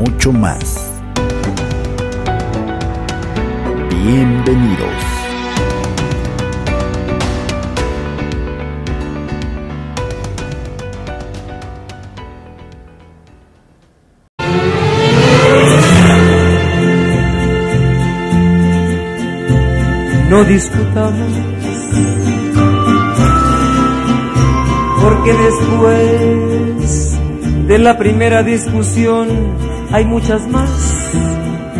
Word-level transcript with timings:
mucho 0.00 0.32
más. 0.32 0.90
Bienvenidos. 3.90 4.88
No 20.30 20.44
discutamos, 20.44 21.32
porque 25.02 25.32
después 25.34 27.18
de 27.66 27.78
la 27.78 27.98
primera 27.98 28.42
discusión 28.42 29.28
hay 29.92 30.04
muchas 30.04 30.46
más. 30.48 31.12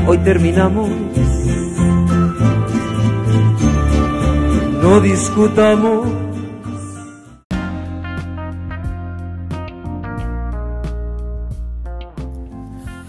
Hoy 0.07 0.19
terminamos. 0.19 0.91
No 4.83 5.01
discutamos. 5.01 6.09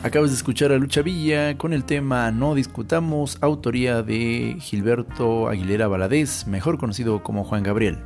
Acabas 0.04 0.32
de 0.32 0.36
escuchar 0.36 0.72
a 0.72 0.78
Lucha 0.78 1.04
Villa 1.04 1.58
con 1.58 1.74
el 1.74 1.86
tema 1.86 2.32
No 2.32 2.56
Discutamos, 2.56 3.38
autoría 3.40 4.02
de 4.02 4.58
Gilberto 4.60 5.48
Aguilera 5.48 5.88
Valadez, 5.88 6.48
mejor 6.48 6.78
conocido 6.80 7.24
como 7.24 7.44
Juan 7.44 7.64
Gabriel. 7.64 8.00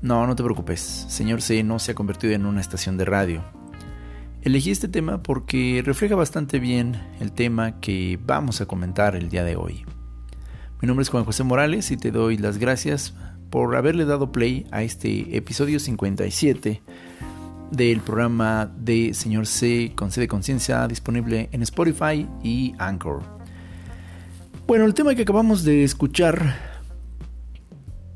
No, 0.00 0.26
no 0.26 0.34
te 0.34 0.42
preocupes, 0.42 0.80
señor 0.80 1.42
C 1.42 1.62
no 1.62 1.78
se 1.78 1.92
ha 1.92 1.94
convertido 1.94 2.32
en 2.32 2.46
una 2.46 2.62
estación 2.62 2.96
de 2.96 3.04
radio. 3.04 3.59
Elegí 4.42 4.70
este 4.70 4.88
tema 4.88 5.22
porque 5.22 5.82
refleja 5.84 6.14
bastante 6.14 6.58
bien 6.58 6.98
el 7.20 7.30
tema 7.30 7.78
que 7.78 8.18
vamos 8.24 8.62
a 8.62 8.66
comentar 8.66 9.14
el 9.14 9.28
día 9.28 9.44
de 9.44 9.54
hoy. 9.54 9.84
Mi 10.80 10.86
nombre 10.86 11.02
es 11.02 11.10
Juan 11.10 11.26
José 11.26 11.44
Morales 11.44 11.90
y 11.90 11.98
te 11.98 12.10
doy 12.10 12.38
las 12.38 12.56
gracias 12.56 13.14
por 13.50 13.76
haberle 13.76 14.06
dado 14.06 14.32
play 14.32 14.66
a 14.70 14.82
este 14.82 15.36
episodio 15.36 15.78
57 15.78 16.80
del 17.70 18.00
programa 18.00 18.72
de 18.78 19.12
Señor 19.12 19.46
C 19.46 19.92
con 19.94 20.10
C 20.10 20.22
de 20.22 20.28
Conciencia 20.28 20.88
disponible 20.88 21.50
en 21.52 21.60
Spotify 21.60 22.26
y 22.42 22.74
Anchor. 22.78 23.22
Bueno, 24.66 24.86
el 24.86 24.94
tema 24.94 25.14
que 25.14 25.22
acabamos 25.22 25.64
de 25.64 25.84
escuchar 25.84 26.56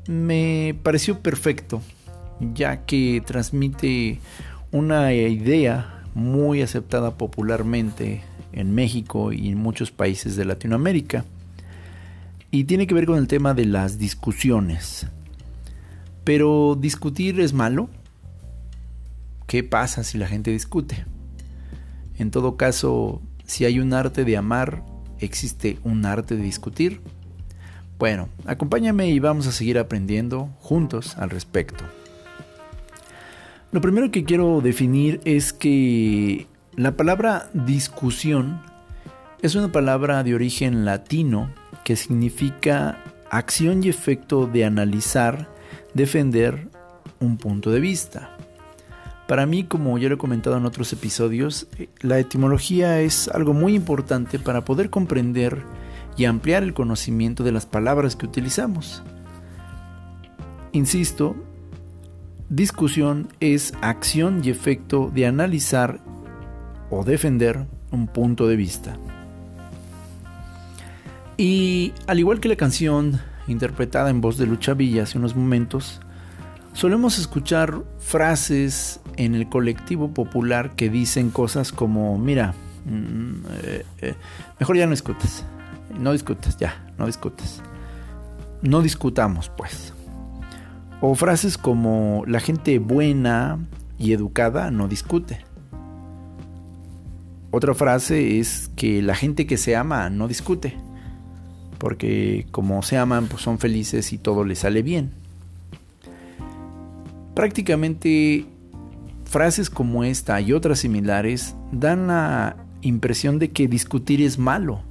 me 0.07 0.75
pareció 0.81 1.19
perfecto, 1.19 1.83
ya 2.39 2.83
que 2.87 3.21
transmite 3.23 4.19
una 4.71 5.13
idea 5.13 5.94
muy 6.15 6.61
aceptada 6.61 7.17
popularmente 7.17 8.23
en 8.53 8.73
México 8.73 9.31
y 9.31 9.49
en 9.49 9.57
muchos 9.57 9.91
países 9.91 10.35
de 10.35 10.45
Latinoamérica. 10.45 11.25
Y 12.49 12.63
tiene 12.63 12.87
que 12.87 12.95
ver 12.95 13.05
con 13.05 13.19
el 13.19 13.27
tema 13.27 13.53
de 13.53 13.65
las 13.65 13.99
discusiones. 13.99 15.07
Pero 16.23 16.75
discutir 16.79 17.39
es 17.39 17.53
malo. 17.53 17.89
¿Qué 19.45 19.63
pasa 19.63 20.03
si 20.03 20.17
la 20.17 20.27
gente 20.27 20.51
discute? 20.51 21.05
En 22.17 22.31
todo 22.31 22.55
caso, 22.55 23.21
si 23.45 23.65
hay 23.65 23.79
un 23.79 23.93
arte 23.93 24.23
de 24.23 24.37
amar, 24.37 24.83
¿existe 25.19 25.77
un 25.83 26.05
arte 26.05 26.37
de 26.37 26.43
discutir? 26.43 27.01
Bueno, 27.99 28.29
acompáñame 28.45 29.09
y 29.09 29.19
vamos 29.19 29.47
a 29.47 29.51
seguir 29.51 29.77
aprendiendo 29.77 30.49
juntos 30.59 31.17
al 31.17 31.29
respecto. 31.29 31.83
Lo 33.75 33.81
primero 33.81 34.09
que 34.09 34.23
quiero 34.23 34.61
definir 34.61 35.19
es 35.25 35.51
que 35.51 36.47
la 36.77 36.95
palabra 36.95 37.49
discusión 37.53 38.61
es 39.41 39.53
una 39.55 39.69
palabra 39.73 40.23
de 40.23 40.33
origen 40.33 40.85
latino 40.85 41.51
que 41.83 41.97
significa 41.97 42.97
acción 43.29 43.83
y 43.83 43.89
efecto 43.89 44.47
de 44.47 44.63
analizar, 44.63 45.49
defender 45.93 46.69
un 47.19 47.35
punto 47.35 47.69
de 47.69 47.81
vista. 47.81 48.37
Para 49.27 49.45
mí, 49.45 49.65
como 49.65 49.97
ya 49.97 50.07
lo 50.07 50.15
he 50.15 50.19
comentado 50.19 50.55
en 50.55 50.65
otros 50.65 50.93
episodios, 50.93 51.67
la 51.99 52.17
etimología 52.17 53.01
es 53.01 53.27
algo 53.27 53.53
muy 53.53 53.75
importante 53.75 54.39
para 54.39 54.63
poder 54.63 54.89
comprender 54.89 55.63
y 56.15 56.23
ampliar 56.23 56.63
el 56.63 56.73
conocimiento 56.73 57.43
de 57.43 57.51
las 57.51 57.65
palabras 57.65 58.15
que 58.15 58.25
utilizamos. 58.25 59.03
Insisto, 60.71 61.35
discusión 62.49 63.27
es 63.39 63.73
acción 63.81 64.41
y 64.43 64.49
efecto 64.49 65.11
de 65.13 65.25
analizar 65.25 65.99
o 66.89 67.03
defender 67.03 67.65
un 67.91 68.07
punto 68.07 68.47
de 68.47 68.55
vista. 68.55 68.97
Y 71.37 71.93
al 72.07 72.19
igual 72.19 72.39
que 72.39 72.47
la 72.47 72.55
canción 72.55 73.19
interpretada 73.47 74.09
en 74.09 74.21
voz 74.21 74.37
de 74.37 74.47
Lucha 74.47 74.73
Villa 74.73 75.03
hace 75.03 75.17
unos 75.17 75.35
momentos, 75.35 75.99
solemos 76.73 77.19
escuchar 77.19 77.83
frases 77.99 78.99
en 79.17 79.35
el 79.35 79.49
colectivo 79.49 80.13
popular 80.13 80.75
que 80.75 80.89
dicen 80.89 81.31
cosas 81.31 81.71
como, 81.71 82.17
mira, 82.17 82.53
mm, 82.85 83.45
eh, 83.63 83.85
eh, 84.01 84.15
mejor 84.59 84.77
ya 84.77 84.85
no 84.85 84.91
discutes, 84.91 85.43
no 85.99 86.11
discutes, 86.11 86.57
ya, 86.57 86.93
no 86.97 87.05
discutes. 87.05 87.61
No 88.61 88.81
discutamos, 88.81 89.51
pues. 89.55 89.94
O 91.01 91.15
frases 91.15 91.57
como 91.57 92.23
la 92.27 92.39
gente 92.39 92.79
buena 92.79 93.59
y 93.97 94.13
educada 94.13 94.71
no 94.71 94.87
discute. 94.87 95.39
Otra 97.51 97.73
frase 97.73 98.39
es 98.39 98.69
que 98.75 99.01
la 99.01 99.15
gente 99.15 99.45
que 99.45 99.57
se 99.57 99.75
ama 99.75 100.09
no 100.09 100.27
discute. 100.27 100.75
Porque 101.77 102.47
como 102.51 102.81
se 102.81 102.97
aman, 102.97 103.27
pues 103.27 103.41
son 103.41 103.59
felices 103.59 104.13
y 104.13 104.17
todo 104.17 104.43
les 104.43 104.59
sale 104.59 104.81
bien. 104.81 105.11
Prácticamente 107.33 108.45
frases 109.25 109.69
como 109.69 110.03
esta 110.03 110.39
y 110.39 110.53
otras 110.53 110.79
similares 110.79 111.55
dan 111.71 112.07
la 112.07 112.55
impresión 112.81 113.39
de 113.39 113.51
que 113.51 113.67
discutir 113.67 114.21
es 114.21 114.37
malo 114.37 114.81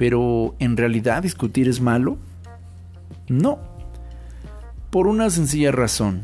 pero 0.00 0.54
¿en 0.60 0.78
realidad 0.78 1.22
discutir 1.22 1.68
es 1.68 1.82
malo? 1.82 2.16
No. 3.28 3.58
Por 4.90 5.06
una 5.06 5.30
sencilla 5.30 5.70
razón. 5.70 6.22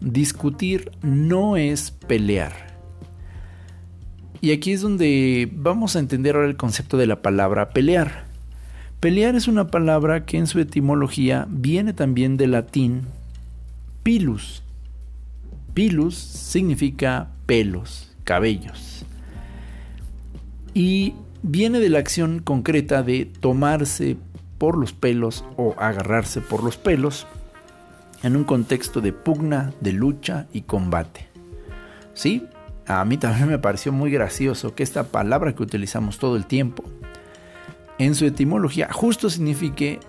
Discutir 0.00 0.92
no 1.02 1.56
es 1.56 1.90
pelear. 1.90 2.52
Y 4.40 4.52
aquí 4.52 4.72
es 4.72 4.82
donde 4.82 5.50
vamos 5.52 5.96
a 5.96 5.98
entender 5.98 6.36
ahora 6.36 6.46
el 6.46 6.56
concepto 6.56 6.96
de 6.96 7.08
la 7.08 7.22
palabra 7.22 7.70
pelear. 7.70 8.26
Pelear 9.00 9.34
es 9.34 9.48
una 9.48 9.66
palabra 9.66 10.26
que 10.26 10.38
en 10.38 10.46
su 10.46 10.60
etimología 10.60 11.48
viene 11.50 11.92
también 11.92 12.36
del 12.36 12.52
latín 12.52 13.02
pilus. 14.04 14.62
Pilus 15.72 16.14
significa 16.14 17.30
pelos, 17.46 18.12
cabellos. 18.22 19.04
Y 20.72 21.14
viene 21.42 21.80
de 21.80 21.88
la 21.88 21.98
acción 21.98 22.38
concreta 22.38 23.02
de 23.02 23.24
tomarse 23.24 24.16
por 24.58 24.78
los 24.78 24.92
pelos 24.92 25.44
o 25.56 25.74
agarrarse 25.78 26.40
por 26.40 26.62
los 26.62 26.76
pelos 26.76 27.26
en 28.24 28.36
un 28.36 28.44
contexto 28.44 29.00
de 29.00 29.12
pugna, 29.12 29.72
de 29.80 29.92
lucha 29.92 30.46
y 30.52 30.62
combate. 30.62 31.28
Sí, 32.14 32.48
a 32.86 33.04
mí 33.04 33.18
también 33.18 33.48
me 33.48 33.58
pareció 33.58 33.92
muy 33.92 34.10
gracioso 34.10 34.74
que 34.74 34.82
esta 34.82 35.04
palabra 35.04 35.54
que 35.54 35.62
utilizamos 35.62 36.18
todo 36.18 36.36
el 36.36 36.46
tiempo, 36.46 36.84
en 37.98 38.14
su 38.14 38.24
etimología 38.24 38.88
justo 38.90 39.30
signifique 39.30 40.00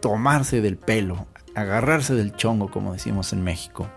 tomarse 0.00 0.60
del 0.60 0.76
pelo, 0.76 1.26
agarrarse 1.54 2.14
del 2.14 2.34
chongo, 2.34 2.70
como 2.70 2.92
decimos 2.92 3.32
en 3.32 3.42
México. 3.42 3.88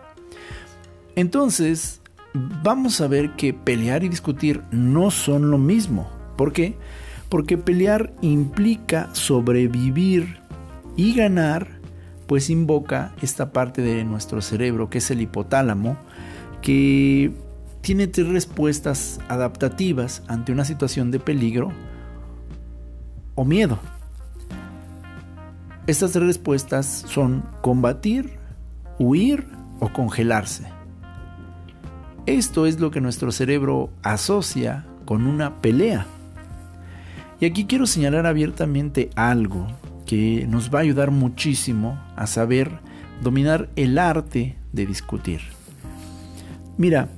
Entonces, 1.15 2.01
vamos 2.33 3.01
a 3.01 3.07
ver 3.07 3.31
que 3.31 3.53
pelear 3.53 4.03
y 4.03 4.09
discutir 4.09 4.61
no 4.71 5.11
son 5.11 5.49
lo 5.51 5.57
mismo. 5.57 6.09
¿Por 6.37 6.53
qué? 6.53 6.75
Porque 7.29 7.57
pelear 7.57 8.13
implica 8.21 9.09
sobrevivir 9.13 10.39
y 10.95 11.15
ganar, 11.15 11.79
pues 12.27 12.49
invoca 12.49 13.13
esta 13.21 13.51
parte 13.51 13.81
de 13.81 14.03
nuestro 14.03 14.41
cerebro 14.41 14.89
que 14.89 14.99
es 14.99 15.11
el 15.11 15.21
hipotálamo, 15.21 15.97
que 16.61 17.31
tiene 17.81 18.07
tres 18.07 18.27
respuestas 18.29 19.19
adaptativas 19.27 20.23
ante 20.27 20.51
una 20.51 20.65
situación 20.65 21.11
de 21.11 21.19
peligro 21.19 21.71
o 23.35 23.43
miedo. 23.43 23.79
Estas 25.85 26.11
tres 26.11 26.25
respuestas 26.25 27.03
son 27.07 27.43
combatir, 27.61 28.37
huir 28.99 29.45
o 29.81 29.91
congelarse. 29.91 30.63
Esto 32.25 32.65
es 32.65 32.79
lo 32.79 32.89
que 32.89 33.01
nuestro 33.01 33.33
cerebro 33.33 33.89
asocia 34.01 34.85
con 35.03 35.27
una 35.27 35.61
pelea. 35.61 36.05
Y 37.41 37.45
aquí 37.45 37.65
quiero 37.65 37.85
señalar 37.85 38.25
abiertamente 38.25 39.09
algo 39.15 39.67
nos 40.47 40.73
va 40.73 40.79
a 40.79 40.81
ayudar 40.81 41.11
muchísimo 41.11 41.99
a 42.15 42.27
saber 42.27 42.79
dominar 43.21 43.69
el 43.75 43.97
arte 43.97 44.55
de 44.71 44.85
discutir. 44.85 45.41
Mira, 46.77 47.09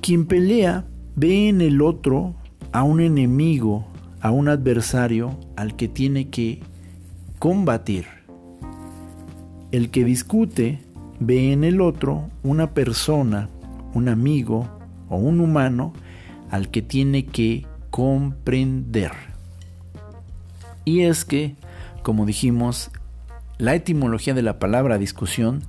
quien 0.00 0.26
pelea 0.26 0.84
ve 1.16 1.48
en 1.48 1.60
el 1.60 1.80
otro 1.80 2.34
a 2.72 2.82
un 2.82 3.00
enemigo, 3.00 3.86
a 4.20 4.30
un 4.30 4.48
adversario 4.48 5.38
al 5.56 5.76
que 5.76 5.88
tiene 5.88 6.28
que 6.28 6.60
combatir. 7.38 8.06
El 9.72 9.90
que 9.90 10.04
discute 10.04 10.80
ve 11.20 11.52
en 11.52 11.64
el 11.64 11.80
otro 11.80 12.30
una 12.42 12.74
persona, 12.74 13.48
un 13.94 14.08
amigo 14.08 14.68
o 15.08 15.16
un 15.16 15.40
humano 15.40 15.92
al 16.50 16.70
que 16.70 16.82
tiene 16.82 17.26
que 17.26 17.66
comprender. 17.90 19.12
Y 20.84 21.00
es 21.00 21.24
que, 21.24 21.56
como 22.04 22.26
dijimos, 22.26 22.92
la 23.58 23.74
etimología 23.74 24.34
de 24.34 24.42
la 24.42 24.60
palabra 24.60 24.98
discusión 24.98 25.62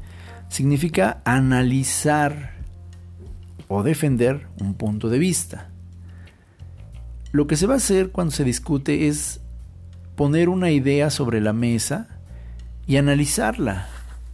significa 0.50 1.22
analizar 1.26 2.52
o 3.68 3.82
defender 3.82 4.48
un 4.60 4.76
punto 4.76 5.10
de 5.10 5.18
vista. 5.18 5.70
Lo 7.32 7.48
que 7.48 7.56
se 7.56 7.66
va 7.66 7.76
a 7.76 7.78
hacer 7.78 8.12
cuando 8.12 8.32
se 8.32 8.44
discute 8.44 9.08
es 9.08 9.40
poner 10.16 10.50
una 10.50 10.72
idea 10.72 11.10
sobre 11.10 11.42
la 11.42 11.54
mesa 11.54 12.20
y 12.86 12.98
analizarla. 12.98 13.88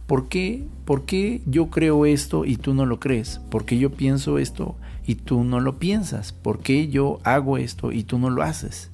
¿Por 0.06 0.28
qué? 0.28 0.64
¿Por 0.84 1.04
qué 1.04 1.40
yo 1.46 1.70
creo 1.70 2.04
esto 2.04 2.44
y 2.44 2.56
tú 2.56 2.74
no 2.74 2.84
lo 2.84 3.00
crees? 3.00 3.40
¿Por 3.48 3.64
qué 3.64 3.78
yo 3.78 3.90
pienso 3.90 4.38
esto 4.38 4.76
y 5.06 5.14
tú 5.14 5.44
no 5.44 5.60
lo 5.60 5.78
piensas? 5.78 6.32
¿Por 6.32 6.58
qué 6.58 6.88
yo 6.88 7.20
hago 7.22 7.58
esto 7.58 7.92
y 7.92 8.02
tú 8.02 8.18
no 8.18 8.28
lo 8.28 8.42
haces? 8.42 8.90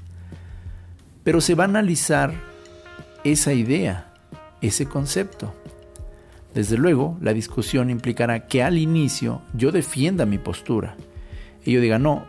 Pero 1.25 1.41
se 1.41 1.55
va 1.55 1.65
a 1.65 1.69
analizar 1.69 2.35
esa 3.33 3.53
idea, 3.53 4.13
ese 4.61 4.87
concepto. 4.87 5.55
Desde 6.55 6.77
luego, 6.77 7.17
la 7.21 7.33
discusión 7.33 7.91
implicará 7.91 8.47
que 8.47 8.63
al 8.63 8.79
inicio 8.79 9.43
yo 9.55 9.71
defienda 9.71 10.27
mi 10.27 10.39
postura 10.39 10.97
y 11.65 11.73
yo 11.73 11.81
diga, 11.81 11.99
no, 11.99 12.27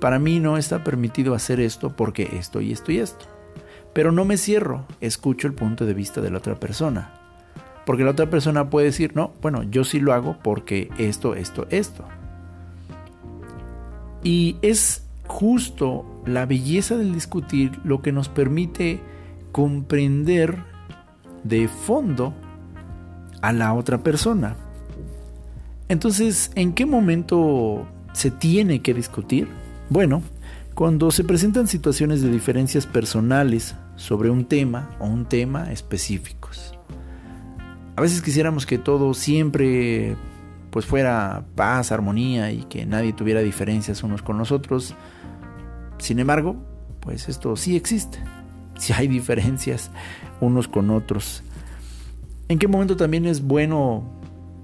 para 0.00 0.18
mí 0.18 0.38
no 0.40 0.58
está 0.58 0.84
permitido 0.84 1.34
hacer 1.34 1.60
esto 1.60 1.96
porque 1.96 2.28
esto 2.38 2.60
y 2.60 2.72
esto 2.72 2.92
y 2.92 2.98
esto. 2.98 3.26
Pero 3.92 4.12
no 4.12 4.24
me 4.24 4.36
cierro, 4.36 4.86
escucho 5.00 5.46
el 5.46 5.54
punto 5.54 5.84
de 5.84 5.94
vista 5.94 6.20
de 6.20 6.30
la 6.30 6.38
otra 6.38 6.54
persona. 6.56 7.12
Porque 7.84 8.04
la 8.04 8.12
otra 8.12 8.30
persona 8.30 8.70
puede 8.70 8.86
decir, 8.86 9.16
no, 9.16 9.32
bueno, 9.42 9.64
yo 9.64 9.84
sí 9.84 10.00
lo 10.00 10.12
hago 10.12 10.36
porque 10.42 10.88
esto, 10.98 11.34
esto, 11.34 11.66
esto. 11.70 12.04
Y 14.22 14.56
es 14.62 15.04
justo 15.26 16.04
la 16.26 16.46
belleza 16.46 16.96
del 16.96 17.12
discutir 17.12 17.80
lo 17.84 18.02
que 18.02 18.12
nos 18.12 18.28
permite 18.28 19.00
comprender 19.52 20.58
de 21.44 21.68
fondo 21.68 22.34
a 23.42 23.52
la 23.52 23.74
otra 23.74 24.02
persona. 24.02 24.56
Entonces, 25.88 26.50
¿en 26.54 26.72
qué 26.72 26.86
momento 26.86 27.86
se 28.12 28.30
tiene 28.30 28.80
que 28.80 28.94
discutir? 28.94 29.48
Bueno, 29.90 30.22
cuando 30.74 31.10
se 31.10 31.24
presentan 31.24 31.68
situaciones 31.68 32.22
de 32.22 32.30
diferencias 32.30 32.86
personales 32.86 33.74
sobre 33.96 34.30
un 34.30 34.46
tema 34.46 34.90
o 34.98 35.06
un 35.06 35.26
tema 35.26 35.70
específicos. 35.70 36.74
A 37.94 38.00
veces 38.00 38.22
quisiéramos 38.22 38.64
que 38.64 38.78
todo 38.78 39.12
siempre 39.12 40.16
pues 40.70 40.86
fuera 40.86 41.44
paz, 41.54 41.92
armonía 41.92 42.50
y 42.50 42.64
que 42.64 42.86
nadie 42.86 43.12
tuviera 43.12 43.40
diferencias 43.40 44.02
unos 44.02 44.22
con 44.22 44.38
los 44.38 44.50
otros. 44.50 44.94
Sin 45.98 46.18
embargo, 46.18 46.56
pues 47.00 47.28
esto 47.28 47.54
sí 47.56 47.76
existe. 47.76 48.18
Si 48.82 48.92
hay 48.92 49.06
diferencias 49.06 49.92
unos 50.40 50.66
con 50.66 50.90
otros. 50.90 51.44
¿En 52.48 52.58
qué 52.58 52.66
momento 52.66 52.96
también 52.96 53.26
es 53.26 53.40
bueno 53.40 54.02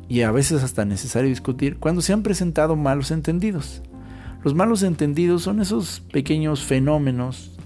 y 0.08 0.22
a 0.22 0.32
veces 0.32 0.64
hasta 0.64 0.84
necesario 0.84 1.28
discutir? 1.28 1.76
Cuando 1.78 2.02
se 2.02 2.12
han 2.12 2.24
presentado 2.24 2.74
malos 2.74 3.12
entendidos. 3.12 3.80
Los 4.42 4.56
malos 4.56 4.82
entendidos 4.82 5.42
son 5.42 5.60
esos 5.60 6.00
pequeños 6.10 6.64
fenómenos 6.64 7.56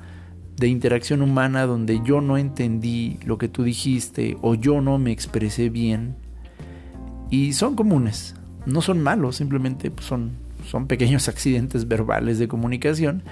de 0.58 0.68
interacción 0.68 1.22
humana 1.22 1.64
donde 1.64 2.02
yo 2.04 2.20
no 2.20 2.36
entendí 2.36 3.18
lo 3.24 3.38
que 3.38 3.48
tú 3.48 3.62
dijiste 3.62 4.36
o 4.42 4.54
yo 4.54 4.82
no 4.82 4.98
me 4.98 5.10
expresé 5.10 5.70
bien. 5.70 6.16
Y 7.30 7.54
son 7.54 7.76
comunes, 7.76 8.34
no 8.66 8.82
son 8.82 9.00
malos, 9.00 9.36
simplemente 9.36 9.90
son, 10.00 10.32
son 10.66 10.86
pequeños 10.86 11.28
accidentes 11.30 11.88
verbales 11.88 12.38
de 12.38 12.46
comunicación 12.46 13.22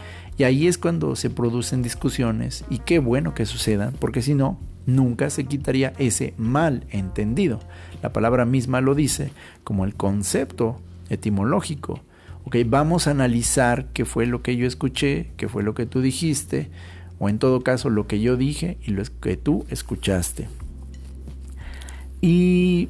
y 0.40 0.44
ahí 0.44 0.68
es 0.68 0.78
cuando 0.78 1.16
se 1.16 1.28
producen 1.28 1.82
discusiones 1.82 2.64
y 2.70 2.78
qué 2.78 2.98
bueno 2.98 3.34
que 3.34 3.44
sucedan, 3.44 3.94
porque 4.00 4.22
si 4.22 4.32
no, 4.32 4.58
nunca 4.86 5.28
se 5.28 5.44
quitaría 5.44 5.92
ese 5.98 6.32
mal 6.38 6.86
entendido. 6.88 7.60
La 8.02 8.14
palabra 8.14 8.46
misma 8.46 8.80
lo 8.80 8.94
dice 8.94 9.32
como 9.64 9.84
el 9.84 9.94
concepto 9.94 10.80
etimológico. 11.10 12.00
Ok, 12.46 12.56
vamos 12.64 13.06
a 13.06 13.10
analizar 13.10 13.88
qué 13.92 14.06
fue 14.06 14.24
lo 14.24 14.40
que 14.40 14.56
yo 14.56 14.66
escuché, 14.66 15.30
qué 15.36 15.46
fue 15.46 15.62
lo 15.62 15.74
que 15.74 15.84
tú 15.84 16.00
dijiste, 16.00 16.70
o 17.18 17.28
en 17.28 17.38
todo 17.38 17.60
caso 17.60 17.90
lo 17.90 18.06
que 18.06 18.22
yo 18.22 18.38
dije 18.38 18.78
y 18.82 18.92
lo 18.92 19.02
que 19.20 19.36
tú 19.36 19.66
escuchaste. 19.68 20.48
Y 22.22 22.88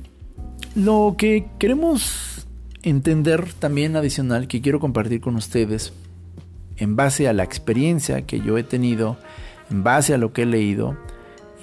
lo 0.76 1.16
que 1.18 1.46
queremos 1.58 2.46
entender 2.84 3.52
también 3.54 3.96
adicional 3.96 4.46
que 4.46 4.60
quiero 4.60 4.78
compartir 4.78 5.20
con 5.20 5.34
ustedes 5.34 5.92
en 6.80 6.96
base 6.96 7.28
a 7.28 7.32
la 7.32 7.44
experiencia 7.44 8.22
que 8.22 8.40
yo 8.40 8.58
he 8.58 8.64
tenido, 8.64 9.16
en 9.70 9.84
base 9.84 10.14
a 10.14 10.18
lo 10.18 10.32
que 10.32 10.42
he 10.42 10.46
leído, 10.46 10.96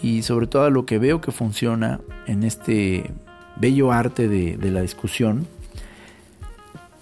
y 0.02 0.22
sobre 0.22 0.48
todo 0.48 0.64
a 0.64 0.70
lo 0.70 0.86
que 0.86 1.00
veo 1.00 1.22
que 1.22 1.32
funciona 1.32 2.00
en 2.28 2.44
este 2.44 3.12
bello 3.58 3.92
arte 3.92 4.28
de, 4.28 4.72
la 4.72 4.82
discusión, 4.82 5.48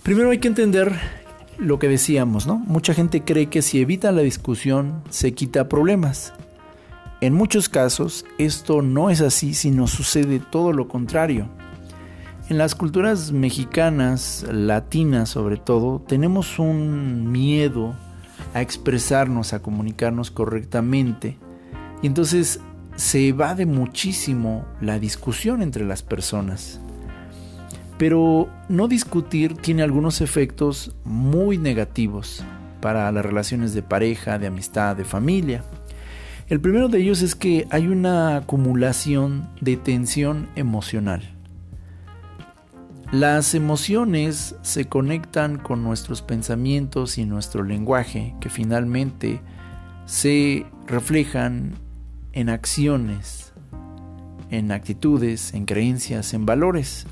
primero 0.01 0.31
hay 0.31 0.39
que 0.39 0.47
entender 0.47 0.93
lo 1.57 1.77
que 1.77 1.89
decíamos, 1.89 2.47
¿no? 2.47 2.55
Mucha 2.55 2.93
gente 2.93 3.21
cree 3.21 3.47
que 3.47 3.61
si 3.61 3.81
evita 3.81 4.11
la 4.11 4.21
discusión 4.21 5.03
se 5.09 5.33
quita 5.33 5.67
problemas. 5.67 6.33
En 7.21 7.33
muchos 7.33 7.69
casos 7.69 8.25
esto 8.37 8.81
no 8.81 9.09
es 9.09 9.21
así, 9.21 9.53
sino 9.53 9.87
sucede 9.87 10.39
todo 10.39 10.71
lo 10.71 10.87
contrario. 10.87 11.49
En 12.47 12.57
las 12.57 12.75
culturas 12.75 13.31
mexicanas, 13.31 14.45
latinas 14.49 15.29
sobre 15.29 15.57
todo, 15.57 16.01
tenemos 16.07 16.59
un 16.59 17.31
miedo 17.31 17.95
a 18.55 18.61
expresarnos, 18.61 19.51
a 19.51 19.61
comunicarnos 19.61 20.31
correctamente. 20.31 21.37
Y 22.01 22.07
entonces 22.07 22.61
se 22.95 23.27
evade 23.27 23.65
muchísimo 23.65 24.65
la 24.79 24.97
discusión 24.97 25.61
entre 25.61 25.83
las 25.83 26.01
personas. 26.01 26.79
Pero 27.97 28.47
no 28.69 28.87
discutir 28.87 29.55
tiene 29.57 29.83
algunos 29.83 30.21
efectos 30.21 30.95
muy 31.03 31.57
negativos 31.57 32.45
para 32.79 33.11
las 33.11 33.25
relaciones 33.25 33.73
de 33.73 33.83
pareja, 33.83 34.39
de 34.39 34.47
amistad, 34.47 34.95
de 34.95 35.03
familia. 35.03 35.65
El 36.47 36.61
primero 36.61 36.87
de 36.87 36.99
ellos 36.99 37.21
es 37.23 37.35
que 37.35 37.67
hay 37.71 37.87
una 37.87 38.37
acumulación 38.37 39.49
de 39.59 39.75
tensión 39.75 40.47
emocional. 40.55 41.34
Las 43.11 43.53
emociones 43.53 44.55
se 44.63 44.85
conectan 44.85 45.57
con 45.57 45.83
nuestros 45.83 46.21
pensamientos 46.21 47.17
y 47.17 47.25
nuestro 47.25 47.63
lenguaje 47.63 48.35
que 48.41 48.49
finalmente 48.49 49.41
se 50.05 50.65
reflejan 50.87 51.75
en 52.33 52.49
acciones, 52.49 53.53
en 54.49 54.71
actitudes, 54.71 55.53
en 55.53 55.65
creencias, 55.65 56.33
en 56.33 56.45
valores. 56.45 57.05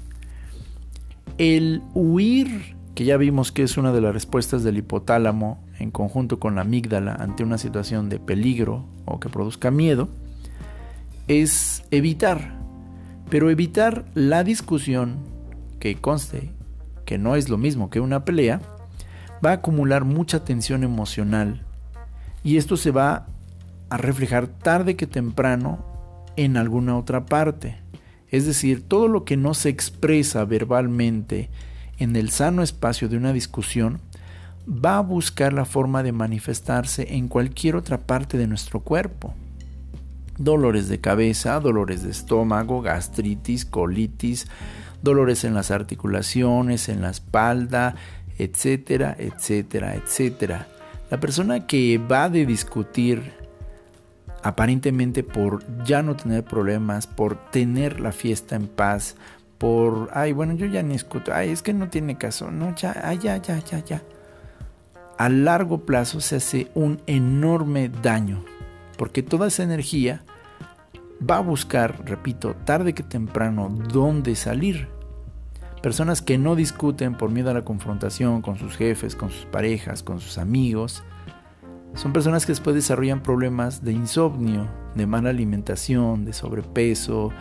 El 1.37 1.83
huir, 1.93 2.75
que 2.95 3.05
ya 3.05 3.17
vimos 3.17 3.51
que 3.51 3.63
es 3.63 3.77
una 3.77 3.91
de 3.93 4.01
las 4.01 4.13
respuestas 4.13 4.63
del 4.63 4.77
hipotálamo 4.77 5.63
en 5.79 5.91
conjunto 5.91 6.39
con 6.39 6.55
la 6.55 6.61
amígdala 6.61 7.15
ante 7.15 7.43
una 7.43 7.57
situación 7.57 8.09
de 8.09 8.19
peligro 8.19 8.85
o 9.05 9.19
que 9.19 9.29
produzca 9.29 9.71
miedo, 9.71 10.09
es 11.27 11.83
evitar. 11.91 12.59
Pero 13.29 13.49
evitar 13.49 14.05
la 14.13 14.43
discusión, 14.43 15.32
que 15.83 15.95
conste 15.95 16.49
que 17.03 17.17
no 17.17 17.35
es 17.35 17.49
lo 17.49 17.57
mismo 17.57 17.89
que 17.89 17.99
una 17.99 18.23
pelea, 18.23 18.61
va 19.45 19.49
a 19.49 19.55
acumular 19.55 20.05
mucha 20.05 20.45
tensión 20.45 20.85
emocional 20.85 21.65
y 22.41 22.55
esto 22.55 22.77
se 22.77 22.91
va 22.91 23.27
a 23.89 23.97
reflejar 23.97 24.47
tarde 24.47 24.95
que 24.95 25.07
temprano 25.07 25.85
en 26.37 26.55
alguna 26.55 26.97
otra 26.97 27.25
parte. 27.25 27.75
Es 28.29 28.45
decir, 28.45 28.87
todo 28.87 29.09
lo 29.09 29.25
que 29.25 29.35
no 29.35 29.53
se 29.53 29.67
expresa 29.67 30.45
verbalmente 30.45 31.49
en 31.97 32.15
el 32.15 32.29
sano 32.29 32.63
espacio 32.63 33.09
de 33.09 33.17
una 33.17 33.33
discusión, 33.33 33.99
va 34.65 34.99
a 34.99 35.01
buscar 35.01 35.51
la 35.51 35.65
forma 35.65 36.01
de 36.01 36.13
manifestarse 36.13 37.13
en 37.15 37.27
cualquier 37.27 37.75
otra 37.75 37.97
parte 37.97 38.37
de 38.37 38.47
nuestro 38.47 38.79
cuerpo. 38.79 39.33
Dolores 40.37 40.87
de 40.87 41.01
cabeza, 41.01 41.59
dolores 41.59 42.03
de 42.03 42.11
estómago, 42.11 42.81
gastritis, 42.81 43.65
colitis, 43.65 44.47
dolores 45.03 45.43
en 45.43 45.53
las 45.53 45.69
articulaciones, 45.69 46.89
en 46.89 47.01
la 47.01 47.11
espalda, 47.11 47.95
etcétera, 48.39 49.15
etcétera, 49.19 49.95
etcétera. 49.95 50.67
La 51.11 51.19
persona 51.19 51.67
que 51.67 51.99
va 51.99 52.29
de 52.29 52.45
discutir 52.45 53.33
aparentemente 54.41 55.23
por 55.23 55.63
ya 55.83 56.01
no 56.01 56.15
tener 56.15 56.43
problemas, 56.43 57.05
por 57.05 57.51
tener 57.51 57.99
la 57.99 58.11
fiesta 58.11 58.55
en 58.55 58.67
paz, 58.67 59.15
por, 59.57 60.09
ay, 60.13 60.33
bueno, 60.33 60.53
yo 60.53 60.65
ya 60.65 60.81
ni 60.83 60.95
escucho, 60.95 61.33
ay, 61.33 61.49
es 61.49 61.61
que 61.61 61.73
no 61.73 61.89
tiene 61.89 62.17
caso, 62.17 62.51
no, 62.51 62.75
ya, 62.75 62.99
ay, 63.03 63.19
ya, 63.19 63.37
ya, 63.37 63.59
ya, 63.59 63.79
ya. 63.79 64.01
A 65.17 65.29
largo 65.29 65.85
plazo 65.85 66.19
se 66.19 66.37
hace 66.37 66.71
un 66.73 67.01
enorme 67.07 67.89
daño, 67.89 68.43
porque 68.97 69.23
toda 69.23 69.47
esa 69.47 69.63
energía 69.63 70.23
va 71.29 71.37
a 71.37 71.41
buscar, 71.41 72.03
repito, 72.05 72.55
tarde 72.65 72.93
que 72.93 73.03
temprano, 73.03 73.69
dónde 73.69 74.35
salir. 74.35 74.87
Personas 75.81 76.21
que 76.21 76.37
no 76.37 76.55
discuten 76.55 77.15
por 77.15 77.29
miedo 77.29 77.49
a 77.49 77.53
la 77.53 77.65
confrontación 77.65 78.41
con 78.41 78.57
sus 78.57 78.75
jefes, 78.77 79.15
con 79.15 79.29
sus 79.29 79.45
parejas, 79.45 80.01
con 80.01 80.19
sus 80.19 80.37
amigos, 80.37 81.03
son 81.95 82.13
personas 82.13 82.45
que 82.45 82.53
después 82.53 82.75
desarrollan 82.75 83.21
problemas 83.21 83.83
de 83.83 83.91
insomnio, 83.91 84.67
de 84.95 85.05
mala 85.05 85.29
alimentación, 85.29 86.25
de 86.25 86.33
sobrepeso, 86.33 87.31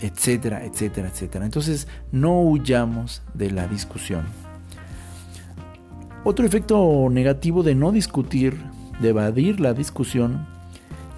etcétera, 0.00 0.64
etcétera, 0.64 1.08
etcétera. 1.08 1.44
Entonces 1.44 1.86
no 2.10 2.40
huyamos 2.42 3.22
de 3.34 3.50
la 3.50 3.68
discusión. 3.68 4.24
Otro 6.24 6.44
efecto 6.44 7.08
negativo 7.10 7.62
de 7.62 7.74
no 7.74 7.92
discutir, 7.92 8.58
de 9.00 9.10
evadir 9.10 9.60
la 9.60 9.72
discusión, 9.72 10.46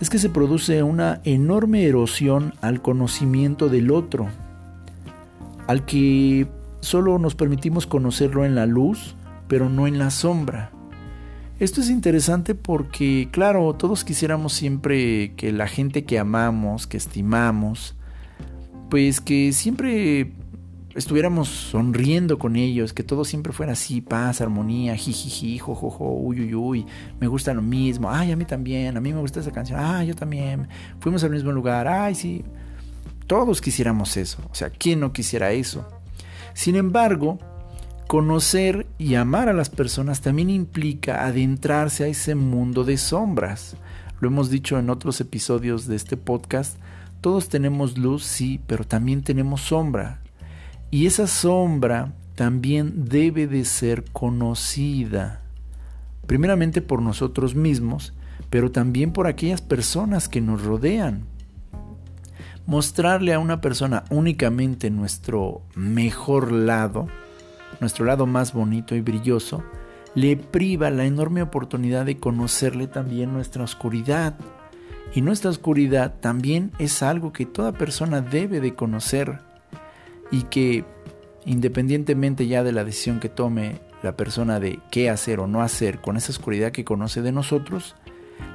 es 0.02 0.10
que 0.10 0.18
se 0.18 0.30
produce 0.30 0.82
una 0.82 1.20
enorme 1.22 1.84
erosión 1.84 2.54
al 2.60 2.82
conocimiento 2.82 3.68
del 3.68 3.92
otro 3.92 4.26
al 5.68 5.84
que 5.84 6.48
solo 6.80 7.20
nos 7.20 7.36
permitimos 7.36 7.86
conocerlo 7.86 8.44
en 8.44 8.56
la 8.56 8.66
luz, 8.66 9.14
pero 9.46 9.68
no 9.68 9.86
en 9.86 10.00
la 10.00 10.10
sombra. 10.10 10.72
Esto 11.60 11.80
es 11.80 11.88
interesante 11.88 12.56
porque, 12.56 13.28
claro, 13.30 13.72
todos 13.74 14.02
quisiéramos 14.02 14.54
siempre 14.54 15.34
que 15.36 15.52
la 15.52 15.68
gente 15.68 16.04
que 16.04 16.18
amamos, 16.18 16.88
que 16.88 16.96
estimamos, 16.96 17.94
pues 18.90 19.20
que 19.20 19.52
siempre 19.52 20.32
estuviéramos 20.94 21.48
sonriendo 21.48 22.38
con 22.38 22.56
ellos, 22.56 22.92
que 22.92 23.02
todo 23.02 23.24
siempre 23.24 23.52
fuera 23.52 23.72
así, 23.72 24.00
paz, 24.00 24.40
armonía, 24.40 24.96
jijiji, 24.96 25.58
jojojo, 25.58 26.12
uy, 26.12 26.40
uy, 26.40 26.54
uy, 26.54 26.86
me 27.20 27.26
gusta 27.26 27.54
lo 27.54 27.62
mismo, 27.62 28.10
ay, 28.10 28.32
a 28.32 28.36
mí 28.36 28.44
también, 28.44 28.96
a 28.96 29.00
mí 29.00 29.12
me 29.12 29.20
gusta 29.20 29.40
esa 29.40 29.52
canción, 29.52 29.80
ay, 29.80 30.08
yo 30.08 30.14
también, 30.14 30.68
fuimos 31.00 31.24
al 31.24 31.30
mismo 31.30 31.52
lugar, 31.52 31.88
ay, 31.88 32.14
sí. 32.14 32.44
Todos 33.26 33.60
quisiéramos 33.60 34.16
eso, 34.16 34.38
o 34.50 34.54
sea, 34.54 34.70
¿quién 34.70 35.00
no 35.00 35.12
quisiera 35.12 35.52
eso? 35.52 35.86
Sin 36.54 36.76
embargo, 36.76 37.38
conocer 38.06 38.86
y 38.98 39.14
amar 39.14 39.48
a 39.48 39.54
las 39.54 39.70
personas 39.70 40.20
también 40.20 40.50
implica 40.50 41.24
adentrarse 41.24 42.04
a 42.04 42.08
ese 42.08 42.34
mundo 42.34 42.84
de 42.84 42.98
sombras. 42.98 43.76
Lo 44.20 44.28
hemos 44.28 44.50
dicho 44.50 44.78
en 44.78 44.90
otros 44.90 45.20
episodios 45.20 45.86
de 45.86 45.96
este 45.96 46.16
podcast, 46.16 46.76
todos 47.22 47.48
tenemos 47.48 47.96
luz, 47.96 48.24
sí, 48.24 48.60
pero 48.66 48.84
también 48.84 49.22
tenemos 49.22 49.62
sombra. 49.62 50.21
Y 50.92 51.06
esa 51.06 51.26
sombra 51.26 52.12
también 52.36 53.08
debe 53.08 53.48
de 53.48 53.64
ser 53.64 54.04
conocida, 54.12 55.40
primeramente 56.26 56.82
por 56.82 57.02
nosotros 57.02 57.54
mismos, 57.54 58.12
pero 58.50 58.70
también 58.70 59.12
por 59.12 59.26
aquellas 59.26 59.62
personas 59.62 60.28
que 60.28 60.42
nos 60.42 60.62
rodean 60.62 61.24
mostrarle 62.66 63.32
a 63.32 63.38
una 63.38 63.60
persona 63.60 64.04
únicamente 64.10 64.90
nuestro 64.90 65.62
mejor 65.74 66.52
lado, 66.52 67.08
nuestro 67.80 68.04
lado 68.04 68.26
más 68.26 68.52
bonito 68.52 68.94
y 68.94 69.00
brilloso, 69.00 69.64
le 70.14 70.36
priva 70.36 70.90
la 70.90 71.06
enorme 71.06 71.42
oportunidad 71.42 72.04
de 72.04 72.18
conocerle 72.18 72.86
también 72.86 73.32
nuestra 73.32 73.64
oscuridad. 73.64 74.36
Y 75.14 75.22
nuestra 75.22 75.50
oscuridad 75.50 76.20
también 76.20 76.70
es 76.78 77.02
algo 77.02 77.32
que 77.32 77.46
toda 77.46 77.72
persona 77.72 78.20
debe 78.20 78.60
de 78.60 78.74
conocer 78.74 79.40
y 80.32 80.42
que 80.44 80.84
independientemente 81.44 82.48
ya 82.48 82.64
de 82.64 82.72
la 82.72 82.84
decisión 82.84 83.20
que 83.20 83.28
tome 83.28 83.80
la 84.02 84.16
persona 84.16 84.58
de 84.58 84.80
qué 84.90 85.10
hacer 85.10 85.38
o 85.38 85.46
no 85.46 85.62
hacer 85.62 86.00
con 86.00 86.16
esa 86.16 86.32
oscuridad 86.32 86.72
que 86.72 86.84
conoce 86.84 87.22
de 87.22 87.30
nosotros, 87.30 87.94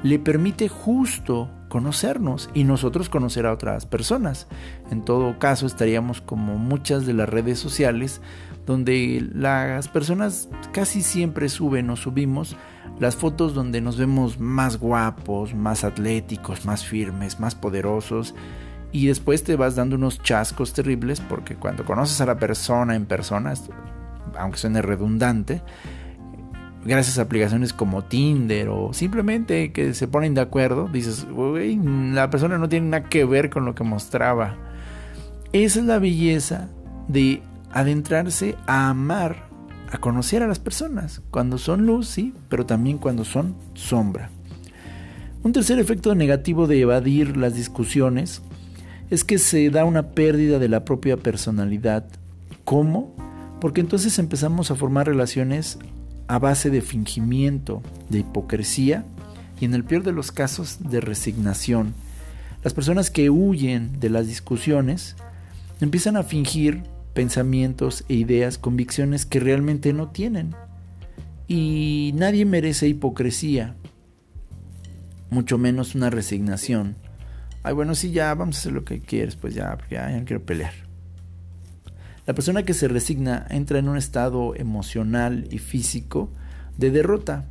le 0.03 0.19
permite 0.19 0.67
justo 0.67 1.49
conocernos 1.69 2.49
y 2.53 2.63
nosotros 2.63 3.09
conocer 3.09 3.45
a 3.45 3.53
otras 3.53 3.85
personas. 3.85 4.47
En 4.91 5.03
todo 5.03 5.39
caso, 5.39 5.65
estaríamos 5.65 6.21
como 6.21 6.57
muchas 6.57 7.05
de 7.05 7.13
las 7.13 7.29
redes 7.29 7.59
sociales 7.59 8.21
donde 8.65 9.25
las 9.33 9.87
personas 9.87 10.49
casi 10.73 11.01
siempre 11.01 11.47
suben 11.47 11.89
o 11.89 11.95
subimos 11.95 12.57
las 12.99 13.15
fotos 13.15 13.53
donde 13.53 13.79
nos 13.79 13.97
vemos 13.97 14.39
más 14.39 14.77
guapos, 14.77 15.53
más 15.53 15.83
atléticos, 15.83 16.65
más 16.65 16.85
firmes, 16.85 17.39
más 17.39 17.55
poderosos 17.55 18.35
y 18.91 19.07
después 19.07 19.43
te 19.43 19.55
vas 19.55 19.75
dando 19.75 19.95
unos 19.95 20.21
chascos 20.21 20.73
terribles 20.73 21.21
porque 21.21 21.55
cuando 21.55 21.85
conoces 21.85 22.21
a 22.21 22.25
la 22.25 22.37
persona 22.37 22.95
en 22.95 23.05
persona, 23.05 23.53
aunque 24.37 24.57
suene 24.57 24.81
redundante, 24.81 25.61
gracias 26.85 27.19
a 27.19 27.23
aplicaciones 27.23 27.73
como 27.73 28.03
Tinder 28.05 28.69
o 28.69 28.93
simplemente 28.93 29.71
que 29.71 29.93
se 29.93 30.07
ponen 30.07 30.33
de 30.33 30.41
acuerdo, 30.41 30.87
dices, 30.87 31.27
la 31.29 32.29
persona 32.29 32.57
no 32.57 32.69
tiene 32.69 32.87
nada 32.87 33.09
que 33.09 33.25
ver 33.25 33.49
con 33.49 33.65
lo 33.65 33.75
que 33.75 33.83
mostraba. 33.83 34.55
Esa 35.51 35.79
es 35.79 35.85
la 35.85 35.99
belleza 35.99 36.69
de 37.07 37.41
adentrarse 37.71 38.55
a 38.67 38.89
amar, 38.89 39.47
a 39.91 39.97
conocer 39.97 40.43
a 40.43 40.47
las 40.47 40.59
personas, 40.59 41.21
cuando 41.29 41.57
son 41.57 41.85
luz, 41.85 42.07
sí, 42.07 42.33
pero 42.49 42.65
también 42.65 42.97
cuando 42.97 43.25
son 43.25 43.55
sombra. 43.73 44.29
Un 45.43 45.53
tercer 45.53 45.79
efecto 45.79 46.15
negativo 46.15 46.67
de 46.67 46.81
evadir 46.81 47.37
las 47.37 47.55
discusiones 47.55 48.41
es 49.09 49.23
que 49.23 49.37
se 49.37 49.69
da 49.69 49.85
una 49.85 50.11
pérdida 50.11 50.59
de 50.59 50.69
la 50.69 50.83
propia 50.83 51.17
personalidad. 51.17 52.05
¿Cómo? 52.63 53.15
Porque 53.61 53.81
entonces 53.81 54.19
empezamos 54.19 54.69
a 54.69 54.75
formar 54.75 55.07
relaciones 55.07 55.79
a 56.27 56.39
base 56.39 56.69
de 56.69 56.81
fingimiento, 56.81 57.81
de 58.09 58.19
hipocresía 58.19 59.05
y 59.59 59.65
en 59.65 59.73
el 59.73 59.83
peor 59.83 60.03
de 60.03 60.11
los 60.11 60.31
casos 60.31 60.77
de 60.89 60.99
resignación. 60.99 61.93
Las 62.63 62.73
personas 62.73 63.09
que 63.09 63.29
huyen 63.29 63.99
de 63.99 64.09
las 64.09 64.27
discusiones 64.27 65.15
empiezan 65.79 66.17
a 66.17 66.23
fingir 66.23 66.83
pensamientos 67.13 68.03
e 68.09 68.15
ideas, 68.15 68.57
convicciones 68.57 69.25
que 69.25 69.39
realmente 69.39 69.93
no 69.93 70.09
tienen. 70.09 70.53
Y 71.47 72.11
nadie 72.15 72.45
merece 72.45 72.89
hipocresía, 72.89 73.75
mucho 75.29 75.57
menos 75.57 75.95
una 75.95 76.09
resignación. 76.09 76.95
Ay, 77.67 77.73
bueno, 77.73 77.95
sí, 77.95 78.11
ya, 78.11 78.33
vamos 78.33 78.55
a 78.55 78.59
hacer 78.59 78.71
lo 78.71 78.85
que 78.85 79.01
quieres, 79.01 79.35
pues 79.35 79.53
ya, 79.53 79.77
ya, 79.91 80.09
ya 80.09 80.17
no 80.17 80.23
quiero 80.23 80.41
pelear. 80.41 80.71
La 82.25 82.33
persona 82.33 82.63
que 82.63 82.73
se 82.73 82.87
resigna 82.87 83.45
entra 83.49 83.77
en 83.77 83.89
un 83.89 83.97
estado 83.97 84.55
emocional 84.55 85.49
y 85.51 85.57
físico 85.57 86.31
de 86.77 86.91
derrota. 86.91 87.43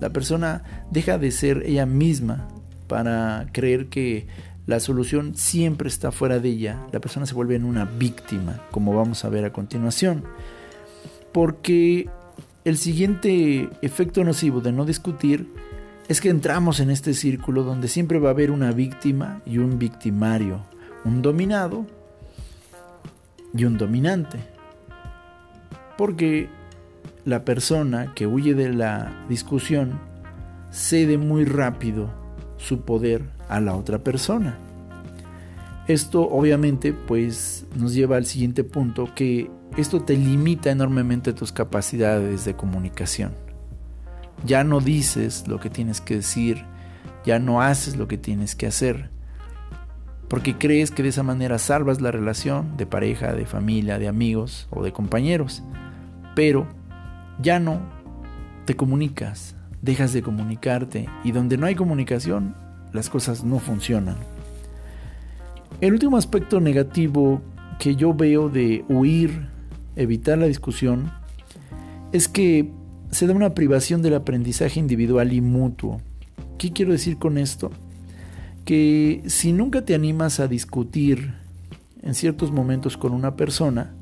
La 0.00 0.10
persona 0.10 0.64
deja 0.90 1.18
de 1.18 1.30
ser 1.30 1.62
ella 1.66 1.86
misma 1.86 2.48
para 2.88 3.46
creer 3.52 3.86
que 3.86 4.26
la 4.66 4.80
solución 4.80 5.36
siempre 5.36 5.86
está 5.86 6.10
fuera 6.10 6.40
de 6.40 6.48
ella. 6.48 6.88
La 6.90 6.98
persona 6.98 7.24
se 7.24 7.34
vuelve 7.34 7.54
en 7.54 7.64
una 7.64 7.84
víctima, 7.84 8.60
como 8.72 8.92
vamos 8.92 9.24
a 9.24 9.28
ver 9.28 9.44
a 9.44 9.52
continuación. 9.52 10.24
Porque 11.30 12.10
el 12.64 12.76
siguiente 12.76 13.70
efecto 13.82 14.24
nocivo 14.24 14.60
de 14.60 14.72
no 14.72 14.84
discutir 14.84 15.46
es 16.08 16.20
que 16.20 16.28
entramos 16.28 16.80
en 16.80 16.90
este 16.90 17.14
círculo 17.14 17.62
donde 17.62 17.88
siempre 17.88 18.18
va 18.18 18.28
a 18.28 18.32
haber 18.32 18.50
una 18.50 18.72
víctima 18.72 19.40
y 19.46 19.58
un 19.58 19.78
victimario, 19.78 20.64
un 21.04 21.22
dominado 21.22 21.86
y 23.56 23.64
un 23.64 23.78
dominante. 23.78 24.38
Porque 25.96 26.48
la 27.24 27.44
persona 27.44 28.12
que 28.14 28.26
huye 28.26 28.54
de 28.54 28.72
la 28.72 29.24
discusión 29.28 29.98
cede 30.70 31.16
muy 31.16 31.44
rápido 31.44 32.10
su 32.58 32.82
poder 32.82 33.22
a 33.48 33.60
la 33.60 33.74
otra 33.74 33.98
persona. 33.98 34.58
Esto 35.86 36.22
obviamente 36.22 36.92
pues 36.92 37.66
nos 37.76 37.94
lleva 37.94 38.16
al 38.16 38.26
siguiente 38.26 38.64
punto 38.64 39.14
que 39.14 39.50
esto 39.76 40.02
te 40.02 40.16
limita 40.16 40.70
enormemente 40.70 41.32
tus 41.32 41.52
capacidades 41.52 42.44
de 42.44 42.54
comunicación. 42.54 43.43
Ya 44.44 44.64
no 44.64 44.80
dices 44.80 45.46
lo 45.48 45.60
que 45.60 45.70
tienes 45.70 46.00
que 46.00 46.16
decir, 46.16 46.64
ya 47.24 47.38
no 47.38 47.62
haces 47.62 47.96
lo 47.96 48.08
que 48.08 48.18
tienes 48.18 48.54
que 48.54 48.66
hacer. 48.66 49.10
porque 50.28 50.56
crees 50.56 50.90
que 50.90 51.02
de 51.02 51.10
esa 51.10 51.22
manera 51.22 51.58
salvas 51.58 52.00
la 52.00 52.10
relación 52.10 52.76
de 52.76 52.86
pareja, 52.86 53.34
de 53.34 53.46
familia, 53.46 53.98
de 53.98 54.08
amigos 54.08 54.66
o 54.70 54.82
de 54.82 54.92
compañeros. 54.92 55.62
Pero 56.34 56.66
ya 57.40 57.60
no 57.60 57.80
te 58.64 58.74
comunicas, 58.74 59.54
dejas 59.82 60.12
de 60.12 60.22
comunicarte 60.22 61.08
y 61.22 61.32
donde 61.32 61.56
no 61.56 61.66
hay 61.66 61.74
comunicación, 61.74 62.56
las 62.92 63.10
cosas 63.10 63.44
no 63.44 63.60
funcionan. 63.60 64.16
El 65.80 65.92
último 65.92 66.16
aspecto 66.16 66.58
negativo 66.60 67.40
que 67.78 67.94
yo 67.94 68.14
veo 68.14 68.48
de 68.48 68.84
huir, 68.88 69.48
evitar 69.94 70.38
la 70.38 70.46
discusión, 70.46 71.12
es 72.12 72.28
que 72.28 72.72
se 73.14 73.26
da 73.26 73.32
una 73.32 73.54
privación 73.54 74.02
del 74.02 74.14
aprendizaje 74.14 74.80
individual 74.80 75.32
y 75.32 75.40
mutuo. 75.40 76.00
¿Qué 76.58 76.72
quiero 76.72 76.92
decir 76.92 77.16
con 77.16 77.38
esto? 77.38 77.70
Que 78.64 79.22
si 79.26 79.52
nunca 79.52 79.84
te 79.84 79.94
animas 79.94 80.40
a 80.40 80.48
discutir 80.48 81.34
en 82.02 82.14
ciertos 82.14 82.50
momentos 82.50 82.96
con 82.96 83.12
una 83.12 83.36
persona, 83.36 83.94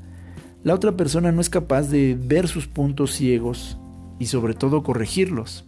la 0.63 0.73
otra 0.73 0.97
persona 0.97 1.31
no 1.31 1.41
es 1.41 1.49
capaz 1.49 1.89
de 1.89 2.17
ver 2.19 2.47
sus 2.47 2.67
puntos 2.67 3.13
ciegos 3.13 3.77
y 4.17 4.25
sobre 4.25 4.55
todo 4.55 4.81
corregirlos. 4.81 5.65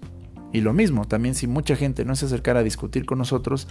Y 0.52 0.62
lo 0.62 0.74
mismo, 0.74 1.06
también 1.06 1.36
si 1.36 1.48
mucha 1.48 1.75
gente 1.75 2.06
no 2.06 2.16
se 2.16 2.28
acercara 2.28 2.62
a 2.62 2.64
discutir 2.64 3.06
con 3.06 3.18
nosotros, 3.18 3.68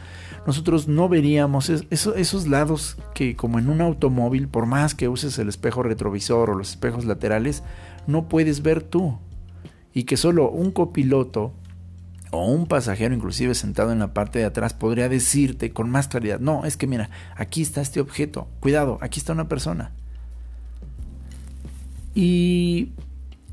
nosotros 0.46 0.86
no 0.86 1.08
veríamos 1.08 1.70
esos 1.70 2.46
lados 2.46 2.98
que 3.14 3.36
como 3.36 3.58
en 3.58 3.70
un 3.70 3.80
automóvil, 3.80 4.48
por 4.48 4.66
más 4.66 4.94
que 4.94 5.08
uses 5.08 5.38
el 5.38 5.48
espejo 5.48 5.82
retrovisor 5.82 6.50
o 6.50 6.54
los 6.54 6.70
espejos 6.70 7.06
laterales, 7.06 7.62
no 8.06 8.28
puedes 8.28 8.62
ver 8.62 8.82
tú. 8.82 9.18
Y 9.94 10.04
que 10.04 10.16
solo 10.16 10.50
un 10.50 10.72
copiloto 10.72 11.52
o 12.30 12.46
un 12.46 12.66
pasajero 12.66 13.14
inclusive 13.14 13.54
sentado 13.54 13.92
en 13.92 14.00
la 14.00 14.12
parte 14.12 14.40
de 14.40 14.44
atrás 14.44 14.74
podría 14.74 15.08
decirte 15.08 15.72
con 15.72 15.88
más 15.88 16.08
claridad, 16.08 16.40
no, 16.40 16.64
es 16.64 16.76
que 16.76 16.88
mira, 16.88 17.10
aquí 17.36 17.62
está 17.62 17.80
este 17.80 18.00
objeto, 18.00 18.48
cuidado, 18.60 18.98
aquí 19.00 19.20
está 19.20 19.32
una 19.32 19.48
persona. 19.48 19.92
Y 22.14 22.92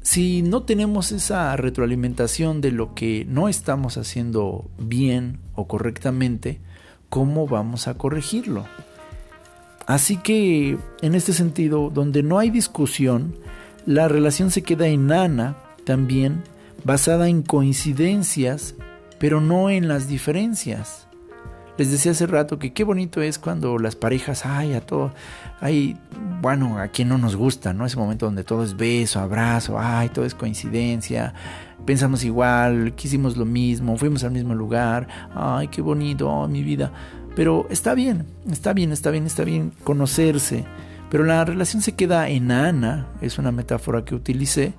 si 0.02 0.42
no 0.42 0.64
tenemos 0.64 1.12
esa 1.12 1.56
retroalimentación 1.58 2.60
de 2.60 2.72
lo 2.72 2.96
que 2.96 3.26
no 3.30 3.48
estamos 3.48 3.98
haciendo 3.98 4.70
bien 4.80 5.40
o 5.54 5.68
correctamente, 5.68 6.60
¿cómo 7.10 7.48
vamos 7.48 7.88
a 7.88 7.96
corregirlo? 7.96 8.66
Así 9.86 10.18
que, 10.18 10.78
en 11.02 11.16
este 11.16 11.34
sentido, 11.34 11.92
donde 11.92 12.24
no 12.24 12.40
hay 12.40 12.50
discusión, 12.50 13.36
la 13.86 14.08
relación 14.08 14.52
se 14.52 14.62
queda 14.64 14.88
enana 14.88 15.58
también, 15.84 16.44
basada 16.84 17.28
en 17.28 17.42
coincidencias, 17.44 18.76
pero 19.20 19.42
no 19.42 19.70
en 19.70 19.88
las 19.88 20.08
diferencias. 20.08 21.08
Les 21.78 21.90
decía 21.90 22.12
hace 22.12 22.28
rato 22.28 22.60
que 22.60 22.74
qué 22.74 22.84
bonito 22.84 23.22
es 23.22 23.40
cuando 23.40 23.80
las 23.80 23.96
parejas, 23.96 24.46
ay, 24.46 24.74
a 24.74 24.82
todo, 24.82 25.14
ay, 25.62 25.98
bueno, 26.42 26.78
a 26.78 26.90
quien 26.90 27.08
no 27.08 27.18
nos 27.18 27.36
gusta, 27.36 27.74
¿no? 27.74 27.86
Ese 27.86 27.98
momento 27.98 28.26
donde 28.26 28.44
todo 28.44 28.64
es 28.64 28.76
beso, 28.76 29.20
abrazo, 29.20 29.80
ay, 29.80 30.10
todo 30.10 30.26
es 30.26 30.36
coincidencia, 30.36 31.34
pensamos 31.86 32.24
igual, 32.24 32.94
quisimos 32.96 33.38
lo 33.38 33.46
mismo, 33.46 33.98
fuimos 33.98 34.24
al 34.24 34.32
mismo 34.32 34.54
lugar, 34.54 35.08
ay, 35.34 35.70
qué 35.70 35.82
bonito, 35.82 36.48
mi 36.48 36.62
vida. 36.62 36.92
Pero 37.36 37.66
está 37.70 37.94
bien, 37.94 38.26
está 38.52 38.74
bien, 38.74 38.92
está 38.92 39.10
bien, 39.10 39.26
está 39.26 39.44
bien 39.44 39.72
conocerse. 39.84 40.66
Pero 41.10 41.24
la 41.24 41.44
relación 41.46 41.82
se 41.82 41.94
queda 41.94 42.30
enana, 42.30 43.08
es 43.22 43.38
una 43.38 43.52
metáfora 43.52 44.06
que 44.06 44.16
utilicé, 44.16 44.74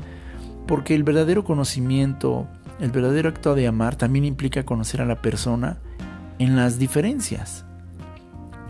porque 0.67 0.95
el 0.95 1.03
verdadero 1.03 1.45
conocimiento, 1.45 2.47
el 2.81 2.91
verdadero 2.91 3.29
acto 3.29 3.55
de 3.55 3.67
amar 3.67 3.97
también 3.97 4.25
implica 4.25 4.65
conocer 4.65 5.01
a 5.01 5.07
la 5.07 5.21
persona 5.21 5.79
en 6.39 6.57
las 6.57 6.79
diferencias. 6.79 7.65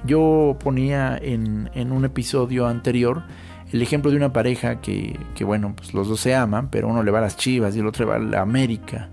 Yo 0.04 0.56
ponía 0.62 1.16
en, 1.20 1.70
un 1.92 2.04
episodio 2.04 2.66
anterior 2.66 3.22
el 3.72 3.80
ejemplo 3.80 4.10
de 4.10 4.16
una 4.16 4.32
pareja 4.32 4.80
que, 4.80 5.16
bueno, 5.44 5.74
pues 5.76 5.94
los 5.94 6.08
dos 6.08 6.20
se 6.20 6.34
aman, 6.34 6.68
pero 6.70 6.88
uno 6.88 7.02
le 7.02 7.10
va 7.10 7.20
a 7.20 7.22
las 7.22 7.36
chivas 7.36 7.74
y 7.74 7.78
el 7.78 7.86
otro 7.86 8.04
le 8.04 8.10
va 8.10 8.16
a 8.16 8.18
la 8.18 8.40
América. 8.40 9.08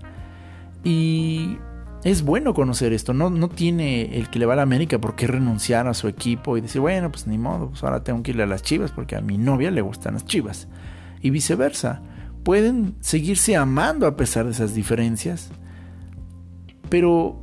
Y 0.84 1.58
es 2.04 2.22
bueno 2.22 2.54
conocer 2.54 2.92
esto, 2.92 3.14
no, 3.14 3.30
no 3.30 3.48
tiene 3.48 4.16
el 4.16 4.28
que 4.28 4.38
le 4.38 4.46
va 4.46 4.54
a 4.54 4.56
la 4.56 4.62
América 4.62 4.98
por 4.98 5.16
qué 5.16 5.26
renunciar 5.26 5.86
a 5.86 5.94
su 5.94 6.08
equipo 6.08 6.56
y 6.56 6.60
decir, 6.60 6.80
bueno, 6.80 7.10
pues 7.10 7.26
ni 7.26 7.38
modo, 7.38 7.70
pues 7.70 7.84
ahora 7.84 8.02
tengo 8.02 8.22
que 8.22 8.32
irle 8.32 8.42
a 8.42 8.46
las 8.46 8.62
chivas 8.62 8.90
porque 8.90 9.16
a 9.16 9.20
mi 9.20 9.38
novia 9.38 9.70
le 9.70 9.80
gustan 9.80 10.14
las 10.14 10.24
chivas. 10.24 10.68
Y 11.22 11.30
viceversa, 11.30 12.02
pueden 12.42 12.94
seguirse 13.00 13.56
amando 13.56 14.06
a 14.06 14.16
pesar 14.16 14.46
de 14.46 14.52
esas 14.52 14.74
diferencias, 14.74 15.50
pero 16.88 17.38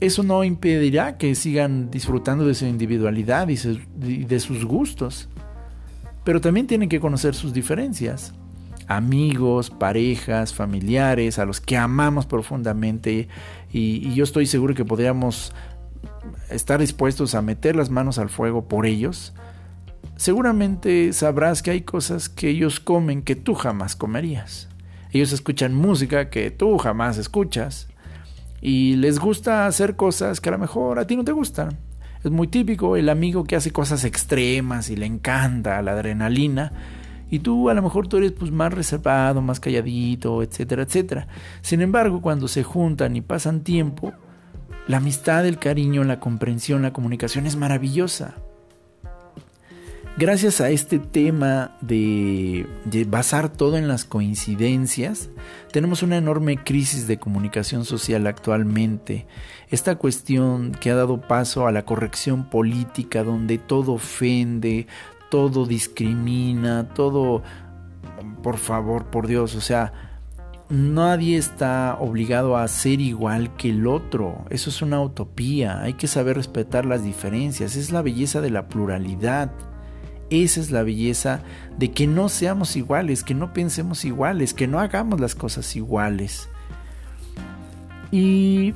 eso 0.00 0.22
no 0.22 0.44
impedirá 0.44 1.16
que 1.16 1.34
sigan 1.34 1.90
disfrutando 1.90 2.46
de 2.46 2.54
su 2.54 2.66
individualidad 2.66 3.48
y, 3.48 3.56
de 4.24 4.40
sus 4.40 4.64
gustos. 4.64 5.28
Pero 6.24 6.40
también 6.40 6.66
tienen 6.66 6.88
que 6.88 7.00
conocer 7.00 7.34
sus 7.34 7.52
diferencias. 7.52 8.34
Amigos, 8.88 9.70
parejas, 9.70 10.52
familiares, 10.52 11.38
a 11.38 11.44
los 11.44 11.60
que 11.60 11.76
amamos 11.76 12.26
profundamente 12.26 13.28
y, 13.72 14.08
y 14.08 14.14
yo 14.14 14.24
estoy 14.24 14.46
seguro 14.46 14.74
que 14.74 14.84
podríamos 14.84 15.52
estar 16.50 16.80
dispuestos 16.80 17.34
a 17.34 17.42
meter 17.42 17.76
las 17.76 17.90
manos 17.90 18.18
al 18.18 18.28
fuego 18.28 18.68
por 18.68 18.86
ellos, 18.86 19.34
seguramente 20.16 21.12
sabrás 21.12 21.62
que 21.62 21.70
hay 21.70 21.82
cosas 21.82 22.28
que 22.28 22.48
ellos 22.48 22.80
comen 22.80 23.22
que 23.22 23.36
tú 23.36 23.54
jamás 23.54 23.96
comerías. 23.96 24.68
Ellos 25.12 25.32
escuchan 25.32 25.74
música 25.74 26.30
que 26.30 26.50
tú 26.50 26.78
jamás 26.78 27.18
escuchas 27.18 27.88
y 28.60 28.96
les 28.96 29.18
gusta 29.18 29.66
hacer 29.66 29.96
cosas 29.96 30.40
que 30.40 30.48
a 30.48 30.52
lo 30.52 30.58
mejor 30.58 30.98
a 30.98 31.06
ti 31.06 31.16
no 31.16 31.24
te 31.24 31.32
gustan. 31.32 31.78
Es 32.24 32.30
muy 32.30 32.48
típico 32.48 32.96
el 32.96 33.08
amigo 33.08 33.44
que 33.44 33.56
hace 33.56 33.70
cosas 33.70 34.04
extremas 34.04 34.90
y 34.90 34.96
le 34.96 35.06
encanta 35.06 35.80
la 35.82 35.92
adrenalina 35.92 36.72
y 37.30 37.40
tú 37.40 37.70
a 37.70 37.74
lo 37.74 37.82
mejor 37.82 38.08
tú 38.08 38.18
eres 38.18 38.32
pues 38.32 38.50
más 38.50 38.72
reservado, 38.72 39.42
más 39.42 39.60
calladito, 39.60 40.42
etcétera, 40.42 40.82
etcétera. 40.82 41.28
Sin 41.60 41.82
embargo, 41.82 42.20
cuando 42.20 42.48
se 42.48 42.62
juntan 42.62 43.16
y 43.16 43.20
pasan 43.20 43.62
tiempo, 43.62 44.12
la 44.88 44.98
amistad, 44.98 45.46
el 45.46 45.58
cariño, 45.58 46.04
la 46.04 46.20
comprensión, 46.20 46.82
la 46.82 46.92
comunicación 46.92 47.46
es 47.46 47.56
maravillosa 47.56 48.34
gracias 50.16 50.60
a 50.60 50.70
este 50.70 50.98
tema 50.98 51.76
de, 51.80 52.66
basar 53.08 53.50
todo 53.50 53.76
en 53.76 53.86
las 53.86 54.04
coincidencias, 54.04 55.28
tenemos 55.72 56.02
una 56.02 56.16
enorme 56.16 56.56
crisis 56.56 57.06
de 57.06 57.18
comunicación 57.18 57.84
social 57.84 58.26
actualmente. 58.26 59.26
Esta 59.70 59.96
cuestión 59.96 60.72
que 60.72 60.90
ha 60.90 60.94
dado 60.94 61.20
paso 61.20 61.66
a 61.66 61.72
la 61.72 61.84
corrección 61.84 62.48
política, 62.48 63.22
donde 63.22 63.58
todo 63.58 63.92
ofende, 63.92 64.86
todo 65.30 65.66
discrimina, 65.66 66.88
todo, 66.94 67.42
por 68.42 68.56
favor, 68.56 69.06
por 69.06 69.26
Dios, 69.26 69.54
o 69.54 69.60
sea, 69.60 69.92
nadie 70.70 71.36
está 71.36 71.96
obligado 72.00 72.56
a 72.56 72.66
ser 72.68 73.00
igual 73.00 73.54
que 73.56 73.70
el 73.70 73.86
otro. 73.86 74.44
Eso 74.50 74.70
es 74.70 74.82
una 74.82 75.00
utopía. 75.00 75.82
Hay 75.82 75.94
que 75.94 76.06
saber 76.06 76.36
respetar 76.36 76.86
las 76.86 77.04
diferencias. 77.04 77.76
Es 77.76 77.92
la 77.92 78.02
belleza 78.02 78.40
de 78.40 78.50
la 78.50 78.68
pluralidad. 78.68 79.52
Esa 80.30 80.60
es 80.60 80.70
la 80.70 80.82
belleza 80.82 81.40
de 81.78 81.92
que 81.92 82.06
no 82.06 82.28
seamos 82.28 82.76
iguales, 82.76 83.22
que 83.22 83.34
no 83.34 83.52
pensemos 83.52 84.04
iguales, 84.04 84.54
que 84.54 84.66
no 84.66 84.80
hagamos 84.80 85.20
las 85.20 85.34
cosas 85.34 85.76
iguales. 85.76 86.48
Y 88.10 88.74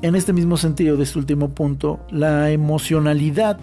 en 0.00 0.14
este 0.14 0.32
mismo 0.32 0.56
sentido 0.56 0.96
de 0.96 1.04
este 1.04 1.18
último 1.18 1.50
punto, 1.50 2.00
la 2.10 2.50
emocionalidad 2.50 3.58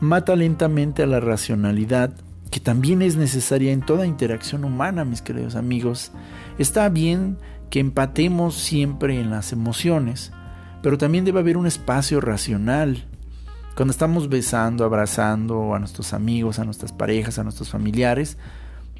mata 0.00 0.34
lentamente 0.34 1.02
a 1.02 1.06
la 1.06 1.20
racionalidad, 1.20 2.12
que 2.50 2.58
también 2.58 3.02
es 3.02 3.16
necesaria 3.16 3.72
en 3.72 3.82
toda 3.82 4.06
interacción 4.06 4.64
humana, 4.64 5.04
mis 5.04 5.22
queridos 5.22 5.54
amigos. 5.54 6.10
Está 6.58 6.88
bien 6.88 7.38
que 7.70 7.80
empatemos 7.80 8.56
siempre 8.56 9.20
en 9.20 9.30
las 9.30 9.52
emociones, 9.52 10.32
pero 10.82 10.98
también 10.98 11.24
debe 11.24 11.40
haber 11.40 11.56
un 11.56 11.66
espacio 11.66 12.20
racional 12.20 13.06
cuando 13.74 13.92
estamos 13.92 14.28
besando, 14.28 14.84
abrazando 14.84 15.74
a 15.74 15.78
nuestros 15.78 16.12
amigos, 16.12 16.58
a 16.58 16.64
nuestras 16.64 16.92
parejas, 16.92 17.38
a 17.38 17.44
nuestros 17.44 17.70
familiares, 17.70 18.36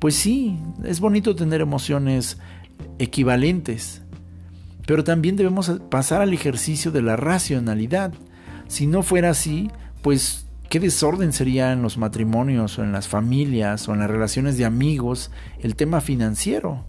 pues 0.00 0.14
sí, 0.14 0.58
es 0.84 1.00
bonito 1.00 1.36
tener 1.36 1.60
emociones 1.60 2.38
equivalentes, 2.98 4.02
pero 4.86 5.04
también 5.04 5.36
debemos 5.36 5.70
pasar 5.90 6.22
al 6.22 6.32
ejercicio 6.32 6.90
de 6.90 7.02
la 7.02 7.16
racionalidad. 7.16 8.12
Si 8.66 8.86
no 8.86 9.02
fuera 9.02 9.30
así, 9.30 9.70
pues 10.02 10.46
qué 10.68 10.80
desorden 10.80 11.32
sería 11.32 11.72
en 11.72 11.82
los 11.82 11.98
matrimonios 11.98 12.78
o 12.78 12.82
en 12.82 12.92
las 12.92 13.06
familias 13.06 13.88
o 13.88 13.92
en 13.92 14.00
las 14.00 14.10
relaciones 14.10 14.56
de 14.56 14.64
amigos 14.64 15.30
el 15.60 15.76
tema 15.76 16.00
financiero. 16.00 16.84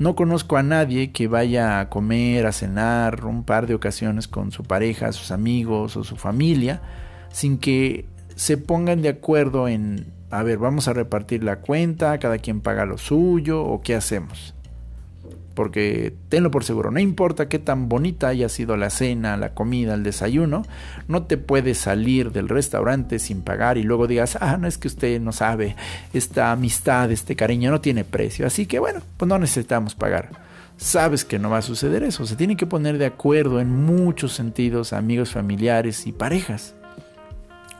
No 0.00 0.16
conozco 0.16 0.56
a 0.56 0.62
nadie 0.62 1.12
que 1.12 1.28
vaya 1.28 1.78
a 1.78 1.90
comer, 1.90 2.46
a 2.46 2.52
cenar 2.52 3.26
un 3.26 3.44
par 3.44 3.66
de 3.66 3.74
ocasiones 3.74 4.28
con 4.28 4.50
su 4.50 4.62
pareja, 4.62 5.12
sus 5.12 5.30
amigos 5.30 5.94
o 5.98 6.04
su 6.04 6.16
familia, 6.16 6.80
sin 7.30 7.58
que 7.58 8.06
se 8.34 8.56
pongan 8.56 9.02
de 9.02 9.10
acuerdo 9.10 9.68
en, 9.68 10.06
a 10.30 10.42
ver, 10.42 10.56
vamos 10.56 10.88
a 10.88 10.94
repartir 10.94 11.44
la 11.44 11.60
cuenta, 11.60 12.18
cada 12.18 12.38
quien 12.38 12.62
paga 12.62 12.86
lo 12.86 12.96
suyo 12.96 13.62
o 13.62 13.82
qué 13.82 13.94
hacemos. 13.94 14.54
Porque 15.54 16.14
tenlo 16.28 16.50
por 16.50 16.64
seguro, 16.64 16.90
no 16.90 17.00
importa 17.00 17.48
qué 17.48 17.58
tan 17.58 17.88
bonita 17.88 18.28
haya 18.28 18.48
sido 18.48 18.76
la 18.76 18.88
cena, 18.88 19.36
la 19.36 19.52
comida, 19.52 19.94
el 19.94 20.02
desayuno, 20.02 20.64
no 21.08 21.24
te 21.24 21.36
puedes 21.36 21.78
salir 21.78 22.30
del 22.30 22.48
restaurante 22.48 23.18
sin 23.18 23.42
pagar 23.42 23.76
y 23.76 23.82
luego 23.82 24.06
digas, 24.06 24.38
ah, 24.40 24.56
no 24.56 24.68
es 24.68 24.78
que 24.78 24.88
usted 24.88 25.20
no 25.20 25.32
sabe, 25.32 25.76
esta 26.12 26.52
amistad, 26.52 27.10
este 27.10 27.36
cariño 27.36 27.70
no 27.70 27.80
tiene 27.80 28.04
precio, 28.04 28.46
así 28.46 28.66
que 28.66 28.78
bueno, 28.78 29.00
pues 29.16 29.28
no 29.28 29.38
necesitamos 29.38 29.94
pagar. 29.94 30.30
Sabes 30.76 31.26
que 31.26 31.38
no 31.38 31.50
va 31.50 31.58
a 31.58 31.62
suceder 31.62 32.04
eso, 32.04 32.24
se 32.24 32.36
tienen 32.36 32.56
que 32.56 32.66
poner 32.66 32.96
de 32.96 33.06
acuerdo 33.06 33.60
en 33.60 33.70
muchos 33.70 34.32
sentidos, 34.32 34.92
amigos, 34.92 35.32
familiares 35.32 36.06
y 36.06 36.12
parejas. 36.12 36.74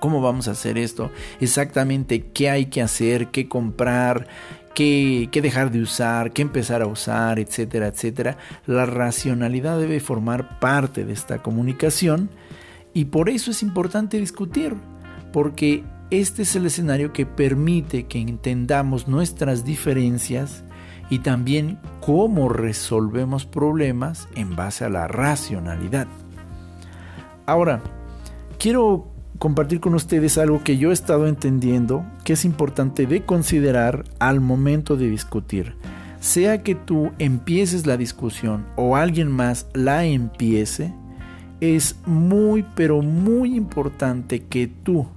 ¿Cómo 0.01 0.23
vamos 0.23 0.49
a 0.49 0.53
hacer 0.53 0.79
esto? 0.79 1.11
Exactamente 1.41 2.25
qué 2.33 2.49
hay 2.49 2.67
que 2.67 2.81
hacer, 2.81 3.29
qué 3.29 3.49
comprar, 3.49 4.27
qué, 4.75 5.29
dejar 5.33 5.71
de 5.71 5.83
usar, 5.83 6.33
qué 6.33 6.43
empezar 6.43 6.83
a 6.83 6.87
usar, 6.87 7.39
etcétera, 7.39 7.89
etcétera. 7.89 8.37
La 8.67 8.87
racionalidad 8.87 9.79
debe 9.79 10.01
formar 10.01 10.59
parte 10.61 11.05
de 11.05 11.13
esta 11.13 11.43
comunicación 11.43 12.31
y 12.93 13.07
por 13.07 13.29
eso 13.29 13.51
es 13.51 13.63
importante 13.63 14.19
discutir, 14.19 14.75
porque 15.33 15.85
este 16.11 16.43
es 16.43 16.57
el 16.57 16.67
escenario 16.67 17.13
que 17.13 17.27
permite 17.27 18.05
que 18.07 18.19
entendamos 18.21 19.07
nuestras 19.07 19.65
diferencias 19.65 20.65
y 21.09 21.21
también 21.21 21.79
cómo 22.01 22.49
resolvemos 22.49 23.45
problemas 23.47 24.29
en 24.35 24.57
base 24.57 24.85
a 24.85 24.89
la 24.89 25.09
racionalidad. 25.09 26.07
Ahora, 27.47 27.83
quiero 28.59 29.10
compartir 29.41 29.81
con 29.81 29.95
ustedes 29.95 30.37
algo 30.37 30.63
que 30.63 30.77
yo 30.77 30.91
he 30.91 30.93
estado 30.93 31.27
entendiendo 31.27 32.05
que 32.25 32.35
es 32.35 32.45
importante 32.45 33.07
de 33.07 33.25
considerar 33.25 34.05
al 34.19 34.39
momento 34.39 34.99
de 34.99 35.09
discutir. 35.09 35.77
Sea 36.21 36.63
que 36.63 36.75
tú 36.75 37.13
empieces 37.19 37.87
la 37.87 37.97
discusión 37.97 38.67
o 38.77 38.97
alguien 38.97 39.31
más 39.31 39.67
la 39.73 40.05
empiece, 40.05 40.93
es 41.63 41.97
muy 42.05 42.67
pero 42.75 43.01
muy 43.01 43.57
importante 43.57 44.45
que 44.45 44.67
tú, 44.67 45.09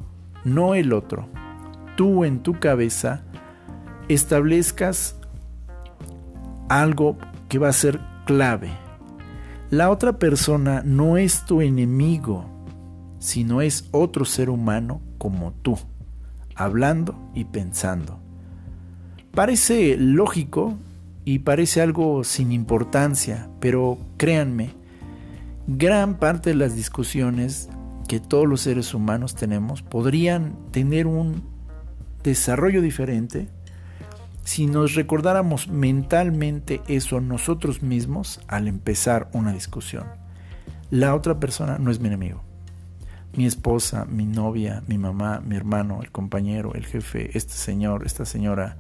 no 0.46 0.74
el 0.74 0.94
otro, 0.94 1.28
tú 1.98 2.24
en 2.24 2.40
tu 2.40 2.54
cabeza 2.62 3.24
establezcas 4.08 5.18
algo 6.70 7.18
que 7.50 7.60
va 7.60 7.68
a 7.68 7.74
ser 7.74 8.00
clave. 8.26 8.72
La 9.70 9.90
otra 9.90 10.18
persona 10.18 10.82
no 10.86 11.18
es 11.18 11.46
tu 11.46 11.60
enemigo, 11.60 12.53
sino 13.24 13.62
es 13.62 13.88
otro 13.92 14.26
ser 14.26 14.50
humano 14.50 15.02
como 15.18 15.54
tú, 15.54 15.80
hablando 16.56 17.16
y 17.34 17.46
pensando. 17.46 18.20
Parece 19.32 19.96
lógico 19.98 20.78
y 21.24 21.40
parece 21.40 21.82
algo 21.82 22.26
sin 22.26 22.52
importancia, 22.52 23.48
pero 23.62 23.98
créanme, 24.18 24.72
gran 25.68 26.20
parte 26.20 26.50
de 26.50 26.58
las 26.58 26.76
discusiones 26.76 27.70
que 28.10 28.20
todos 28.20 28.46
los 28.46 28.60
seres 28.60 28.94
humanos 28.94 29.36
tenemos 29.36 29.82
podrían 29.84 30.58
tener 30.72 31.08
un 31.08 31.44
desarrollo 32.24 32.82
diferente 32.82 33.48
si 34.44 34.66
nos 34.66 34.96
recordáramos 34.96 35.70
mentalmente 35.70 36.82
eso 36.90 37.22
nosotros 37.22 37.82
mismos 37.82 38.42
al 38.50 38.68
empezar 38.68 39.30
una 39.32 39.54
discusión. 39.54 40.08
La 40.90 41.16
otra 41.16 41.40
persona 41.40 41.78
no 41.80 41.90
es 41.90 42.02
mi 42.02 42.08
enemigo 42.08 42.44
mi 43.36 43.46
esposa, 43.46 44.06
mi 44.06 44.26
novia, 44.26 44.84
mi 44.88 44.98
mamá, 44.98 45.42
mi 45.46 45.56
hermano, 45.56 46.02
el 46.02 46.12
compañero, 46.12 46.74
el 46.76 46.86
jefe, 46.86 47.36
este 47.38 47.54
señor, 47.54 48.06
esta 48.06 48.26
señora, 48.26 48.78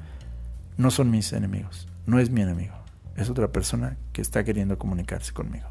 no 0.78 0.92
son 0.92 1.10
mis 1.10 1.34
enemigos, 1.34 1.88
no 2.06 2.20
es 2.20 2.30
mi 2.30 2.42
enemigo, 2.42 2.76
es 3.18 3.30
otra 3.30 3.52
persona 3.52 3.98
que 4.12 4.22
está 4.22 4.44
queriendo 4.44 4.78
comunicarse 4.78 5.34
conmigo. 5.34 5.68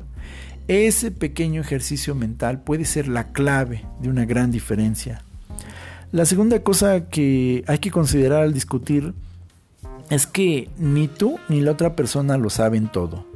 Ese 0.68 1.10
pequeño 1.10 1.60
ejercicio 1.60 2.14
mental 2.14 2.62
puede 2.62 2.84
ser 2.84 3.08
la 3.08 3.32
clave 3.32 3.84
de 4.00 4.08
una 4.08 4.24
gran 4.24 4.50
diferencia. 4.50 5.22
La 6.12 6.24
segunda 6.24 6.62
cosa 6.62 7.08
que 7.08 7.64
hay 7.66 7.78
que 7.78 7.90
considerar 7.90 8.42
al 8.42 8.52
discutir 8.52 9.14
es 10.10 10.26
que 10.26 10.68
ni 10.76 11.08
tú 11.08 11.38
ni 11.48 11.60
la 11.60 11.72
otra 11.72 11.96
persona 11.96 12.36
lo 12.36 12.50
saben 12.50 12.88
todo. 12.88 13.26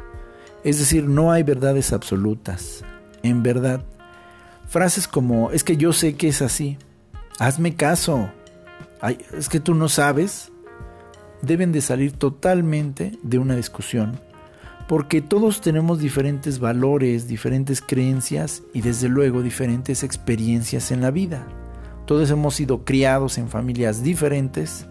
Es 0.63 0.79
decir, 0.79 1.05
no 1.05 1.33
hay 1.33 1.43
verdades 1.43 1.93
absolutas. 1.93 2.85
En 3.23 3.43
verdad, 3.43 3.85
Frases 4.67 5.07
como, 5.09 5.53
es 5.53 5.65
que 5.65 5.77
yo 5.77 5.93
sé 5.93 6.15
que 6.15 6.29
es 6.29 6.43
así, 6.43 6.77
hazme 7.39 7.75
caso, 7.75 8.31
es 9.37 9.49
que 9.49 9.61
tú 9.61 9.75
no 9.75 9.89
sabes, 9.89 10.51
deben 11.43 11.73
de 11.73 11.81
salir 11.81 12.13
totalmente 12.13 13.19
de 13.23 13.39
una 13.39 13.55
discusión, 13.57 14.21
porque 14.89 15.21
todos 15.21 15.61
tenemos 15.61 16.01
diferentes 16.01 16.59
valores, 16.59 17.29
diferentes 17.29 17.81
creencias 17.81 18.63
y 18.73 18.81
desde 18.81 19.09
luego 19.09 19.43
diferentes 19.43 20.03
experiencias 20.03 20.91
en 20.91 21.01
la 21.01 21.11
vida. 21.11 21.47
Todos 22.07 22.31
hemos 22.31 22.55
sido 22.55 22.85
criados 22.85 23.39
en 23.39 23.49
familias 23.49 24.03
diferentes 24.03 24.87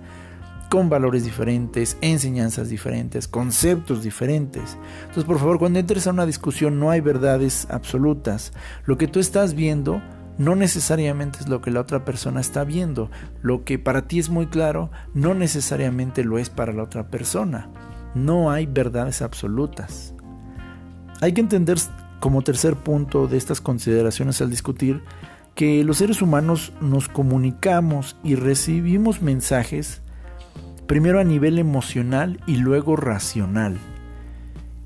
con 0.69 0.89
valores 0.89 1.23
diferentes, 1.23 1.97
enseñanzas 2.01 2.69
diferentes, 2.69 3.27
conceptos 3.27 4.03
diferentes. 4.03 4.77
Entonces, 5.01 5.25
por 5.25 5.39
favor, 5.39 5.59
cuando 5.59 5.79
entres 5.79 6.07
a 6.07 6.11
una 6.11 6.25
discusión 6.25 6.79
no 6.79 6.91
hay 6.91 7.01
verdades 7.01 7.67
absolutas. 7.69 8.53
Lo 8.85 8.97
que 8.97 9.07
tú 9.07 9.19
estás 9.19 9.53
viendo 9.53 10.01
no 10.37 10.55
necesariamente 10.55 11.39
es 11.39 11.47
lo 11.47 11.61
que 11.61 11.71
la 11.71 11.81
otra 11.81 12.03
persona 12.03 12.41
está 12.41 12.63
viendo. 12.63 13.09
Lo 13.41 13.63
que 13.63 13.79
para 13.79 14.07
ti 14.07 14.19
es 14.19 14.29
muy 14.29 14.47
claro 14.47 14.91
no 15.13 15.33
necesariamente 15.33 16.23
lo 16.23 16.37
es 16.39 16.49
para 16.49 16.73
la 16.73 16.83
otra 16.83 17.07
persona. 17.07 17.69
No 18.13 18.51
hay 18.51 18.65
verdades 18.65 19.21
absolutas. 19.21 20.13
Hay 21.21 21.33
que 21.33 21.41
entender 21.41 21.77
como 22.19 22.41
tercer 22.41 22.75
punto 22.75 23.27
de 23.27 23.37
estas 23.37 23.61
consideraciones 23.61 24.41
al 24.41 24.49
discutir 24.49 25.03
que 25.53 25.83
los 25.85 25.97
seres 25.97 26.21
humanos 26.21 26.73
nos 26.81 27.07
comunicamos 27.07 28.17
y 28.23 28.35
recibimos 28.35 29.21
mensajes 29.21 30.01
primero 30.87 31.19
a 31.19 31.23
nivel 31.23 31.59
emocional 31.59 32.39
y 32.45 32.57
luego 32.57 32.95
racional. 32.95 33.77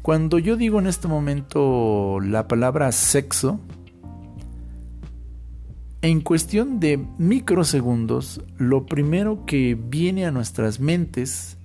Cuando 0.02 0.40
yo 0.40 0.56
digo 0.56 0.80
en 0.80 0.88
este 0.88 1.08
momento 1.08 2.20
la 2.22 2.48
palabra 2.48 2.92
sexo, 2.92 3.60
en 6.02 6.22
cuestión 6.22 6.80
de 6.80 7.06
microsegundos, 7.18 8.42
lo 8.58 8.86
primero 8.86 9.46
que 9.46 9.76
viene 9.76 10.26
a 10.26 10.32
nuestras 10.32 10.80
mentes 10.80 11.58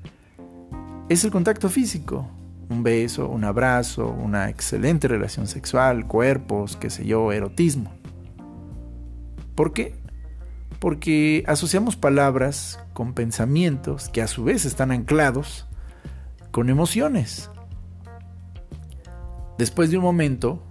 es 1.08 1.24
el 1.24 1.30
contacto 1.30 1.68
físico. 1.68 2.28
Un 2.68 2.82
beso, 2.82 3.28
un 3.28 3.44
abrazo, 3.44 4.08
una 4.08 4.48
excelente 4.48 5.06
relación 5.06 5.46
sexual, 5.46 6.08
cuerpos, 6.08 6.76
qué 6.76 6.90
sé 6.90 7.06
yo, 7.06 7.30
erotismo. 7.30 7.92
¿Por 9.54 9.72
qué? 9.72 9.94
Porque 10.78 11.44
asociamos 11.46 11.96
palabras 11.96 12.80
con 12.92 13.14
pensamientos 13.14 14.08
que 14.08 14.22
a 14.22 14.26
su 14.26 14.44
vez 14.44 14.64
están 14.64 14.90
anclados 14.90 15.66
con 16.50 16.70
emociones. 16.70 17.50
Después 19.58 19.90
de 19.90 19.98
un 19.98 20.04
momento, 20.04 20.62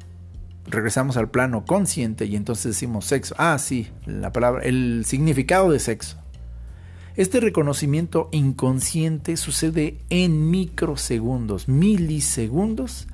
regresamos 0.65 1.17
al 1.17 1.29
plano 1.29 1.65
consciente 1.65 2.25
y 2.25 2.35
entonces 2.35 2.65
decimos 2.65 3.05
sexo. 3.05 3.35
Ah, 3.37 3.57
sí, 3.57 3.89
la 4.05 4.31
palabra, 4.31 4.63
el 4.63 5.03
significado 5.05 5.71
de 5.71 5.79
sexo. 5.79 6.17
Este 7.15 7.39
reconocimiento 7.39 8.29
inconsciente 8.31 9.37
sucede 9.37 9.99
en 10.09 10.49
microsegundos, 10.49 11.67
milisegundos, 11.67 13.07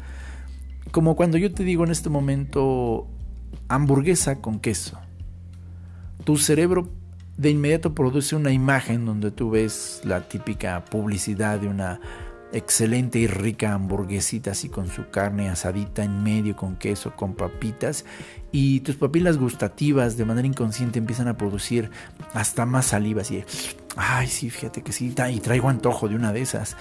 como 0.91 1.15
cuando 1.15 1.37
yo 1.37 1.53
te 1.53 1.63
digo 1.63 1.83
en 1.83 1.91
este 1.91 2.09
momento 2.09 3.07
hamburguesa 3.67 4.41
con 4.41 4.59
queso 4.59 4.97
tu 6.23 6.37
cerebro 6.37 6.89
de 7.37 7.49
inmediato 7.49 7.95
produce 7.95 8.35
una 8.35 8.51
imagen 8.51 9.05
donde 9.05 9.31
tú 9.31 9.51
ves 9.51 10.01
la 10.03 10.27
típica 10.27 10.83
publicidad 10.85 11.59
de 11.59 11.67
una 11.67 12.01
excelente 12.51 13.19
y 13.19 13.27
rica 13.27 13.73
hamburguesita 13.73 14.51
así 14.51 14.69
con 14.69 14.87
su 14.87 15.09
carne 15.09 15.49
asadita 15.49 16.03
en 16.03 16.23
medio, 16.23 16.55
con 16.55 16.75
queso, 16.75 17.15
con 17.15 17.35
papitas 17.35 18.05
y 18.51 18.79
tus 18.81 18.95
papilas 18.95 19.37
gustativas 19.37 20.17
de 20.17 20.25
manera 20.25 20.47
inconsciente 20.47 20.99
empiezan 20.99 21.27
a 21.27 21.37
producir 21.37 21.91
hasta 22.33 22.65
más 22.65 22.87
saliva 22.87 23.21
así, 23.21 23.43
ay 23.95 24.27
sí, 24.27 24.49
fíjate 24.49 24.81
que 24.81 24.91
sí, 24.91 25.13
y 25.31 25.39
traigo 25.39 25.69
antojo 25.69 26.07
de 26.07 26.15
una 26.15 26.33
de 26.33 26.41
esas. 26.41 26.75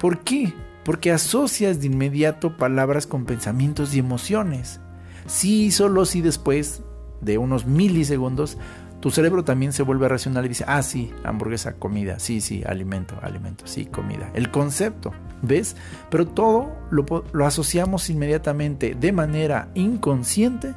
¿Por 0.00 0.20
qué? 0.20 0.54
Porque 0.84 1.12
asocias 1.12 1.80
de 1.80 1.86
inmediato 1.86 2.56
palabras 2.56 3.06
con 3.06 3.26
pensamientos 3.26 3.94
y 3.94 3.98
emociones. 3.98 4.80
Sí, 5.26 5.70
solo 5.70 6.06
si 6.06 6.22
después 6.22 6.82
de 7.20 7.38
unos 7.38 7.66
milisegundos, 7.66 8.58
tu 9.00 9.10
cerebro 9.10 9.44
también 9.44 9.72
se 9.72 9.84
vuelve 9.84 10.08
racional 10.08 10.44
y 10.44 10.48
dice, 10.48 10.64
ah, 10.66 10.82
sí, 10.82 11.12
hamburguesa, 11.22 11.74
comida, 11.74 12.18
sí, 12.18 12.40
sí, 12.40 12.62
alimento, 12.66 13.14
alimento, 13.22 13.64
sí, 13.66 13.86
comida. 13.86 14.30
El 14.34 14.50
concepto, 14.50 15.12
¿ves? 15.40 15.76
Pero 16.10 16.26
todo 16.26 16.72
lo, 16.90 17.06
asociamos 17.46 18.10
inmediatamente 18.10 18.96
de 18.98 19.12
manera 19.12 19.68
inconsciente 19.74 20.74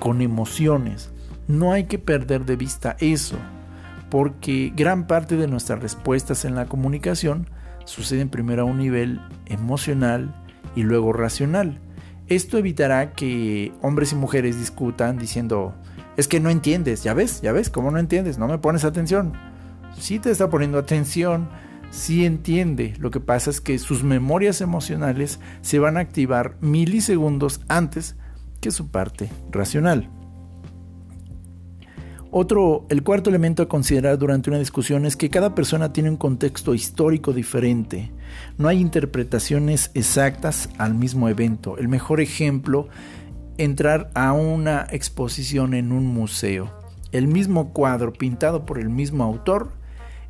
con 0.00 0.20
emociones. 0.20 1.12
No 1.46 1.72
hay 1.72 1.84
que 1.84 2.00
perder 2.00 2.44
de 2.44 2.56
vista 2.56 2.96
eso, 2.98 3.36
porque 4.10 4.72
gran 4.74 5.06
parte 5.06 5.36
de 5.36 5.46
nuestras 5.46 5.80
respuestas 5.80 6.44
en 6.44 6.56
la 6.56 6.66
comunicación 6.66 7.48
suceden 7.84 8.30
primero 8.30 8.62
a 8.62 8.66
un 8.66 8.78
nivel 8.78 9.20
emocional 9.46 10.34
y 10.74 10.82
luego 10.82 11.12
racional. 11.12 11.80
Esto 12.30 12.58
evitará 12.58 13.12
que 13.12 13.72
hombres 13.82 14.12
y 14.12 14.14
mujeres 14.14 14.56
discutan 14.56 15.18
diciendo, 15.18 15.74
es 16.16 16.28
que 16.28 16.38
no 16.38 16.48
entiendes, 16.48 17.02
ya 17.02 17.12
ves, 17.12 17.42
ya 17.42 17.50
ves, 17.50 17.70
¿cómo 17.70 17.90
no 17.90 17.98
entiendes? 17.98 18.38
No 18.38 18.46
me 18.46 18.58
pones 18.58 18.84
atención. 18.84 19.32
Si 19.98 20.20
te 20.20 20.30
está 20.30 20.48
poniendo 20.48 20.78
atención, 20.78 21.48
si 21.90 22.24
entiende. 22.24 22.94
Lo 23.00 23.10
que 23.10 23.18
pasa 23.18 23.50
es 23.50 23.60
que 23.60 23.80
sus 23.80 24.04
memorias 24.04 24.60
emocionales 24.60 25.40
se 25.60 25.80
van 25.80 25.96
a 25.96 26.00
activar 26.00 26.56
milisegundos 26.60 27.62
antes 27.66 28.14
que 28.60 28.70
su 28.70 28.92
parte 28.92 29.28
racional. 29.50 30.08
Otro, 32.32 32.86
el 32.90 33.02
cuarto 33.02 33.28
elemento 33.28 33.60
a 33.64 33.68
considerar 33.68 34.16
durante 34.16 34.50
una 34.50 34.60
discusión 34.60 35.04
es 35.04 35.16
que 35.16 35.30
cada 35.30 35.52
persona 35.56 35.92
tiene 35.92 36.10
un 36.10 36.16
contexto 36.16 36.74
histórico 36.74 37.32
diferente. 37.32 38.12
No 38.56 38.68
hay 38.68 38.78
interpretaciones 38.80 39.90
exactas 39.94 40.68
al 40.78 40.94
mismo 40.94 41.28
evento. 41.28 41.76
El 41.76 41.88
mejor 41.88 42.20
ejemplo, 42.20 42.88
entrar 43.58 44.12
a 44.14 44.32
una 44.32 44.86
exposición 44.92 45.74
en 45.74 45.90
un 45.90 46.06
museo. 46.06 46.72
El 47.10 47.26
mismo 47.26 47.72
cuadro 47.72 48.12
pintado 48.12 48.64
por 48.64 48.78
el 48.78 48.90
mismo 48.90 49.24
autor 49.24 49.72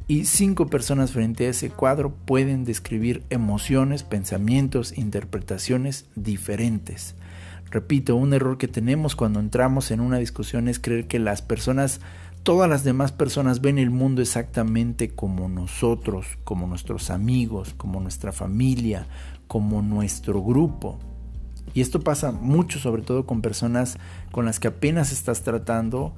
y 0.09 0.25
cinco 0.25 0.69
personas 0.69 1.13
frente 1.13 1.47
a 1.47 1.51
ese 1.51 1.69
cuadro 1.69 2.15
pueden 2.15 2.65
describir 2.65 3.25
emociones, 3.29 4.05
pensamientos, 4.05 4.97
interpretaciones 4.97 6.07
diferentes. 6.17 7.15
Repito, 7.71 8.17
un 8.17 8.35
error 8.35 8.59
que 8.59 8.69
tenemos 8.69 9.15
cuando 9.15 9.39
entramos 9.39 9.91
en 9.93 10.01
una 10.01 10.19
discusión 10.19 10.67
es 10.67 10.81
creer 10.81 11.07
que 11.07 11.21
las 11.21 11.41
personas, 11.41 12.01
todas 12.43 12.69
las 12.69 12.83
demás 12.83 13.13
personas 13.13 13.61
ven 13.61 13.79
el 13.79 13.91
mundo 13.91 14.23
exactamente 14.23 15.11
como 15.11 15.49
nosotros, 15.49 16.27
como 16.43 16.67
nuestros 16.67 17.11
amigos, 17.11 17.75
como 17.77 18.01
nuestra 18.01 18.33
familia, 18.33 19.07
como 19.47 19.83
nuestro 19.83 20.43
grupo. 20.43 20.99
Y 21.73 21.81
esto 21.81 22.01
pasa 22.01 22.33
mucho, 22.33 22.81
sobre 22.81 23.03
todo 23.03 23.25
con 23.25 23.41
personas 23.41 23.99
con 24.33 24.45
las 24.45 24.59
que 24.59 24.69
apenas 24.69 25.13
estás 25.13 25.43
tratando 25.43 26.15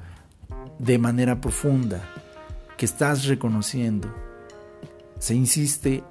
de 0.79 0.99
manera 0.99 1.43
profunda, 1.43 2.03
que 2.79 2.87
estás 2.87 3.27
reconociendo. 3.27 4.09
Se 5.19 5.35
insiste, 5.35 6.03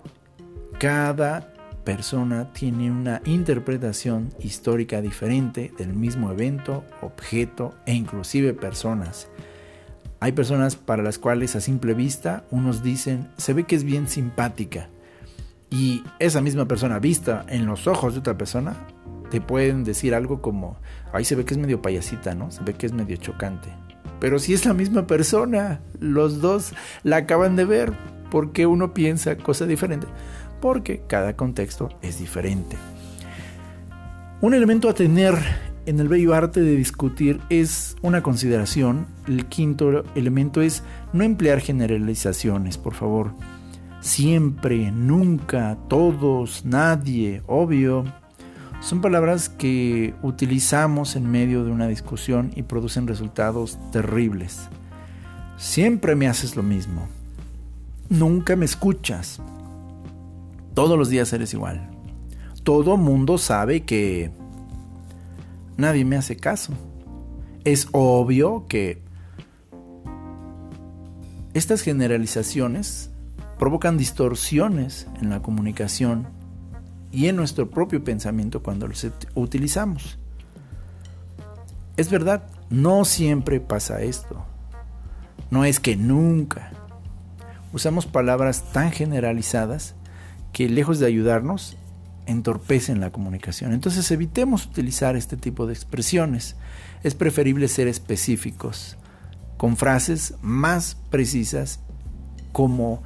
cada 0.79 1.50
persona 1.83 2.51
tiene 2.53 2.91
una 2.91 3.21
interpretación 3.25 4.29
histórica 4.39 5.01
diferente 5.01 5.73
del 5.77 5.93
mismo 5.93 6.31
evento, 6.31 6.83
objeto 7.01 7.73
e 7.85 7.93
inclusive 7.93 8.53
personas. 8.53 9.27
Hay 10.19 10.33
personas 10.33 10.75
para 10.75 11.03
las 11.03 11.17
cuales 11.17 11.55
a 11.55 11.61
simple 11.61 11.93
vista 11.93 12.45
unos 12.51 12.83
dicen 12.83 13.29
se 13.37 13.53
ve 13.53 13.63
que 13.63 13.75
es 13.75 13.83
bien 13.83 14.07
simpática 14.07 14.89
y 15.69 16.03
esa 16.19 16.41
misma 16.41 16.67
persona 16.67 16.99
vista 16.99 17.45
en 17.49 17.65
los 17.65 17.87
ojos 17.87 18.13
de 18.13 18.19
otra 18.19 18.37
persona 18.37 18.75
te 19.31 19.41
pueden 19.41 19.83
decir 19.83 20.13
algo 20.13 20.41
como 20.41 20.77
ahí 21.13 21.25
se 21.25 21.35
ve 21.35 21.45
que 21.45 21.53
es 21.53 21.59
medio 21.59 21.81
payasita, 21.81 22.35
¿no? 22.35 22.51
Se 22.51 22.63
ve 22.63 22.73
que 22.73 22.85
es 22.85 22.93
medio 22.93 23.15
chocante. 23.17 23.69
Pero 24.19 24.37
si 24.37 24.53
es 24.53 24.65
la 24.65 24.73
misma 24.73 25.07
persona, 25.07 25.79
los 25.99 26.41
dos 26.41 26.73
la 27.01 27.17
acaban 27.17 27.55
de 27.55 27.65
ver, 27.65 27.93
porque 28.29 28.67
uno 28.67 28.93
piensa 28.93 29.37
cosa 29.37 29.65
diferente 29.65 30.05
porque 30.61 31.01
cada 31.07 31.35
contexto 31.35 31.89
es 32.01 32.19
diferente. 32.19 32.77
Un 34.39 34.53
elemento 34.53 34.89
a 34.89 34.93
tener 34.93 35.35
en 35.85 35.99
el 35.99 36.07
bello 36.07 36.33
arte 36.33 36.61
de 36.61 36.75
discutir 36.75 37.41
es 37.49 37.95
una 38.01 38.23
consideración. 38.23 39.07
El 39.27 39.45
quinto 39.47 40.03
elemento 40.15 40.61
es 40.61 40.83
no 41.11 41.23
emplear 41.23 41.59
generalizaciones, 41.59 42.77
por 42.77 42.93
favor. 42.93 43.33
Siempre, 43.99 44.91
nunca, 44.91 45.77
todos, 45.87 46.65
nadie, 46.65 47.43
obvio. 47.45 48.03
Son 48.79 49.01
palabras 49.01 49.49
que 49.49 50.15
utilizamos 50.23 51.15
en 51.15 51.29
medio 51.29 51.63
de 51.63 51.71
una 51.71 51.87
discusión 51.87 52.51
y 52.55 52.63
producen 52.63 53.07
resultados 53.07 53.77
terribles. 53.91 54.69
Siempre 55.57 56.15
me 56.15 56.27
haces 56.27 56.55
lo 56.55 56.63
mismo. 56.63 57.07
Nunca 58.09 58.55
me 58.55 58.65
escuchas. 58.65 59.39
Todos 60.73 60.97
los 60.97 61.09
días 61.09 61.31
eres 61.33 61.53
igual. 61.53 61.89
Todo 62.63 62.97
mundo 62.97 63.37
sabe 63.37 63.81
que 63.81 64.31
nadie 65.77 66.05
me 66.05 66.15
hace 66.15 66.37
caso. 66.37 66.73
Es 67.63 67.87
obvio 67.91 68.65
que 68.67 69.01
estas 71.53 71.81
generalizaciones 71.81 73.11
provocan 73.59 73.97
distorsiones 73.97 75.07
en 75.21 75.29
la 75.29 75.41
comunicación 75.41 76.27
y 77.11 77.27
en 77.27 77.35
nuestro 77.35 77.69
propio 77.69 78.03
pensamiento 78.03 78.63
cuando 78.63 78.87
los 78.87 79.05
utilizamos. 79.35 80.17
Es 81.97 82.09
verdad, 82.09 82.47
no 82.69 83.03
siempre 83.03 83.59
pasa 83.59 84.01
esto. 84.01 84.45
No 85.49 85.65
es 85.65 85.79
que 85.81 85.97
nunca. 85.97 86.71
Usamos 87.73 88.05
palabras 88.05 88.71
tan 88.71 88.91
generalizadas 88.91 89.95
que 90.51 90.69
lejos 90.69 90.99
de 90.99 91.07
ayudarnos, 91.07 91.77
entorpecen 92.25 92.99
la 92.99 93.11
comunicación. 93.11 93.73
Entonces 93.73 94.09
evitemos 94.11 94.65
utilizar 94.65 95.15
este 95.15 95.37
tipo 95.37 95.65
de 95.65 95.73
expresiones. 95.73 96.55
Es 97.03 97.15
preferible 97.15 97.67
ser 97.67 97.87
específicos, 97.87 98.97
con 99.57 99.77
frases 99.77 100.35
más 100.41 100.97
precisas 101.09 101.79
como 102.51 103.01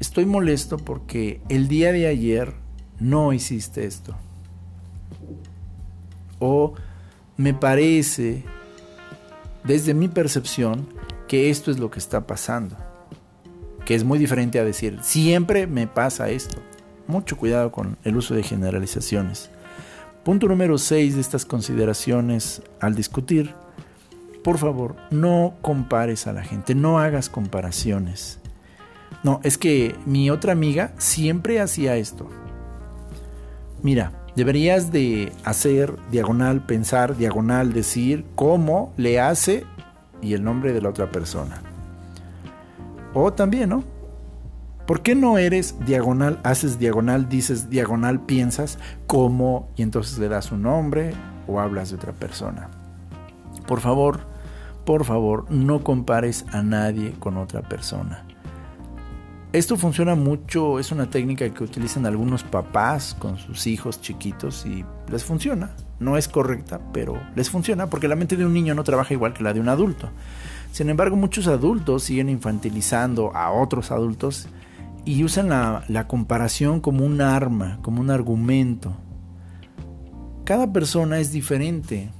estoy 0.00 0.26
molesto 0.26 0.78
porque 0.78 1.40
el 1.48 1.68
día 1.68 1.92
de 1.92 2.06
ayer 2.06 2.54
no 3.00 3.32
hiciste 3.32 3.84
esto. 3.86 4.16
O 6.38 6.74
me 7.36 7.54
parece, 7.54 8.44
desde 9.64 9.94
mi 9.94 10.08
percepción, 10.08 10.88
que 11.28 11.50
esto 11.50 11.70
es 11.70 11.78
lo 11.78 11.90
que 11.90 11.98
está 11.98 12.26
pasando 12.26 12.76
que 13.84 13.94
es 13.94 14.04
muy 14.04 14.18
diferente 14.18 14.58
a 14.58 14.64
decir, 14.64 14.98
siempre 15.02 15.66
me 15.66 15.86
pasa 15.86 16.30
esto. 16.30 16.58
Mucho 17.06 17.36
cuidado 17.36 17.70
con 17.70 17.98
el 18.04 18.16
uso 18.16 18.34
de 18.34 18.42
generalizaciones. 18.42 19.50
Punto 20.24 20.48
número 20.48 20.78
6 20.78 21.16
de 21.16 21.20
estas 21.20 21.44
consideraciones 21.44 22.62
al 22.80 22.94
discutir. 22.94 23.54
Por 24.42 24.58
favor, 24.58 24.96
no 25.10 25.54
compares 25.60 26.26
a 26.26 26.32
la 26.32 26.42
gente, 26.42 26.74
no 26.74 26.98
hagas 26.98 27.28
comparaciones. 27.28 28.38
No, 29.22 29.40
es 29.42 29.58
que 29.58 29.94
mi 30.06 30.30
otra 30.30 30.52
amiga 30.52 30.92
siempre 30.98 31.60
hacía 31.60 31.96
esto. 31.96 32.28
Mira, 33.82 34.12
deberías 34.34 34.92
de 34.92 35.30
hacer 35.44 35.94
diagonal, 36.10 36.64
pensar, 36.64 37.16
diagonal, 37.16 37.74
decir 37.74 38.24
cómo 38.34 38.94
le 38.96 39.20
hace 39.20 39.64
y 40.22 40.32
el 40.32 40.42
nombre 40.42 40.72
de 40.72 40.80
la 40.80 40.88
otra 40.88 41.10
persona. 41.10 41.73
O 43.14 43.32
también, 43.32 43.70
¿no? 43.70 43.84
¿Por 44.86 45.00
qué 45.00 45.14
no 45.14 45.38
eres 45.38 45.76
diagonal, 45.86 46.40
haces 46.42 46.78
diagonal, 46.78 47.28
dices 47.28 47.70
diagonal, 47.70 48.20
piensas 48.20 48.78
cómo 49.06 49.70
y 49.76 49.82
entonces 49.82 50.18
le 50.18 50.28
das 50.28 50.52
un 50.52 50.62
nombre 50.62 51.12
o 51.46 51.58
hablas 51.58 51.88
de 51.88 51.96
otra 51.96 52.12
persona? 52.12 52.68
Por 53.66 53.80
favor, 53.80 54.20
por 54.84 55.04
favor, 55.04 55.50
no 55.50 55.82
compares 55.82 56.44
a 56.52 56.62
nadie 56.62 57.12
con 57.18 57.38
otra 57.38 57.62
persona. 57.62 58.26
Esto 59.54 59.76
funciona 59.76 60.16
mucho, 60.16 60.80
es 60.80 60.90
una 60.90 61.08
técnica 61.08 61.48
que 61.48 61.64
utilizan 61.64 62.04
algunos 62.06 62.42
papás 62.42 63.16
con 63.18 63.38
sus 63.38 63.68
hijos 63.68 64.00
chiquitos 64.00 64.66
y 64.66 64.84
les 65.10 65.24
funciona. 65.24 65.70
No 66.00 66.16
es 66.16 66.26
correcta, 66.26 66.80
pero 66.92 67.18
les 67.36 67.48
funciona 67.48 67.88
porque 67.88 68.08
la 68.08 68.16
mente 68.16 68.36
de 68.36 68.44
un 68.44 68.52
niño 68.52 68.74
no 68.74 68.82
trabaja 68.82 69.14
igual 69.14 69.32
que 69.32 69.44
la 69.44 69.54
de 69.54 69.60
un 69.60 69.68
adulto. 69.68 70.10
Sin 70.74 70.90
embargo, 70.90 71.14
muchos 71.14 71.46
adultos 71.46 72.02
siguen 72.02 72.28
infantilizando 72.28 73.30
a 73.32 73.52
otros 73.52 73.92
adultos 73.92 74.48
y 75.04 75.22
usan 75.22 75.48
la, 75.48 76.08
comparación 76.08 76.80
como 76.80 77.06
un 77.06 77.20
arma, 77.20 77.78
como 77.80 78.00
un 78.00 78.10
argumento. 78.10 78.96
Cada 80.42 80.72
persona 80.72 81.20
es 81.20 81.30
diferente. 81.30 82.10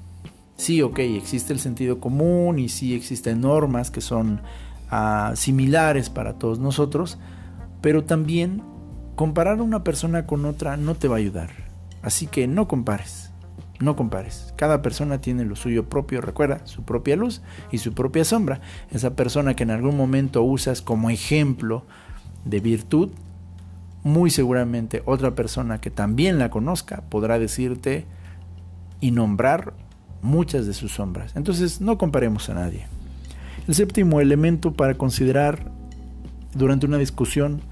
Sí, 0.54 0.82
ok, 0.82 1.00
existe 1.00 1.52
el 1.52 1.58
sentido 1.58 1.98
común 1.98 2.60
y 2.60 2.68
sí 2.68 2.94
existen 2.94 3.40
normas 3.40 3.90
que 3.90 4.00
son 4.00 4.40
ah, 4.88 5.32
similares 5.34 6.08
para 6.08 6.34
todos 6.34 6.60
nosotros, 6.60 7.18
pero 7.80 8.04
también 8.04 8.62
comparar 9.16 9.58
a 9.58 9.64
una 9.64 9.82
persona 9.82 10.26
con 10.26 10.44
otra 10.44 10.76
no 10.76 10.94
te 10.94 11.08
va 11.08 11.16
a 11.16 11.18
ayudar. 11.18 11.50
Así 12.02 12.28
que 12.28 12.46
no 12.46 12.68
compares. 12.68 13.33
No 13.80 13.96
compares. 13.96 14.54
Cada 14.56 14.82
persona 14.82 15.20
tiene 15.20 15.44
lo 15.44 15.56
suyo 15.56 15.88
propio, 15.88 16.20
recuerda, 16.20 16.64
su 16.64 16.82
propia 16.82 17.16
luz 17.16 17.42
y 17.72 17.78
su 17.78 17.92
propia 17.92 18.24
sombra. 18.24 18.60
Esa 18.90 19.16
persona 19.16 19.54
que 19.54 19.64
en 19.64 19.70
algún 19.70 19.96
momento 19.96 20.42
usas 20.42 20.80
como 20.80 21.10
ejemplo 21.10 21.84
de 22.44 22.60
virtud, 22.60 23.10
muy 24.04 24.30
seguramente 24.30 25.02
otra 25.06 25.34
persona 25.34 25.80
que 25.80 25.90
también 25.90 26.38
la 26.38 26.50
conozca 26.50 27.02
podrá 27.08 27.38
decirte 27.38 28.06
y 29.00 29.10
nombrar 29.10 29.72
muchas 30.22 30.66
de 30.66 30.74
sus 30.74 30.92
sombras. 30.92 31.34
Entonces 31.34 31.80
no 31.80 31.98
comparemos 31.98 32.48
a 32.48 32.54
nadie. 32.54 32.86
El 33.66 33.74
séptimo 33.74 34.20
elemento 34.20 34.72
para 34.72 34.94
considerar 34.94 35.70
durante 36.54 36.86
una 36.86 36.98
discusión, 36.98 37.62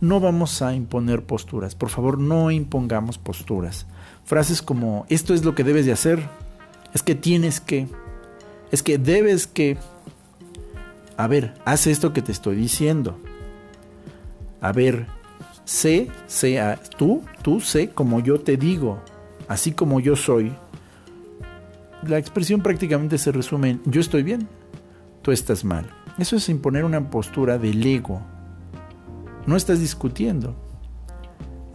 no 0.00 0.20
vamos 0.20 0.60
a 0.60 0.74
imponer 0.74 1.24
posturas. 1.24 1.74
Por 1.74 1.88
favor, 1.88 2.18
no 2.18 2.50
impongamos 2.50 3.18
posturas. 3.18 3.86
Frases 4.26 4.60
como 4.60 5.06
esto 5.08 5.34
es 5.34 5.44
lo 5.44 5.54
que 5.54 5.62
debes 5.62 5.86
de 5.86 5.92
hacer, 5.92 6.20
es 6.92 7.04
que 7.04 7.14
tienes 7.14 7.60
que, 7.60 7.86
es 8.72 8.82
que 8.82 8.98
debes 8.98 9.46
que. 9.46 9.78
A 11.16 11.28
ver, 11.28 11.54
haz 11.64 11.86
esto 11.86 12.12
que 12.12 12.22
te 12.22 12.32
estoy 12.32 12.56
diciendo. 12.56 13.18
A 14.60 14.72
ver, 14.72 15.06
sé, 15.64 16.10
sea 16.26 16.80
tú, 16.98 17.22
tú 17.42 17.60
sé 17.60 17.90
como 17.90 18.18
yo 18.18 18.40
te 18.40 18.56
digo, 18.56 18.98
así 19.46 19.70
como 19.70 20.00
yo 20.00 20.16
soy. 20.16 20.52
La 22.02 22.18
expresión 22.18 22.62
prácticamente 22.62 23.18
se 23.18 23.30
resume 23.30 23.70
en 23.70 23.82
yo 23.84 24.00
estoy 24.00 24.24
bien, 24.24 24.48
tú 25.22 25.30
estás 25.30 25.64
mal. 25.64 25.88
Eso 26.18 26.34
es 26.34 26.48
imponer 26.48 26.84
una 26.84 27.10
postura 27.10 27.58
del 27.58 27.86
ego. 27.86 28.22
No 29.46 29.54
estás 29.54 29.78
discutiendo. 29.78 30.65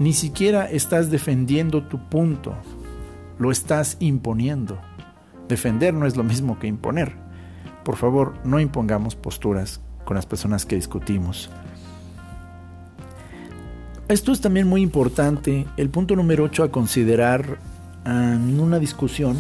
Ni 0.02 0.14
siquiera 0.14 0.66
estás 0.66 1.12
defendiendo 1.12 1.84
tu 1.84 2.10
punto. 2.10 2.56
Lo 3.38 3.52
estás 3.52 3.98
imponiendo. 4.00 4.80
Defender 5.48 5.94
no 5.94 6.08
es 6.08 6.18
lo 6.18 6.24
mismo 6.24 6.58
que 6.58 6.66
imponer. 6.66 7.14
Por 7.86 7.98
favor, 7.98 8.34
no 8.44 8.60
impongamos 8.60 9.16
posturas 9.16 9.80
con 10.04 10.16
las 10.16 10.26
personas 10.26 10.66
que 10.66 10.76
discutimos. 10.76 11.52
Esto 14.08 14.32
es 14.32 14.42
también 14.42 14.68
muy 14.68 14.82
importante. 14.82 15.68
El 15.78 15.92
punto 15.92 16.16
número 16.16 16.46
8 16.46 16.64
a 16.64 16.72
considerar 16.72 17.60
en 18.04 18.60
una 18.60 18.80
discusión 18.80 19.38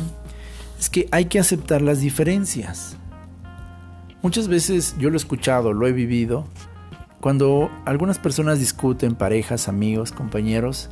es 0.78 0.92
que 0.92 1.08
hay 1.10 1.26
que 1.26 1.40
aceptar 1.40 1.82
las 1.82 2.02
diferencias. 2.02 2.98
Muchas 4.22 4.48
veces 4.48 4.96
yo 5.00 5.10
lo 5.10 5.16
he 5.16 5.18
escuchado, 5.18 5.74
lo 5.74 5.88
he 5.88 5.92
vivido, 5.92 6.46
cuando 7.22 7.70
algunas 7.86 8.20
personas 8.20 8.60
discuten, 8.60 9.16
parejas, 9.16 9.68
amigos, 9.68 10.12
compañeros, 10.12 10.90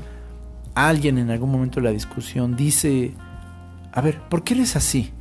alguien 0.76 1.18
en 1.18 1.32
algún 1.32 1.52
momento 1.52 1.80
de 1.80 1.86
la 1.86 1.92
discusión 1.92 2.56
dice, 2.56 3.14
a 3.92 4.02
ver, 4.02 4.22
¿por 4.30 4.44
qué 4.44 4.54
eres 4.54 4.76
así? 4.76 5.12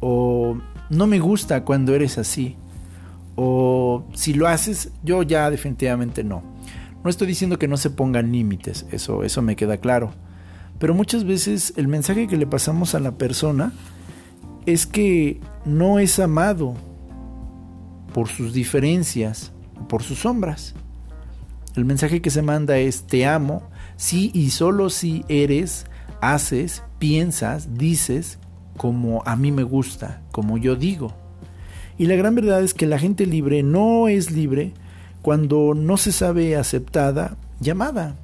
O 0.00 0.56
no 0.90 1.06
me 1.06 1.18
gusta 1.18 1.64
cuando 1.64 1.94
eres 1.94 2.18
así. 2.18 2.56
O 3.34 4.04
si 4.14 4.32
lo 4.32 4.48
haces, 4.48 4.90
yo 5.02 5.22
ya 5.22 5.50
definitivamente 5.50 6.24
no. 6.24 6.42
No 7.04 7.10
estoy 7.10 7.26
diciendo 7.26 7.58
que 7.58 7.68
no 7.68 7.76
se 7.76 7.90
pongan 7.90 8.32
límites, 8.32 8.86
eso, 8.90 9.24
eso 9.24 9.42
me 9.42 9.56
queda 9.56 9.76
claro. 9.78 10.12
Pero 10.78 10.94
muchas 10.94 11.24
veces 11.24 11.74
el 11.76 11.88
mensaje 11.88 12.28
que 12.28 12.36
le 12.36 12.46
pasamos 12.46 12.94
a 12.94 13.00
la 13.00 13.12
persona 13.12 13.72
es 14.66 14.86
que 14.86 15.40
no 15.64 15.98
es 15.98 16.18
amado, 16.18 16.74
por 18.12 18.28
sus 18.28 18.52
diferencias, 18.52 19.52
por 19.88 20.02
sus 20.02 20.20
sombras. 20.20 20.74
El 21.76 21.84
mensaje 21.84 22.20
que 22.20 22.30
se 22.30 22.42
manda 22.42 22.78
es 22.78 23.06
te 23.06 23.26
amo 23.26 23.62
si 23.96 24.30
y 24.34 24.50
solo 24.50 24.90
si 24.90 25.24
eres, 25.28 25.86
haces, 26.20 26.82
piensas, 26.98 27.76
dices 27.76 28.38
como 28.76 29.22
a 29.26 29.36
mí 29.36 29.52
me 29.52 29.64
gusta, 29.64 30.22
como 30.32 30.56
yo 30.56 30.76
digo. 30.76 31.12
Y 31.98 32.06
la 32.06 32.14
gran 32.14 32.34
verdad 32.34 32.62
es 32.62 32.74
que 32.74 32.86
la 32.86 32.98
gente 32.98 33.26
libre 33.26 33.62
no 33.62 34.08
es 34.08 34.30
libre 34.30 34.72
cuando 35.20 35.74
no 35.74 35.96
se 35.96 36.12
sabe 36.12 36.56
aceptada, 36.56 37.36
llamada. 37.60 38.16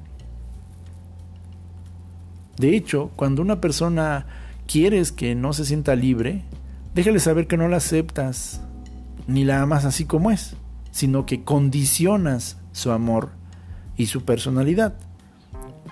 De 2.57 2.75
hecho, 2.75 3.11
cuando 3.17 3.41
una 3.41 3.59
persona 3.59 4.25
quieres 4.65 5.11
que 5.11 5.35
no 5.35 5.51
se 5.51 5.65
sienta 5.65 5.95
libre, 5.95 6.43
déjale 6.93 7.19
saber 7.19 7.47
que 7.47 7.57
no 7.57 7.67
la 7.67 7.77
aceptas, 7.77 8.61
ni 9.27 9.43
la 9.43 9.61
amas 9.61 9.83
así 9.83 10.05
como 10.05 10.31
es, 10.31 10.55
sino 10.95 11.25
que 11.25 11.43
condicionas 11.43 12.55
su 12.71 12.89
amor 12.89 13.31
y 13.97 14.05
su 14.05 14.23
personalidad. 14.23 14.93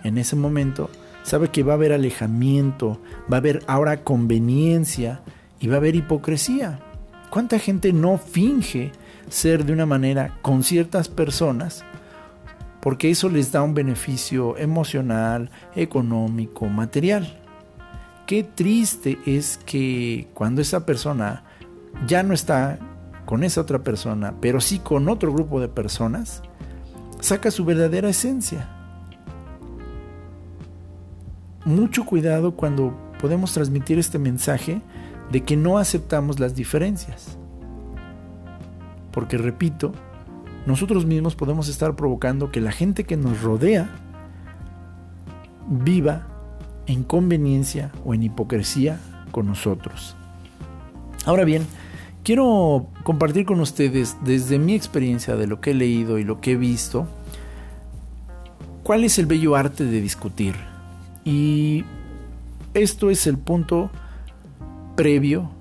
En 0.01 0.17
ese 0.17 0.37
momento 0.37 0.89
sabe 1.23 1.49
que 1.49 1.61
va 1.61 1.73
a 1.73 1.75
haber 1.75 1.91
alejamiento, 1.91 3.01
va 3.29 3.35
a 3.35 3.39
haber 3.41 3.65
ahora 3.67 4.05
conveniencia 4.05 5.19
y 5.59 5.67
va 5.67 5.73
a 5.73 5.77
haber 5.79 5.95
hipocresía. 5.95 6.79
¿Cuánta 7.29 7.59
gente 7.59 7.91
no 7.91 8.17
finge 8.17 8.93
ser 9.27 9.65
de 9.65 9.73
una 9.73 9.85
manera 9.85 10.37
con 10.41 10.63
ciertas 10.63 11.09
personas? 11.09 11.83
Porque 12.81 13.11
eso 13.11 13.27
les 13.27 13.51
da 13.51 13.61
un 13.61 13.73
beneficio 13.73 14.55
emocional, 14.57 15.51
económico, 15.75 16.67
material. 16.67 17.41
Qué 18.25 18.43
triste 18.43 19.19
es 19.25 19.59
que 19.65 20.29
cuando 20.33 20.61
esa 20.61 20.85
persona 20.85 21.43
ya 22.07 22.23
no 22.23 22.33
está 22.33 22.79
con 23.33 23.43
esa 23.43 23.61
otra 23.61 23.79
persona, 23.79 24.35
pero 24.41 24.61
sí 24.61 24.77
con 24.77 25.09
otro 25.09 25.33
grupo 25.33 25.59
de 25.59 25.67
personas, 25.67 26.43
saca 27.19 27.49
su 27.49 27.65
verdadera 27.65 28.07
esencia. 28.07 28.69
Mucho 31.65 32.05
cuidado 32.05 32.55
cuando 32.55 32.95
podemos 33.19 33.51
transmitir 33.51 33.97
este 33.97 34.19
mensaje 34.19 34.83
de 35.31 35.41
que 35.41 35.57
no 35.57 35.79
aceptamos 35.79 36.39
las 36.39 36.53
diferencias. 36.53 37.39
Porque 39.11 39.39
repito, 39.39 39.93
nosotros 40.67 41.07
mismos 41.07 41.35
podemos 41.35 41.69
estar 41.69 41.95
provocando 41.95 42.51
que 42.51 42.61
la 42.61 42.71
gente 42.71 43.03
que 43.03 43.17
nos 43.17 43.41
rodea 43.41 43.89
viva 45.67 46.27
en 46.85 47.01
conveniencia 47.01 47.91
o 48.05 48.13
en 48.13 48.21
hipocresía 48.21 48.99
con 49.31 49.47
nosotros. 49.47 50.15
Ahora 51.25 51.45
bien, 51.45 51.65
Quiero 52.23 52.87
compartir 53.03 53.45
con 53.45 53.59
ustedes 53.59 54.15
desde 54.23 54.57
mi 54.57 54.75
experiencia 54.75 55.35
de 55.35 55.45
lo 55.45 55.59
que 55.59 55.71
he 55.71 55.73
leído 55.73 56.17
y 56.17 56.23
lo 56.23 56.39
que 56.39 56.53
he 56.53 56.55
visto, 56.55 57.05
cuál 58.83 59.03
es 59.03 59.19
el 59.19 59.25
bello 59.25 59.57
arte 59.57 59.83
de 59.83 59.99
discutir. 59.99 60.55
Y 61.25 61.83
esto 62.73 63.09
es 63.09 63.27
el 63.27 63.37
punto 63.37 63.91
previo, 64.95 65.51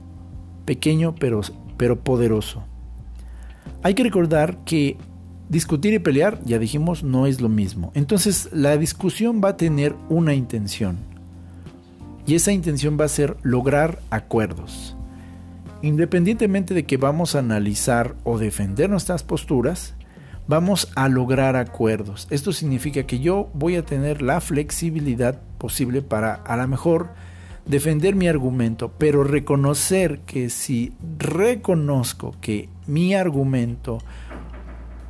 pequeño 0.64 1.16
pero, 1.16 1.40
pero 1.76 1.98
poderoso. 1.98 2.62
Hay 3.82 3.94
que 3.94 4.04
recordar 4.04 4.58
que 4.64 4.96
discutir 5.48 5.94
y 5.94 5.98
pelear, 5.98 6.38
ya 6.44 6.60
dijimos, 6.60 7.02
no 7.02 7.26
es 7.26 7.40
lo 7.40 7.48
mismo. 7.48 7.90
Entonces 7.94 8.48
la 8.52 8.76
discusión 8.76 9.40
va 9.42 9.50
a 9.50 9.56
tener 9.56 9.96
una 10.08 10.32
intención. 10.32 10.96
Y 12.24 12.36
esa 12.36 12.52
intención 12.52 12.96
va 13.00 13.06
a 13.06 13.08
ser 13.08 13.36
lograr 13.42 13.98
acuerdos. 14.10 14.96
Independientemente 15.82 16.74
de 16.74 16.84
que 16.84 16.96
vamos 16.96 17.34
a 17.34 17.40
analizar 17.40 18.14
o 18.22 18.38
defender 18.38 18.88
nuestras 18.88 19.24
posturas, 19.24 19.94
vamos 20.46 20.92
a 20.94 21.08
lograr 21.08 21.56
acuerdos. 21.56 22.28
Esto 22.30 22.52
significa 22.52 23.02
que 23.02 23.18
yo 23.18 23.50
voy 23.52 23.74
a 23.74 23.84
tener 23.84 24.22
la 24.22 24.40
flexibilidad 24.40 25.40
posible 25.58 26.00
para 26.00 26.34
a 26.34 26.56
lo 26.56 26.68
mejor 26.68 27.10
defender 27.66 28.14
mi 28.14 28.28
argumento, 28.28 28.92
pero 28.96 29.24
reconocer 29.24 30.20
que 30.20 30.50
si 30.50 30.92
reconozco 31.18 32.36
que 32.40 32.68
mi 32.86 33.14
argumento 33.14 33.98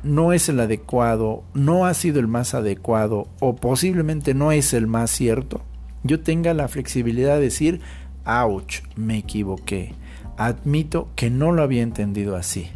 no 0.01 0.33
es 0.33 0.49
el 0.49 0.59
adecuado, 0.59 1.43
no 1.53 1.85
ha 1.85 1.93
sido 1.93 2.19
el 2.19 2.27
más 2.27 2.55
adecuado 2.55 3.27
o 3.39 3.55
posiblemente 3.55 4.33
no 4.33 4.51
es 4.51 4.73
el 4.73 4.87
más 4.87 5.11
cierto, 5.11 5.61
yo 6.01 6.21
tenga 6.21 6.55
la 6.55 6.67
flexibilidad 6.67 7.35
de 7.35 7.43
decir, 7.43 7.81
ouch, 8.25 8.81
me 8.95 9.19
equivoqué 9.19 9.93
admito 10.37 11.09
que 11.15 11.29
no 11.29 11.51
lo 11.51 11.63
había 11.63 11.81
entendido 11.81 12.35
así. 12.35 12.69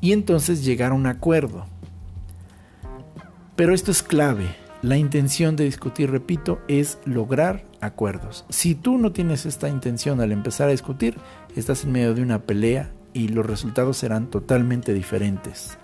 Y 0.00 0.12
entonces 0.12 0.64
llegar 0.64 0.92
a 0.92 0.94
un 0.94 1.06
acuerdo. 1.06 1.66
Pero 3.56 3.74
esto 3.74 3.90
es 3.90 4.02
clave. 4.02 4.56
La 4.82 4.96
intención 4.96 5.54
de 5.54 5.64
discutir, 5.64 6.10
repito, 6.10 6.58
es 6.66 6.98
lograr 7.04 7.64
acuerdos. 7.80 8.44
Si 8.48 8.74
tú 8.74 8.98
no 8.98 9.12
tienes 9.12 9.46
esta 9.46 9.68
intención 9.68 10.20
al 10.20 10.32
empezar 10.32 10.68
a 10.68 10.72
discutir, 10.72 11.18
estás 11.54 11.84
en 11.84 11.92
medio 11.92 12.14
de 12.14 12.22
una 12.22 12.40
pelea 12.40 12.90
y 13.12 13.28
los 13.28 13.46
resultados 13.46 13.98
serán 13.98 14.28
totalmente 14.28 14.92
diferentes. 14.92 15.78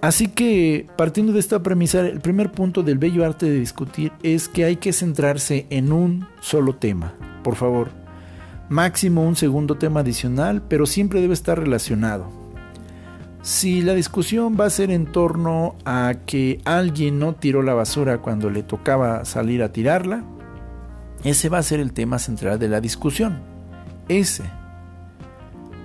Así 0.00 0.28
que, 0.28 0.86
partiendo 0.96 1.32
de 1.32 1.40
esta 1.40 1.62
premisa, 1.62 2.00
el 2.00 2.20
primer 2.20 2.52
punto 2.52 2.82
del 2.82 2.98
bello 2.98 3.24
arte 3.24 3.46
de 3.46 3.58
discutir 3.58 4.12
es 4.22 4.48
que 4.48 4.64
hay 4.64 4.76
que 4.76 4.92
centrarse 4.92 5.66
en 5.70 5.90
un 5.90 6.28
solo 6.40 6.76
tema. 6.76 7.14
Por 7.42 7.56
favor, 7.56 7.90
máximo 8.68 9.22
un 9.22 9.36
segundo 9.36 9.76
tema 9.76 10.00
adicional, 10.00 10.62
pero 10.62 10.86
siempre 10.86 11.20
debe 11.20 11.34
estar 11.34 11.58
relacionado. 11.58 12.30
Si 13.42 13.80
la 13.80 13.94
discusión 13.94 14.56
va 14.58 14.66
a 14.66 14.70
ser 14.70 14.90
en 14.90 15.06
torno 15.06 15.76
a 15.84 16.14
que 16.26 16.60
alguien 16.64 17.20
no 17.20 17.34
tiró 17.34 17.62
la 17.62 17.74
basura 17.74 18.18
cuando 18.18 18.50
le 18.50 18.64
tocaba 18.64 19.24
salir 19.24 19.62
a 19.62 19.70
tirarla, 19.70 20.24
ese 21.22 21.48
va 21.48 21.58
a 21.58 21.62
ser 21.62 21.78
el 21.78 21.92
tema 21.92 22.18
central 22.18 22.58
de 22.58 22.68
la 22.68 22.80
discusión. 22.80 23.38
Ese. 24.08 24.42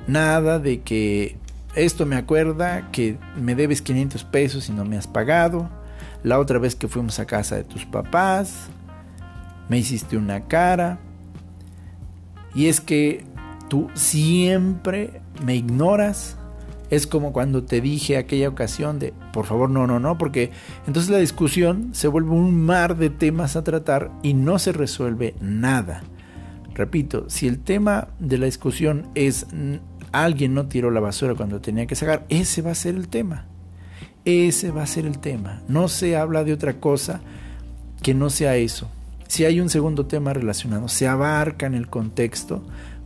Nada 0.08 0.58
de 0.58 0.82
que 0.82 1.38
esto 1.76 2.06
me 2.06 2.16
acuerda 2.16 2.90
que 2.92 3.18
me 3.40 3.54
debes 3.54 3.82
500 3.82 4.24
pesos 4.24 4.68
y 4.70 4.72
no 4.72 4.84
me 4.84 4.98
has 4.98 5.08
pagado. 5.08 5.70
La 6.24 6.40
otra 6.40 6.58
vez 6.58 6.76
que 6.76 6.88
fuimos 6.88 7.20
a 7.20 7.26
casa 7.26 7.56
de 7.56 7.64
tus 7.64 7.86
papás, 7.86 8.70
me 9.70 9.78
hiciste 9.78 10.18
una 10.18 10.48
cara 10.48 11.00
y 12.54 12.68
es 12.68 12.82
que 12.82 13.24
tú 13.70 13.89
siempre 13.93 15.22
me 15.45 15.56
ignoras, 15.56 16.38
Es 16.89 17.08
como 17.08 17.32
cuando 17.32 17.64
te 17.64 17.80
dije 17.80 18.18
aquella 18.18 18.49
ocasión 18.49 18.99
de, 18.99 19.14
por 19.32 19.45
favor, 19.45 19.70
no, 19.70 19.88
no, 19.88 20.02
no, 20.02 20.18
porque 20.18 20.52
entonces 20.88 21.10
la 21.10 21.20
discusión 21.20 21.91
se 21.93 22.10
vuelve 22.10 22.32
un 22.32 22.66
mar 22.66 22.97
de 22.97 23.10
temas 23.10 23.56
a 23.56 23.64
tratar 23.64 24.12
y 24.24 24.34
no 24.34 24.60
se 24.60 24.74
resuelve 24.74 25.34
nada. 25.39 26.04
Repito, 26.76 27.30
si 27.30 27.47
el 27.47 27.60
tema 27.60 28.10
de 28.20 28.38
la 28.38 28.45
discusión 28.45 29.08
es 29.16 29.47
alguien 30.12 30.54
no 30.54 30.68
tiró 30.68 30.91
la 30.91 30.99
basura 30.99 31.36
cuando 31.36 31.62
tenía 31.62 31.86
que 31.86 31.95
sacar, 31.95 32.26
ese 32.28 32.62
va 32.62 32.72
a 32.72 32.76
ser 32.76 32.95
el 32.95 33.08
tema. 33.08 33.45
Ese 34.26 34.72
va 34.72 34.84
a 34.84 34.88
ser 34.88 35.06
el 35.06 35.20
tema. 35.20 35.62
No 35.68 35.88
se 35.88 36.16
habla 36.18 36.43
de 36.43 36.54
otra 36.54 36.80
cosa 36.80 37.22
que 38.02 38.14
no 38.14 38.30
sea 38.30 38.56
eso. 38.58 38.89
Si 39.32 39.46
hay 39.46 39.62
un 39.62 39.70
segundo 39.70 40.08
tema 40.08 40.34
relacionado, 40.34 40.90
se 40.90 41.08
abarca 41.08 41.66
en 41.66 41.74
el 41.74 41.88
contexto, 41.88 42.62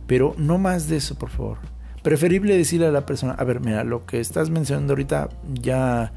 pero 0.08 0.34
no 0.36 0.58
más 0.58 0.88
de 0.88 0.96
eso, 0.96 1.14
por 1.14 1.30
favor. 1.30 1.58
Preferible 2.02 2.56
decirle 2.56 2.88
a 2.88 2.90
la 2.90 3.06
persona, 3.06 3.34
a 3.34 3.44
ver, 3.44 3.60
mira, 3.60 3.84
lo 3.84 4.06
que 4.06 4.18
estás 4.18 4.50
mencionando 4.50 4.94
ahorita 4.94 5.28
ya, 5.54 6.12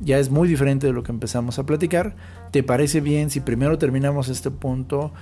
ya 0.00 0.18
es 0.18 0.28
muy 0.28 0.48
diferente 0.48 0.86
de 0.86 0.92
lo 0.92 1.02
que 1.02 1.12
empezamos 1.12 1.58
a 1.58 1.64
platicar. 1.64 2.14
¿Te 2.50 2.62
parece 2.62 3.00
bien 3.00 3.30
si 3.30 3.40
primero 3.40 3.78
terminamos 3.78 4.28
este 4.28 4.50
punto 4.50 5.14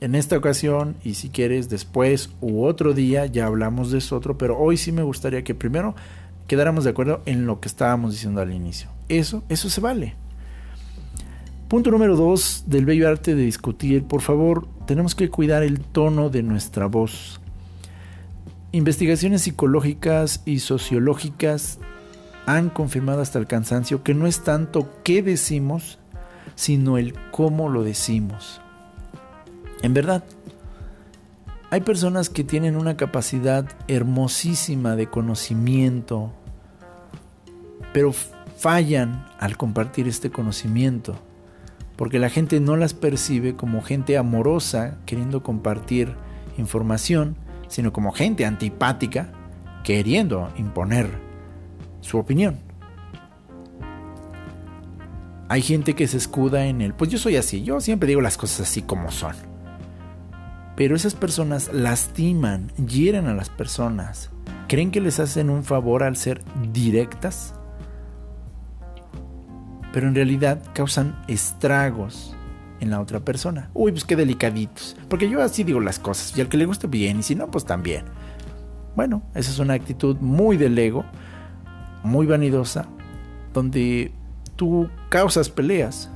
en 0.00 0.14
esta 0.14 0.38
ocasión 0.38 0.96
y 1.04 1.12
si 1.12 1.28
quieres 1.28 1.68
después 1.68 2.30
u 2.40 2.64
otro 2.64 2.94
día 2.94 3.26
ya 3.26 3.44
hablamos 3.44 3.90
de 3.90 3.98
eso 3.98 4.16
otro, 4.16 4.38
pero 4.38 4.58
hoy 4.58 4.78
sí 4.78 4.90
me 4.90 5.02
gustaría 5.02 5.44
que 5.44 5.54
primero 5.54 5.94
quedáramos 6.46 6.84
de 6.84 6.90
acuerdo 6.92 7.20
en 7.26 7.44
lo 7.44 7.60
que 7.60 7.68
estábamos 7.68 8.12
diciendo 8.12 8.40
al 8.40 8.54
inicio. 8.54 8.88
Eso, 9.10 9.44
eso 9.50 9.68
se 9.68 9.82
vale. 9.82 10.16
Punto 11.68 11.90
número 11.90 12.14
dos 12.14 12.62
del 12.66 12.86
bello 12.86 13.08
arte 13.08 13.34
de 13.34 13.42
discutir. 13.42 14.04
Por 14.04 14.20
favor, 14.20 14.68
tenemos 14.86 15.16
que 15.16 15.30
cuidar 15.30 15.64
el 15.64 15.80
tono 15.80 16.30
de 16.30 16.44
nuestra 16.44 16.86
voz. 16.86 17.40
Investigaciones 18.70 19.42
psicológicas 19.42 20.42
y 20.44 20.60
sociológicas 20.60 21.80
han 22.46 22.70
confirmado 22.70 23.20
hasta 23.20 23.40
el 23.40 23.48
cansancio 23.48 24.04
que 24.04 24.14
no 24.14 24.28
es 24.28 24.44
tanto 24.44 24.88
qué 25.02 25.24
decimos, 25.24 25.98
sino 26.54 26.98
el 26.98 27.14
cómo 27.32 27.68
lo 27.68 27.82
decimos. 27.82 28.60
En 29.82 29.92
verdad, 29.92 30.22
hay 31.70 31.80
personas 31.80 32.30
que 32.30 32.44
tienen 32.44 32.76
una 32.76 32.96
capacidad 32.96 33.66
hermosísima 33.88 34.94
de 34.94 35.08
conocimiento, 35.08 36.32
pero 37.92 38.12
fallan 38.56 39.26
al 39.40 39.56
compartir 39.56 40.06
este 40.06 40.30
conocimiento, 40.30 41.18
porque 41.96 42.18
la 42.18 42.28
gente 42.28 42.60
no 42.60 42.76
las 42.76 42.94
percibe 42.94 43.56
como 43.56 43.82
gente 43.82 44.18
amorosa 44.18 44.98
queriendo 45.06 45.42
compartir 45.42 46.14
información, 46.58 47.36
sino 47.68 47.92
como 47.92 48.12
gente 48.12 48.44
antipática 48.44 49.32
queriendo 49.82 50.52
imponer 50.56 51.08
su 52.00 52.18
opinión. 52.18 52.58
Hay 55.48 55.62
gente 55.62 55.94
que 55.94 56.08
se 56.08 56.16
escuda 56.16 56.66
en 56.66 56.80
el, 56.80 56.92
pues 56.92 57.10
yo 57.10 57.18
soy 57.18 57.36
así, 57.36 57.62
yo 57.62 57.80
siempre 57.80 58.08
digo 58.08 58.20
las 58.20 58.36
cosas 58.36 58.68
así 58.68 58.82
como 58.82 59.10
son. 59.10 59.36
Pero 60.76 60.96
esas 60.96 61.14
personas 61.14 61.72
lastiman, 61.72 62.72
hieren 62.74 63.26
a 63.26 63.34
las 63.34 63.48
personas. 63.48 64.30
¿Creen 64.68 64.90
que 64.90 65.00
les 65.00 65.20
hacen 65.20 65.48
un 65.48 65.62
favor 65.62 66.02
al 66.02 66.16
ser 66.16 66.42
directas? 66.72 67.54
Pero 69.96 70.08
en 70.08 70.14
realidad 70.14 70.62
causan 70.74 71.16
estragos 71.26 72.36
en 72.80 72.90
la 72.90 73.00
otra 73.00 73.20
persona. 73.20 73.70
Uy, 73.72 73.92
pues 73.92 74.04
qué 74.04 74.14
delicaditos. 74.14 74.94
Porque 75.08 75.26
yo 75.26 75.40
así 75.40 75.64
digo 75.64 75.80
las 75.80 75.98
cosas. 75.98 76.36
Y 76.36 76.42
al 76.42 76.50
que 76.50 76.58
le 76.58 76.66
guste 76.66 76.86
bien, 76.86 77.20
y 77.20 77.22
si 77.22 77.34
no, 77.34 77.50
pues 77.50 77.64
también. 77.64 78.04
Bueno, 78.94 79.22
esa 79.34 79.50
es 79.50 79.58
una 79.58 79.72
actitud 79.72 80.18
muy 80.20 80.58
del 80.58 80.78
ego, 80.78 81.06
muy 82.02 82.26
vanidosa, 82.26 82.86
donde 83.54 84.12
tú 84.54 84.90
causas 85.08 85.48
peleas, 85.48 86.10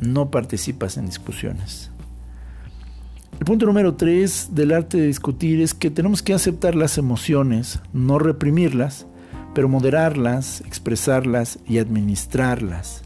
no 0.00 0.32
participas 0.32 0.96
en 0.96 1.06
discusiones. 1.06 1.92
El 3.38 3.46
punto 3.46 3.64
número 3.64 3.94
tres 3.94 4.48
del 4.50 4.72
arte 4.72 4.98
de 4.98 5.06
discutir 5.06 5.60
es 5.60 5.72
que 5.72 5.92
tenemos 5.92 6.20
que 6.20 6.34
aceptar 6.34 6.74
las 6.74 6.98
emociones, 6.98 7.80
no 7.92 8.18
reprimirlas, 8.18 9.06
pero 9.54 9.68
moderarlas, 9.68 10.62
expresarlas 10.62 11.58
y 11.66 11.78
administrarlas. 11.78 13.02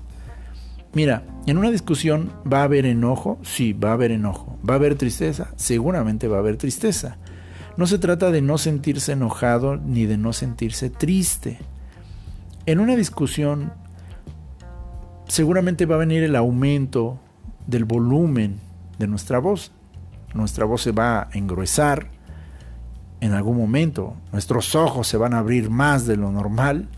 Mira, 0.92 1.24
en 1.46 1.58
una 1.58 1.70
discusión 1.70 2.32
va 2.50 2.60
a 2.60 2.64
haber 2.64 2.86
enojo, 2.86 3.38
sí, 3.42 3.72
va 3.72 3.90
a 3.90 3.94
haber 3.94 4.12
enojo. 4.12 4.58
Va 4.68 4.74
a 4.74 4.76
haber 4.76 4.94
tristeza, 4.94 5.52
seguramente 5.56 6.28
va 6.28 6.36
a 6.36 6.40
haber 6.40 6.56
tristeza. 6.56 7.18
No 7.76 7.86
se 7.86 7.98
trata 7.98 8.30
de 8.30 8.40
no 8.40 8.56
sentirse 8.56 9.12
enojado 9.12 9.76
ni 9.76 10.06
de 10.06 10.16
no 10.16 10.32
sentirse 10.32 10.88
triste. 10.88 11.58
En 12.64 12.80
una 12.80 12.96
discusión 12.96 13.72
seguramente 15.28 15.84
va 15.84 15.96
a 15.96 15.98
venir 15.98 16.22
el 16.22 16.36
aumento 16.36 17.20
del 17.66 17.84
volumen 17.84 18.58
de 18.98 19.06
nuestra 19.06 19.38
voz 19.38 19.72
nuestra 20.36 20.64
voz 20.64 20.82
se 20.82 20.92
va 20.92 21.22
a 21.22 21.28
engruesar 21.32 22.08
en 23.20 23.32
algún 23.32 23.56
momento, 23.56 24.14
nuestros 24.32 24.74
ojos 24.74 25.08
se 25.08 25.16
van 25.16 25.34
a 25.34 25.38
abrir 25.38 25.70
más 25.70 26.06
de 26.06 26.16
lo 26.16 26.30
normal, 26.30 26.88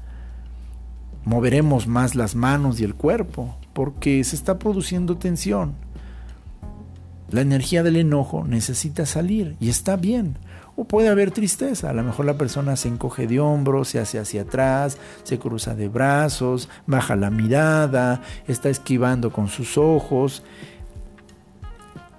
moveremos 1.24 1.86
más 1.86 2.14
las 2.14 2.34
manos 2.34 2.80
y 2.80 2.84
el 2.84 2.94
cuerpo, 2.94 3.56
porque 3.72 4.22
se 4.24 4.34
está 4.34 4.58
produciendo 4.58 5.16
tensión. 5.16 5.74
La 7.30 7.42
energía 7.42 7.82
del 7.82 7.96
enojo 7.96 8.44
necesita 8.48 9.04
salir 9.04 9.56
y 9.60 9.68
está 9.68 9.96
bien. 9.96 10.36
O 10.76 10.84
puede 10.84 11.08
haber 11.08 11.32
tristeza, 11.32 11.90
a 11.90 11.92
lo 11.92 12.04
mejor 12.04 12.24
la 12.24 12.38
persona 12.38 12.76
se 12.76 12.88
encoge 12.88 13.26
de 13.26 13.40
hombros, 13.40 13.88
se 13.88 13.98
hace 13.98 14.18
hacia 14.18 14.42
atrás, 14.42 14.96
se 15.24 15.38
cruza 15.38 15.74
de 15.74 15.88
brazos, 15.88 16.68
baja 16.86 17.16
la 17.16 17.30
mirada, 17.30 18.22
está 18.46 18.68
esquivando 18.70 19.32
con 19.32 19.48
sus 19.48 19.76
ojos 19.76 20.44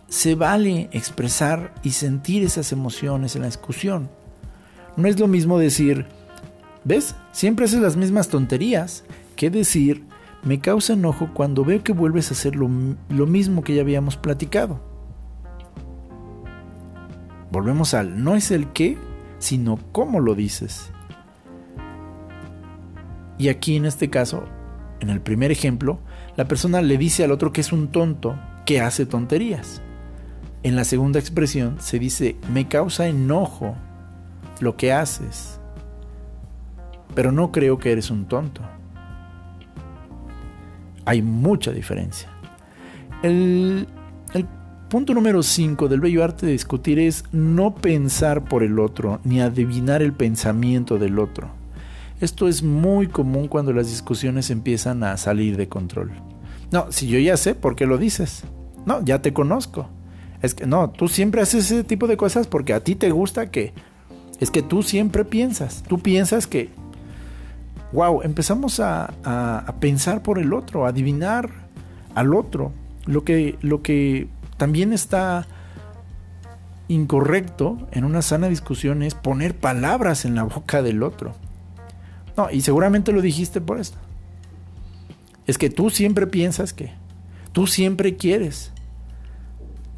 se 0.10 0.36
vale 0.36 0.90
expresar 0.92 1.74
y 1.84 1.92
sentir 1.92 2.44
esas 2.44 2.72
emociones 2.72 3.36
en 3.36 3.42
la 3.42 3.48
discusión. 3.48 4.10
No 4.98 5.08
es 5.08 5.20
lo 5.20 5.28
mismo 5.28 5.60
decir, 5.60 6.08
¿ves? 6.84 7.16
Siempre 7.32 7.66
haces 7.66 7.80
las 7.80 7.96
mismas 7.96 8.28
tonterías, 8.28 9.04
que 9.36 9.50
decir, 9.50 10.04
me 10.44 10.60
causa 10.60 10.94
enojo 10.94 11.30
cuando 11.34 11.64
veo 11.64 11.84
que 11.84 11.94
vuelves 11.94 12.30
a 12.30 12.34
hacer 12.34 12.56
lo, 12.56 12.70
lo 13.10 13.28
mismo 13.28 13.64
que 13.64 13.76
ya 13.76 13.82
habíamos 13.82 14.18
platicado. 14.18 14.82
Volvemos 17.52 17.94
al, 17.94 18.24
no 18.24 18.36
es 18.36 18.52
el 18.52 18.72
qué, 18.74 18.98
sino 19.38 19.80
cómo 19.92 20.20
lo 20.20 20.36
dices. 20.36 20.92
Y 23.38 23.48
aquí 23.48 23.78
en 23.78 23.86
este 23.86 24.10
caso, 24.10 24.44
en 25.00 25.10
el 25.10 25.22
primer 25.22 25.52
ejemplo, 25.52 26.00
la 26.36 26.48
persona 26.48 26.82
le 26.82 26.98
dice 26.98 27.24
al 27.24 27.32
otro 27.32 27.54
que 27.54 27.62
es 27.62 27.72
un 27.72 27.90
tonto, 27.90 28.38
que 28.66 28.82
hace 28.82 29.06
tonterías. 29.06 29.82
En 30.62 30.76
la 30.76 30.84
segunda 30.84 31.20
expresión 31.20 31.78
se 31.80 32.00
dice, 32.00 32.36
me 32.52 32.68
causa 32.68 33.08
enojo 33.08 33.76
lo 34.60 34.76
que 34.76 34.92
haces, 34.92 35.60
pero 37.16 37.32
no 37.32 37.52
creo 37.52 37.78
que 37.78 37.92
eres 37.92 38.12
un 38.12 38.26
tonto. 38.26 38.62
Hay 41.06 41.22
mucha 41.22 41.72
diferencia. 41.72 42.30
El, 43.24 43.88
punto 44.90 45.14
número 45.14 45.44
5 45.44 45.88
del 45.88 46.02
bello 46.02 46.24
arte 46.24 46.48
de 46.48 46.52
discutir 46.52 46.98
es 46.98 47.24
no 47.32 47.76
pensar 47.76 48.46
por 48.46 48.64
el 48.64 48.80
otro, 48.80 49.20
ni 49.24 49.40
adivinar 49.40 50.02
el 50.02 50.14
pensamiento 50.14 50.98
del 50.98 51.20
otro. 51.20 51.52
Esto 52.20 52.48
es 52.48 52.64
muy 52.64 53.08
común 53.08 53.48
cuando 53.48 53.72
las 53.72 53.88
discusiones 53.88 54.50
empiezan 54.50 55.04
a 55.04 55.16
salir 55.18 55.58
de 55.58 55.70
control. 55.70 56.12
No, 56.72 56.92
si 56.92 57.08
yo 57.08 57.20
ya 57.20 57.38
sé 57.38 57.56
por 57.56 57.76
qué 57.76 57.86
lo 57.86 57.98
dices. 57.98 58.44
No, 58.86 59.04
ya 59.06 59.22
te 59.22 59.32
conozco. 59.32 59.90
Es 60.42 60.54
que 60.54 60.66
no, 60.66 60.90
tú 60.90 61.08
siempre 61.08 61.42
haces 61.42 61.72
ese 61.72 61.84
tipo 61.84 62.08
de 62.08 62.18
cosas 62.18 62.48
porque 62.48 62.74
a 62.74 62.84
ti 62.84 62.96
te 62.96 63.12
gusta 63.12 63.52
que... 63.52 63.74
Es 64.40 64.52
que 64.52 64.62
tú 64.62 64.84
siempre 64.84 65.26
piensas, 65.26 65.84
tú 65.88 66.00
piensas 66.00 66.48
que... 66.48 66.70
Wow, 67.92 68.22
empezamos 68.22 68.80
a, 68.80 69.14
a, 69.24 69.76
pensar 69.80 70.22
por 70.22 70.38
el 70.38 70.54
otro, 70.54 70.86
a 70.86 70.90
adivinar 70.90 71.50
al 72.14 72.34
otro. 72.36 72.72
Lo 73.06 73.24
que, 73.24 73.58
lo 73.62 73.82
que 73.82 74.28
también 74.58 74.94
está 74.94 75.48
incorrecto 76.88 77.88
en 77.92 78.04
una 78.04 78.22
sana 78.22 78.48
discusión 78.48 79.02
es 79.02 79.16
poner 79.16 79.56
palabras 79.56 80.26
en 80.26 80.36
la 80.36 80.44
boca 80.44 80.82
del 80.82 81.02
otro. 81.02 81.34
No, 82.38 82.50
y 82.52 82.62
seguramente 82.62 83.12
lo 83.12 83.22
dijiste 83.22 83.60
por 83.60 83.80
esto. 83.80 83.98
Es 85.48 85.58
que 85.58 85.70
tú 85.70 85.90
siempre 85.90 86.28
piensas 86.28 86.74
que, 86.74 86.92
tú 87.54 87.68
siempre 87.68 88.18
quieres, 88.18 88.72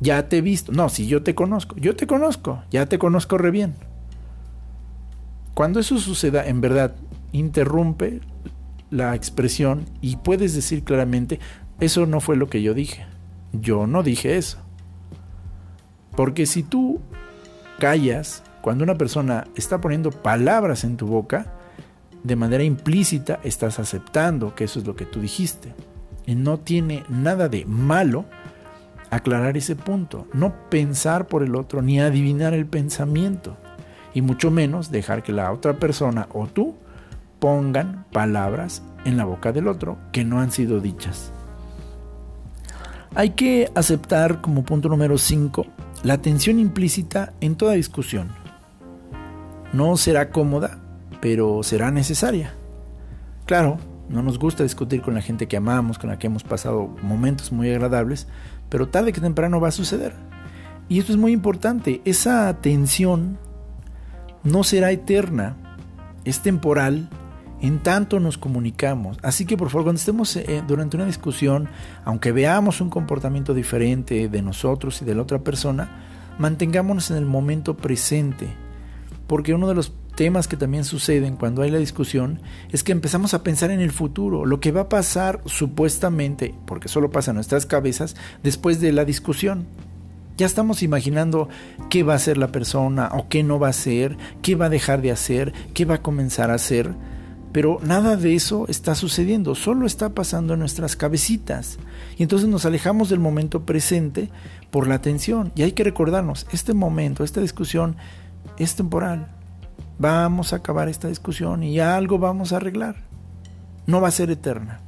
ya 0.02 0.28
te 0.28 0.40
he 0.40 0.42
visto. 0.42 0.74
No, 0.74 0.90
si 0.90 1.08
yo 1.08 1.24
te 1.24 1.34
conozco, 1.34 1.78
yo 1.78 1.96
te 1.96 2.08
conozco, 2.08 2.64
ya 2.70 2.88
te 2.88 3.00
conozco 3.00 3.38
re 3.38 3.52
bien. 3.52 3.76
Cuando 5.54 5.80
eso 5.80 5.98
suceda, 5.98 6.46
en 6.46 6.60
verdad, 6.60 6.96
interrumpe 7.32 8.20
la 8.90 9.16
expresión 9.16 9.86
y 10.02 10.18
puedes 10.18 10.54
decir 10.54 10.84
claramente, 10.84 11.40
eso 11.80 12.06
no 12.06 12.20
fue 12.20 12.36
lo 12.36 12.50
que 12.50 12.62
yo 12.62 12.74
dije. 12.74 13.06
Yo 13.54 13.88
no 13.88 14.04
dije 14.04 14.38
eso. 14.38 14.58
Porque 16.16 16.46
si 16.46 16.64
tú 16.64 17.00
callas 17.80 18.44
cuando 18.62 18.84
una 18.84 18.96
persona 18.96 19.48
está 19.56 19.82
poniendo 19.82 20.12
palabras 20.12 20.84
en 20.84 20.98
tu 20.98 21.08
boca, 21.08 21.54
de 22.24 22.36
manera 22.36 22.64
implícita 22.64 23.40
estás 23.44 23.80
aceptando 23.80 24.56
que 24.56 24.66
eso 24.66 24.80
es 24.80 24.88
lo 24.88 24.96
que 24.96 25.06
tú 25.06 25.22
dijiste. 25.22 25.74
Y 26.26 26.36
no 26.36 26.60
tiene 26.60 27.04
nada 27.10 27.50
de 27.50 27.66
malo 27.66 28.26
aclarar 29.12 29.58
ese 29.58 29.76
punto, 29.76 30.28
no 30.34 30.70
pensar 30.70 31.28
por 31.28 31.44
el 31.44 31.56
otro 31.56 31.82
ni 31.82 32.00
adivinar 32.00 32.54
el 32.54 32.66
pensamiento, 32.66 33.58
y 34.14 34.22
mucho 34.22 34.50
menos 34.50 34.90
dejar 34.90 35.22
que 35.22 35.34
la 35.34 35.52
otra 35.52 35.74
persona 35.74 36.28
o 36.34 36.48
tú 36.48 36.76
pongan 37.40 38.06
palabras 38.12 38.82
en 39.06 39.18
la 39.18 39.26
boca 39.26 39.52
del 39.52 39.68
otro 39.68 39.98
que 40.12 40.24
no 40.24 40.40
han 40.40 40.52
sido 40.52 40.80
dichas. 40.80 41.32
Hay 43.14 43.32
que 43.32 43.70
aceptar 43.76 44.42
como 44.42 44.64
punto 44.64 44.88
número 44.88 45.18
5 45.18 45.66
la 46.04 46.14
atención 46.14 46.60
implícita 46.60 47.34
en 47.42 47.56
toda 47.56 47.74
discusión. 47.74 48.30
No 49.74 49.98
será 49.98 50.30
cómoda, 50.30 50.80
pero 51.20 51.62
será 51.64 51.92
necesaria. 51.92 52.54
Claro, 53.46 53.78
no 54.10 54.22
nos 54.22 54.40
gusta 54.40 54.64
discutir 54.64 55.02
con 55.02 55.14
la 55.14 55.22
gente 55.22 55.48
que 55.48 55.58
amamos, 55.58 55.98
con 55.98 56.10
la 56.10 56.20
que 56.20 56.28
hemos 56.28 56.44
pasado 56.44 56.96
momentos 57.02 57.52
muy 57.52 57.70
agradables, 57.70 58.28
pero 58.72 58.88
tarde 58.88 59.14
que 59.14 59.22
temprano 59.22 59.60
va 59.60 59.68
a 59.68 59.72
suceder. 59.72 60.16
Y 60.90 60.98
esto 60.98 61.12
es 61.12 61.18
muy 61.18 61.34
importante, 61.34 62.02
esa 62.06 62.48
atención 62.48 63.38
no 64.44 64.64
será 64.64 64.92
eterna, 64.92 65.56
es 66.26 66.40
temporal 66.40 67.10
en 67.62 67.84
tanto 67.84 68.20
nos 68.20 68.38
comunicamos. 68.38 69.18
Así 69.22 69.46
que 69.46 69.58
por 69.58 69.70
favor, 69.70 69.84
cuando 69.86 70.00
estemos 70.00 70.36
eh, 70.36 70.64
durante 70.68 70.98
una 70.98 71.06
discusión, 71.06 71.70
aunque 72.04 72.32
veamos 72.32 72.82
un 72.82 72.90
comportamiento 72.90 73.54
diferente 73.54 74.30
de 74.30 74.42
nosotros 74.42 75.02
y 75.02 75.06
de 75.06 75.16
la 75.16 75.22
otra 75.22 75.40
persona, 75.40 75.90
mantengámonos 76.40 77.12
en 77.12 77.18
el 77.18 77.26
momento 77.26 77.78
presente. 77.78 78.48
Porque 79.32 79.54
uno 79.54 79.70
de 79.70 79.76
los 79.76 79.94
temas 80.18 80.50
que 80.50 80.58
también 80.58 80.84
suceden 80.84 81.38
cuando 81.38 81.62
hay 81.62 81.72
la 81.72 81.78
discusión 81.78 82.42
es 82.74 82.84
que 82.84 82.92
empezamos 82.92 83.34
a 83.34 83.44
pensar 83.44 83.72
en 83.72 83.80
el 83.80 83.94
futuro, 83.94 84.46
lo 84.46 84.60
que 84.60 84.74
va 84.74 84.82
a 84.82 84.90
pasar 84.90 85.40
supuestamente, 85.46 86.54
porque 86.66 86.90
solo 86.90 87.12
pasa 87.12 87.32
en 87.32 87.36
nuestras 87.36 87.66
cabezas, 87.66 88.18
después 88.44 88.82
de 88.82 88.92
la 88.92 89.06
discusión. 89.06 89.68
Ya 90.36 90.46
estamos 90.46 90.84
imaginando 90.84 91.48
qué 91.90 92.04
va 92.04 92.12
a 92.12 92.18
hacer 92.18 92.38
la 92.38 92.52
persona 92.52 93.10
o 93.14 93.30
qué 93.30 93.42
no 93.42 93.58
va 93.58 93.68
a 93.68 93.70
hacer, 93.70 94.18
qué 94.42 94.56
va 94.56 94.66
a 94.66 94.70
dejar 94.70 95.02
de 95.02 95.12
hacer, 95.12 95.54
qué 95.74 95.86
va 95.86 95.96
a 95.96 96.02
comenzar 96.02 96.52
a 96.52 96.56
hacer 96.56 96.94
pero 97.52 97.80
nada 97.84 98.16
de 98.16 98.34
eso 98.36 98.66
está 98.70 98.96
sucediendo, 98.96 99.56
solo 99.56 99.86
está 99.86 100.14
pasando 100.14 100.54
en 100.54 100.60
nuestras 100.60 100.96
cabecitas. 100.96 101.80
Y 102.18 102.24
entonces 102.24 102.48
nos 102.48 102.64
alejamos 102.64 103.10
del 103.10 103.20
momento 103.20 103.66
presente 103.66 104.30
por 104.70 104.88
la 104.88 104.96
atención. 104.96 105.52
Y 105.56 105.64
hay 105.64 105.74
que 105.74 105.84
recordarnos, 105.84 106.48
este 106.54 106.74
momento, 106.74 107.26
esta 107.26 107.42
discusión 107.42 107.98
es 108.58 108.76
temporal. 108.76 109.28
Vamos 110.00 110.54
a 110.54 110.58
acabar 110.58 110.90
esta 110.90 111.08
discusión 111.08 111.64
y 111.64 111.80
algo 111.80 112.18
vamos 112.20 112.54
a 112.54 112.58
arreglar. 112.58 112.96
No 113.86 114.02
va 114.02 114.08
a 114.08 114.12
ser 114.12 114.32
eterna. 114.32 114.80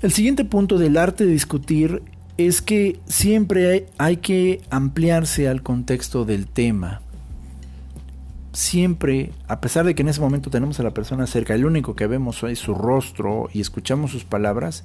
El 0.00 0.12
siguiente 0.12 0.44
punto 0.44 0.78
del 0.78 0.96
arte 0.96 1.24
de 1.24 1.32
discutir 1.32 2.02
es 2.36 2.62
que 2.62 3.00
siempre 3.06 3.86
hay, 3.98 4.16
que 4.16 4.62
ampliarse 4.70 5.48
al 5.48 5.62
contexto 5.62 6.24
del 6.24 6.46
tema 6.46 7.02
siempre, 8.52 9.32
a 9.48 9.60
pesar 9.60 9.84
de 9.84 9.94
que 9.94 10.02
en 10.02 10.08
ese 10.08 10.20
momento 10.20 10.50
tenemos 10.50 10.78
a 10.78 10.82
la 10.82 10.92
persona 10.92 11.26
cerca, 11.26 11.54
el 11.54 11.64
único 11.64 11.96
que 11.96 12.06
vemos 12.06 12.42
es 12.42 12.58
su 12.58 12.74
rostro 12.74 13.48
y 13.52 13.60
escuchamos 13.60 14.10
sus 14.10 14.24
palabras, 14.24 14.84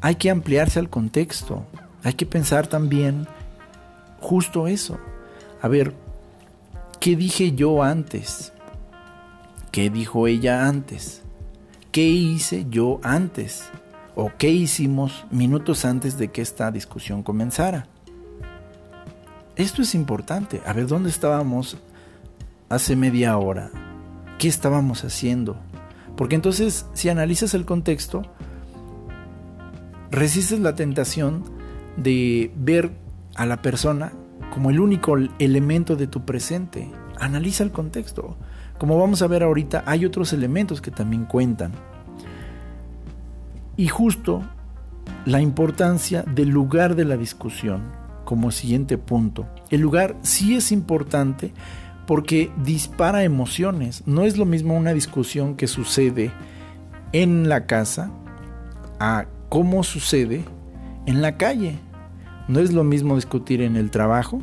hay 0.00 0.16
que 0.16 0.30
ampliarse 0.30 0.78
al 0.78 0.90
contexto. 0.90 1.66
Hay 2.02 2.14
que 2.14 2.26
pensar 2.26 2.66
también 2.66 3.26
justo 4.20 4.66
eso. 4.66 4.98
A 5.60 5.68
ver, 5.68 5.94
¿qué 7.00 7.16
dije 7.16 7.52
yo 7.52 7.82
antes? 7.82 8.52
¿Qué 9.72 9.90
dijo 9.90 10.26
ella 10.26 10.66
antes? 10.66 11.22
¿Qué 11.92 12.02
hice 12.02 12.66
yo 12.68 13.00
antes? 13.02 13.64
¿O 14.14 14.32
qué 14.38 14.50
hicimos 14.50 15.26
minutos 15.30 15.84
antes 15.84 16.18
de 16.18 16.28
que 16.28 16.42
esta 16.42 16.70
discusión 16.70 17.22
comenzara? 17.22 17.86
Esto 19.56 19.82
es 19.82 19.94
importante. 19.94 20.60
A 20.66 20.72
ver, 20.72 20.86
¿dónde 20.86 21.10
estábamos 21.10 21.78
hace 22.68 22.96
media 22.96 23.36
hora? 23.38 23.70
¿Qué 24.38 24.48
estábamos 24.48 25.04
haciendo? 25.04 25.56
Porque 26.16 26.34
entonces, 26.34 26.86
si 26.94 27.08
analizas 27.08 27.54
el 27.54 27.64
contexto, 27.64 28.22
resistes 30.10 30.60
la 30.60 30.74
tentación 30.74 31.44
de 31.96 32.50
ver 32.56 32.92
a 33.34 33.46
la 33.46 33.62
persona 33.62 34.12
como 34.52 34.70
el 34.70 34.80
único 34.80 35.16
elemento 35.38 35.96
de 35.96 36.06
tu 36.06 36.24
presente. 36.24 36.90
Analiza 37.18 37.64
el 37.64 37.72
contexto. 37.72 38.36
Como 38.78 38.98
vamos 38.98 39.22
a 39.22 39.26
ver 39.26 39.42
ahorita, 39.42 39.84
hay 39.86 40.04
otros 40.04 40.32
elementos 40.32 40.80
que 40.80 40.90
también 40.90 41.24
cuentan. 41.24 41.72
Y 43.76 43.88
justo 43.88 44.42
la 45.24 45.40
importancia 45.40 46.22
del 46.22 46.48
lugar 46.48 46.94
de 46.94 47.04
la 47.04 47.16
discusión 47.16 47.82
como 48.24 48.50
siguiente 48.50 48.98
punto. 48.98 49.46
El 49.70 49.80
lugar 49.80 50.16
sí 50.22 50.54
es 50.54 50.72
importante 50.72 51.52
porque 52.06 52.50
dispara 52.62 53.24
emociones. 53.24 54.02
No 54.06 54.22
es 54.22 54.36
lo 54.36 54.44
mismo 54.44 54.76
una 54.76 54.92
discusión 54.92 55.56
que 55.56 55.66
sucede 55.66 56.32
en 57.12 57.48
la 57.48 57.66
casa 57.66 58.10
a 58.98 59.26
cómo 59.48 59.82
sucede 59.82 60.44
en 61.06 61.22
la 61.22 61.36
calle. 61.36 61.78
No 62.48 62.60
es 62.60 62.72
lo 62.72 62.84
mismo 62.84 63.16
discutir 63.16 63.60
en 63.60 63.76
el 63.76 63.90
trabajo 63.90 64.40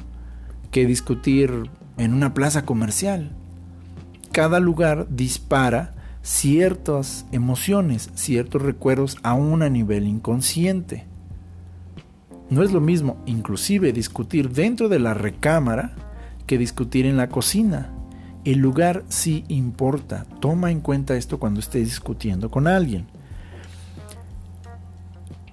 que 0.72 0.86
discutir 0.86 1.70
en 1.97 2.14
una 2.14 2.34
plaza 2.34 2.66
comercial. 2.66 3.32
Cada 4.32 4.60
lugar 4.60 5.08
dispara 5.10 5.93
ciertas 6.22 7.26
emociones, 7.32 8.10
ciertos 8.16 8.62
recuerdos 8.62 9.18
aún 9.24 9.62
a 9.62 9.70
nivel 9.70 10.08
inconsciente. 10.08 11.06
No 12.49 12.64
es 12.64 12.72
lo 12.72 12.82
mismo 12.82 13.18
inclusive 13.26 13.93
discutir 13.93 14.49
dentro 14.49 14.89
de 14.89 14.99
la 14.99 15.14
recámara 15.14 15.93
que 16.45 16.58
discutir 16.58 17.06
en 17.06 17.18
la 17.18 17.30
cocina. 17.30 17.93
El 18.43 18.60
lugar 18.60 19.04
sí 19.08 19.45
importa. 19.47 20.26
Toma 20.41 20.72
en 20.72 20.82
cuenta 20.82 21.16
esto 21.16 21.39
cuando 21.39 21.62
estés 21.62 21.86
discutiendo 21.86 22.51
con 22.51 22.68
alguien. 22.68 23.06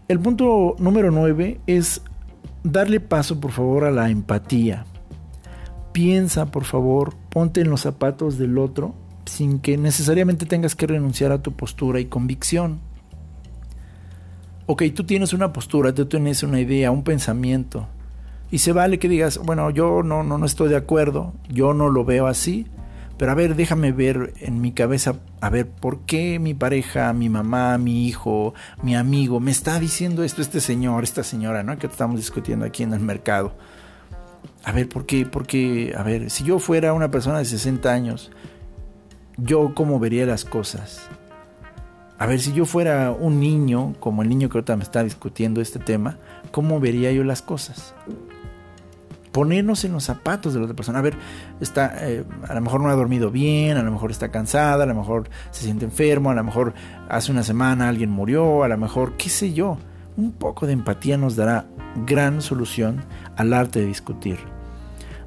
El 0.09 0.18
punto 0.18 0.74
número 0.80 1.12
9 1.12 1.61
es 1.68 2.03
darle 2.62 3.00
paso 3.00 3.40
por 3.40 3.52
favor 3.52 3.84
a 3.84 3.90
la 3.90 4.11
empatía. 4.11 4.84
Piensa 5.92 6.46
por 6.46 6.64
favor, 6.64 7.14
ponte 7.30 7.61
en 7.61 7.70
los 7.70 7.82
zapatos 7.82 8.38
del 8.38 8.58
otro 8.58 8.94
sin 9.24 9.61
que 9.61 9.76
necesariamente 9.76 10.46
tengas 10.46 10.74
que 10.74 10.86
renunciar 10.86 11.32
a 11.32 11.42
tu 11.42 11.52
postura 11.52 12.00
y 12.00 12.06
convicción. 12.06 12.80
Ok, 14.66 14.84
tú 14.94 15.04
tienes 15.04 15.32
una 15.32 15.52
postura, 15.52 15.94
tú 15.94 16.06
tienes 16.06 16.42
una 16.42 16.61
idea, 16.61 16.90
un 16.90 17.02
pensamiento, 17.02 17.88
y 18.50 18.58
se 18.58 18.72
vale 18.72 18.98
que 18.98 19.08
digas, 19.08 19.38
bueno, 19.38 19.70
yo 19.70 20.02
no, 20.02 20.22
no, 20.22 20.38
no 20.38 20.46
estoy 20.46 20.68
de 20.68 20.76
acuerdo, 20.76 21.32
yo 21.48 21.74
no 21.74 21.88
lo 21.88 22.04
veo 22.04 22.26
así, 22.26 22.66
pero 23.20 23.32
a 23.32 23.34
ver, 23.34 23.54
déjame 23.54 23.92
ver 23.92 24.32
en 24.40 24.62
mi 24.62 24.72
cabeza, 24.72 25.16
a 25.42 25.50
ver, 25.50 25.68
¿por 25.68 26.06
qué 26.06 26.38
mi 26.38 26.54
pareja, 26.54 27.12
mi 27.12 27.28
mamá, 27.28 27.76
mi 27.76 28.06
hijo, 28.08 28.54
mi 28.82 28.96
amigo 28.96 29.40
me 29.40 29.50
está 29.50 29.78
diciendo 29.78 30.24
esto, 30.24 30.40
este 30.40 30.58
señor, 30.58 31.04
esta 31.04 31.22
señora, 31.22 31.62
¿no? 31.62 31.78
Que 31.78 31.86
estamos 31.86 32.16
discutiendo 32.16 32.64
aquí 32.64 32.82
en 32.82 32.94
el 32.94 33.00
mercado. 33.00 33.52
A 34.64 34.72
ver, 34.72 34.88
¿por 34.88 35.04
qué? 35.04 35.26
Porque, 35.26 35.92
a 35.98 36.02
ver, 36.02 36.30
si 36.30 36.44
yo 36.44 36.58
fuera 36.58 36.94
una 36.94 37.10
persona 37.10 37.40
de 37.40 37.44
60 37.44 37.92
años, 37.92 38.30
yo 39.36 39.74
cómo 39.74 40.00
vería 40.00 40.24
las 40.24 40.46
cosas. 40.46 41.02
A 42.18 42.24
ver, 42.24 42.40
si 42.40 42.54
yo 42.54 42.64
fuera 42.64 43.10
un 43.10 43.38
niño, 43.38 43.96
como 44.00 44.22
el 44.22 44.30
niño 44.30 44.48
que 44.48 44.56
ahorita 44.56 44.78
me 44.78 44.82
está 44.82 45.04
discutiendo 45.04 45.60
este 45.60 45.78
tema, 45.78 46.16
¿cómo 46.52 46.80
vería 46.80 47.12
yo 47.12 47.22
las 47.22 47.42
cosas? 47.42 47.92
Ponernos 49.32 49.84
en 49.84 49.92
los 49.92 50.04
zapatos 50.04 50.52
de 50.52 50.58
la 50.58 50.64
otra 50.64 50.76
persona. 50.76 50.98
A 50.98 51.02
ver, 51.02 51.14
está, 51.60 52.08
eh, 52.08 52.24
a 52.48 52.54
lo 52.54 52.60
mejor 52.60 52.80
no 52.80 52.88
ha 52.88 52.94
dormido 52.94 53.30
bien, 53.30 53.76
a 53.76 53.82
lo 53.82 53.90
mejor 53.90 54.10
está 54.10 54.30
cansada, 54.30 54.84
a 54.84 54.86
lo 54.86 54.94
mejor 54.94 55.28
se 55.50 55.64
siente 55.64 55.84
enfermo, 55.84 56.30
a 56.30 56.34
lo 56.34 56.44
mejor 56.44 56.74
hace 57.08 57.32
una 57.32 57.42
semana 57.42 57.88
alguien 57.88 58.10
murió, 58.10 58.64
a 58.64 58.68
lo 58.68 58.76
mejor, 58.76 59.16
qué 59.16 59.28
sé 59.28 59.52
yo. 59.52 59.78
Un 60.16 60.32
poco 60.32 60.66
de 60.66 60.72
empatía 60.72 61.16
nos 61.16 61.36
dará 61.36 61.66
gran 62.06 62.42
solución 62.42 63.04
al 63.36 63.52
arte 63.52 63.80
de 63.80 63.86
discutir. 63.86 64.38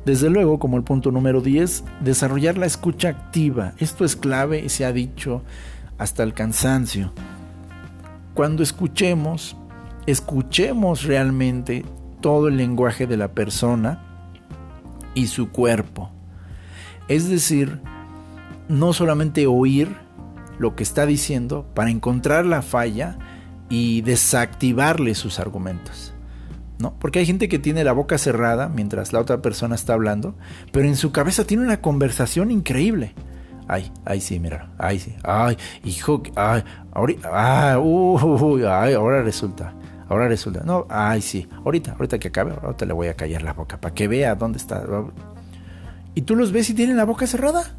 Desde 0.06 0.30
luego, 0.30 0.60
como 0.60 0.76
el 0.76 0.84
punto 0.84 1.12
número 1.12 1.40
10, 1.40 1.86
desarrollar 2.02 2.58
la 2.58 2.66
escucha 2.66 3.10
activa. 3.10 3.74
Esto 3.78 4.04
es 4.04 4.18
clave 4.18 4.60
y 4.60 4.70
se 4.70 4.86
ha 4.86 4.92
dicho 4.92 5.42
hasta 5.98 6.24
el 6.24 6.34
cansancio. 6.34 7.14
Cuando 8.34 8.64
escuchemos, 8.64 9.56
escuchemos 10.06 11.04
realmente 11.04 11.86
todo 12.24 12.48
el 12.48 12.56
lenguaje 12.56 13.06
de 13.06 13.18
la 13.18 13.34
persona 13.34 14.00
y 15.14 15.28
su 15.28 15.50
cuerpo. 15.50 16.10
Es 17.10 17.28
decir, 17.28 17.82
no 18.70 18.94
solamente 18.94 19.46
oír 19.46 19.94
lo 20.58 20.74
que 20.74 20.84
está 20.84 21.06
diciendo 21.06 21.68
para 21.76 21.90
encontrar 21.90 22.46
la 22.46 22.62
falla 22.62 23.20
y 23.70 24.02
desactivarle 24.02 25.16
sus 25.16 25.38
argumentos. 25.38 26.14
¿No? 26.80 26.98
Porque 26.98 27.20
hay 27.20 27.26
gente 27.26 27.50
que 27.50 27.60
tiene 27.60 27.84
la 27.84 27.92
boca 27.92 28.18
cerrada 28.18 28.70
mientras 28.70 29.12
la 29.12 29.20
otra 29.20 29.42
persona 29.42 29.76
está 29.76 29.94
hablando, 29.94 30.36
pero 30.72 30.88
en 30.88 30.96
su 30.96 31.12
cabeza 31.12 31.44
tiene 31.44 31.64
una 31.64 31.82
conversación 31.82 32.52
increíble. 32.52 33.14
Ay, 33.68 33.92
ay, 34.06 34.22
sí, 34.22 34.40
mira. 34.40 34.72
Ay, 34.78 35.00
sí. 35.00 35.14
Ay, 35.24 35.58
hijo. 35.84 36.24
Ay, 36.36 36.64
ahorita. 36.94 37.30
Ah, 37.32 37.80
uh, 37.80 38.66
ay, 38.66 38.94
ahora 38.94 39.22
resulta. 39.22 39.74
Ahora 40.14 40.28
resulta. 40.28 40.62
No, 40.64 40.86
ay, 40.90 41.24
sí. 41.24 41.48
Ahorita, 41.66 41.94
ahorita 41.94 42.20
que 42.20 42.28
acabe, 42.28 42.54
ahorita 42.62 42.86
le 42.86 42.94
voy 42.94 43.08
a 43.08 43.16
callar 43.16 43.42
la 43.42 43.54
boca 43.54 43.82
para 43.82 43.96
que 43.96 44.08
vea 44.08 44.36
dónde 44.36 44.60
está. 44.60 44.86
Y 46.14 46.22
tú 46.22 46.36
los 46.36 46.52
ves 46.52 46.70
y 46.70 46.76
tienen 46.76 46.98
la 46.98 47.06
boca 47.06 47.26
cerrada. 47.26 47.76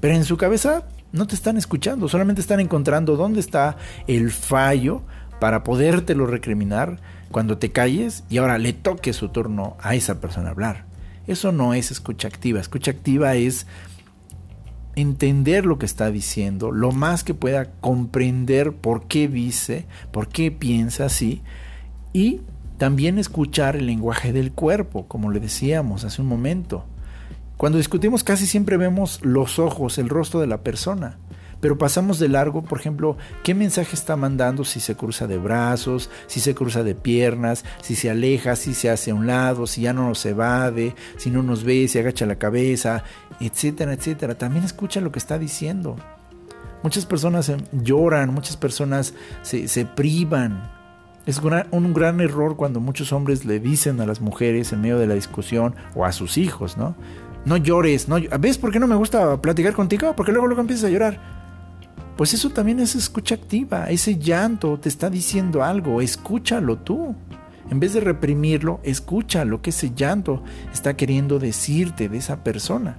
Pero 0.00 0.14
en 0.14 0.24
su 0.24 0.38
cabeza 0.38 0.84
no 1.12 1.26
te 1.26 1.34
están 1.34 1.58
escuchando, 1.58 2.08
solamente 2.08 2.40
están 2.40 2.60
encontrando 2.60 3.16
dónde 3.16 3.40
está 3.40 3.76
el 4.06 4.30
fallo 4.30 5.02
para 5.38 5.62
podértelo 5.62 6.26
recriminar 6.26 6.98
cuando 7.30 7.58
te 7.58 7.72
calles 7.72 8.24
y 8.30 8.38
ahora 8.38 8.56
le 8.56 8.72
toque 8.72 9.12
su 9.12 9.28
turno 9.28 9.76
a 9.82 9.94
esa 9.94 10.18
persona 10.18 10.50
hablar. 10.50 10.86
Eso 11.26 11.52
no 11.52 11.74
es 11.74 11.90
escucha 11.90 12.26
activa. 12.26 12.58
Escucha 12.58 12.90
activa 12.90 13.34
es 13.34 13.66
entender 15.00 15.66
lo 15.66 15.78
que 15.78 15.86
está 15.86 16.10
diciendo, 16.10 16.70
lo 16.70 16.92
más 16.92 17.24
que 17.24 17.34
pueda 17.34 17.72
comprender 17.80 18.72
por 18.72 19.06
qué 19.06 19.28
dice, 19.28 19.86
por 20.12 20.28
qué 20.28 20.50
piensa 20.50 21.06
así 21.06 21.42
y 22.12 22.40
también 22.78 23.18
escuchar 23.18 23.76
el 23.76 23.86
lenguaje 23.86 24.32
del 24.32 24.52
cuerpo, 24.52 25.06
como 25.06 25.30
le 25.30 25.40
decíamos 25.40 26.04
hace 26.04 26.22
un 26.22 26.28
momento. 26.28 26.84
Cuando 27.56 27.78
discutimos 27.78 28.24
casi 28.24 28.46
siempre 28.46 28.78
vemos 28.78 29.20
los 29.22 29.58
ojos, 29.58 29.98
el 29.98 30.08
rostro 30.08 30.40
de 30.40 30.46
la 30.46 30.62
persona, 30.62 31.18
pero 31.60 31.76
pasamos 31.76 32.18
de 32.18 32.28
largo, 32.28 32.62
por 32.62 32.80
ejemplo, 32.80 33.16
qué 33.44 33.54
mensaje 33.54 33.94
está 33.94 34.16
mandando 34.16 34.64
si 34.64 34.80
se 34.80 34.96
cruza 34.96 35.26
de 35.26 35.38
brazos, 35.38 36.10
si 36.26 36.40
se 36.40 36.54
cruza 36.54 36.82
de 36.82 36.94
piernas, 36.94 37.64
si 37.82 37.94
se 37.96 38.10
aleja, 38.10 38.56
si 38.56 38.74
se 38.74 38.90
hace 38.90 39.10
a 39.10 39.14
un 39.14 39.26
lado, 39.26 39.66
si 39.66 39.82
ya 39.82 39.92
no 39.92 40.08
nos 40.08 40.24
evade, 40.24 40.94
si 41.16 41.30
no 41.30 41.42
nos 41.42 41.64
ve, 41.64 41.86
si 41.88 41.98
agacha 41.98 42.24
la 42.24 42.36
cabeza, 42.36 43.04
etcétera, 43.40 43.92
etcétera. 43.92 44.36
También 44.36 44.64
escucha 44.64 45.00
lo 45.00 45.12
que 45.12 45.18
está 45.18 45.38
diciendo. 45.38 45.96
Muchas 46.82 47.04
personas 47.04 47.52
lloran, 47.72 48.32
muchas 48.32 48.56
personas 48.56 49.12
se, 49.42 49.68
se 49.68 49.84
privan. 49.84 50.70
Es 51.26 51.40
un 51.70 51.92
gran 51.92 52.20
error 52.22 52.56
cuando 52.56 52.80
muchos 52.80 53.12
hombres 53.12 53.44
le 53.44 53.60
dicen 53.60 54.00
a 54.00 54.06
las 54.06 54.22
mujeres 54.22 54.72
en 54.72 54.80
medio 54.80 54.98
de 54.98 55.06
la 55.06 55.14
discusión 55.14 55.74
o 55.94 56.06
a 56.06 56.12
sus 56.12 56.38
hijos, 56.38 56.78
¿no? 56.78 56.96
No 57.44 57.58
llores, 57.58 58.08
no, 58.08 58.16
¿ves 58.38 58.58
por 58.58 58.72
qué 58.72 58.78
no 58.78 58.86
me 58.86 58.96
gusta 58.96 59.40
platicar 59.40 59.74
contigo? 59.74 60.14
Porque 60.16 60.32
luego 60.32 60.46
luego 60.46 60.62
empiezas 60.62 60.86
a 60.86 60.90
llorar. 60.90 61.39
Pues 62.16 62.34
eso 62.34 62.50
también 62.50 62.80
es 62.80 62.94
escucha 62.94 63.34
activa, 63.34 63.88
ese 63.90 64.18
llanto 64.18 64.78
te 64.78 64.88
está 64.88 65.08
diciendo 65.08 65.64
algo, 65.64 66.00
escúchalo 66.00 66.78
tú. 66.78 67.14
En 67.70 67.80
vez 67.80 67.94
de 67.94 68.00
reprimirlo, 68.00 68.80
escucha 68.82 69.44
lo 69.44 69.62
que 69.62 69.70
ese 69.70 69.92
llanto 69.94 70.42
está 70.72 70.96
queriendo 70.96 71.38
decirte 71.38 72.08
de 72.08 72.18
esa 72.18 72.42
persona. 72.42 72.96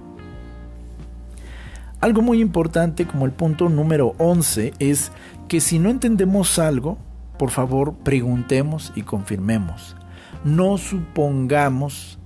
Algo 2.00 2.20
muy 2.20 2.40
importante 2.40 3.06
como 3.06 3.26
el 3.26 3.32
punto 3.32 3.68
número 3.68 4.14
11 4.18 4.72
es 4.80 5.12
que 5.46 5.60
si 5.60 5.78
no 5.78 5.88
entendemos 5.88 6.58
algo, 6.58 6.98
por 7.38 7.50
favor 7.50 7.94
preguntemos 7.94 8.92
y 8.96 9.02
confirmemos. 9.02 9.94
No 10.42 10.78
supongamos 10.78 12.18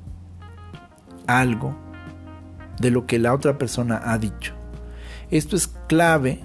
algo 1.26 1.76
de 2.78 2.90
lo 2.90 3.06
que 3.06 3.18
la 3.18 3.34
otra 3.34 3.58
persona 3.58 4.00
ha 4.02 4.16
dicho. 4.16 4.54
Esto 5.30 5.56
es 5.56 5.66
clave 5.88 6.40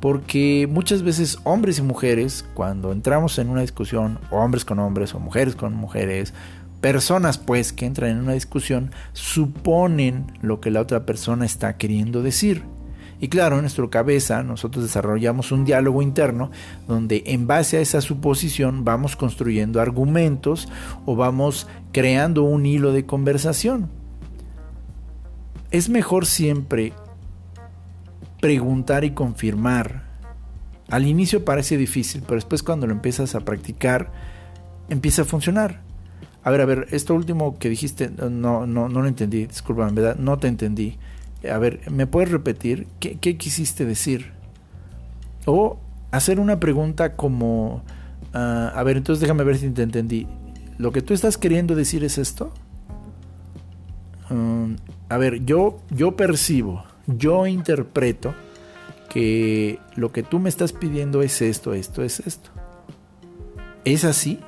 porque 0.00 0.68
muchas 0.70 1.02
veces 1.02 1.38
hombres 1.44 1.78
y 1.78 1.82
mujeres, 1.82 2.44
cuando 2.54 2.92
entramos 2.92 3.38
en 3.38 3.48
una 3.48 3.62
discusión, 3.62 4.18
hombres 4.30 4.64
con 4.64 4.78
hombres 4.78 5.14
o 5.14 5.20
mujeres 5.20 5.56
con 5.56 5.74
mujeres, 5.74 6.34
personas 6.80 7.38
pues 7.38 7.72
que 7.72 7.86
entran 7.86 8.10
en 8.10 8.18
una 8.18 8.34
discusión, 8.34 8.92
suponen 9.12 10.26
lo 10.40 10.60
que 10.60 10.70
la 10.70 10.80
otra 10.80 11.04
persona 11.04 11.44
está 11.44 11.76
queriendo 11.76 12.22
decir. 12.22 12.62
Y 13.20 13.28
claro, 13.28 13.56
en 13.56 13.62
nuestra 13.62 13.88
cabeza 13.90 14.44
nosotros 14.44 14.84
desarrollamos 14.84 15.50
un 15.50 15.64
diálogo 15.64 16.02
interno 16.02 16.52
donde 16.86 17.24
en 17.26 17.48
base 17.48 17.76
a 17.76 17.80
esa 17.80 18.00
suposición 18.00 18.84
vamos 18.84 19.16
construyendo 19.16 19.80
argumentos 19.80 20.68
o 21.04 21.16
vamos 21.16 21.66
creando 21.90 22.44
un 22.44 22.64
hilo 22.64 22.92
de 22.92 23.06
conversación 23.06 23.90
es 25.70 25.88
mejor 25.88 26.26
siempre 26.26 26.92
preguntar 28.40 29.04
y 29.04 29.10
confirmar. 29.12 30.04
Al 30.88 31.06
inicio 31.06 31.44
parece 31.44 31.76
difícil, 31.76 32.22
pero 32.22 32.36
después 32.36 32.62
cuando 32.62 32.86
lo 32.86 32.92
empiezas 32.92 33.34
a 33.34 33.40
practicar, 33.40 34.10
empieza 34.88 35.22
a 35.22 35.24
funcionar. 35.24 35.80
A 36.42 36.50
ver, 36.50 36.60
a 36.60 36.64
ver, 36.64 36.86
esto 36.92 37.14
último 37.14 37.58
que 37.58 37.68
dijiste, 37.68 38.10
no, 38.10 38.66
no, 38.66 38.88
no 38.88 39.02
lo 39.02 39.06
entendí, 39.06 39.46
disculpa, 39.46 39.90
verdad, 39.90 40.16
no 40.16 40.38
te 40.38 40.48
entendí. 40.48 40.96
A 41.50 41.58
ver, 41.58 41.80
¿me 41.90 42.06
puedes 42.06 42.30
repetir 42.30 42.86
qué, 43.00 43.36
quisiste 43.36 43.84
decir? 43.84 44.32
O 45.44 45.78
hacer 46.10 46.40
una 46.40 46.58
pregunta 46.58 47.16
como, 47.16 47.82
ah, 48.32 48.72
a 48.74 48.82
ver, 48.82 48.96
entonces 48.96 49.20
déjame 49.20 49.44
ver 49.44 49.58
si 49.58 49.68
te 49.70 49.82
entendí. 49.82 50.26
¿Lo 50.78 50.92
que 50.92 51.02
tú 51.02 51.12
estás 51.12 51.36
queriendo 51.36 51.74
decir 51.74 52.02
es 52.04 52.18
esto? 52.18 52.52
Um, 54.30 54.76
a 55.08 55.16
ver, 55.16 55.44
yo, 55.44 55.80
yo 55.90 56.16
percibo, 56.16 56.84
yo 57.08 57.46
interpreto 57.46 58.34
que 59.08 59.80
lo 59.96 60.12
que 60.12 60.22
tú 60.22 60.38
me 60.38 60.48
estás 60.48 60.72
pidiendo 60.72 61.22
es 61.22 61.42
esto, 61.42 61.74
esto, 61.74 62.02
es 62.02 62.20
esto. 62.20 62.50
¿Es 63.84 64.04
así? 64.04 64.38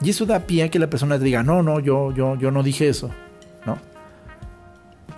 Y 0.00 0.10
eso 0.10 0.26
da 0.26 0.46
pie 0.46 0.64
a 0.64 0.70
que 0.70 0.78
la 0.78 0.90
persona 0.90 1.18
diga, 1.18 1.42
no, 1.42 1.62
no, 1.62 1.80
yo, 1.80 2.12
yo, 2.12 2.36
yo 2.36 2.50
no 2.50 2.62
dije 2.62 2.88
eso, 2.88 3.10
¿no? 3.66 3.78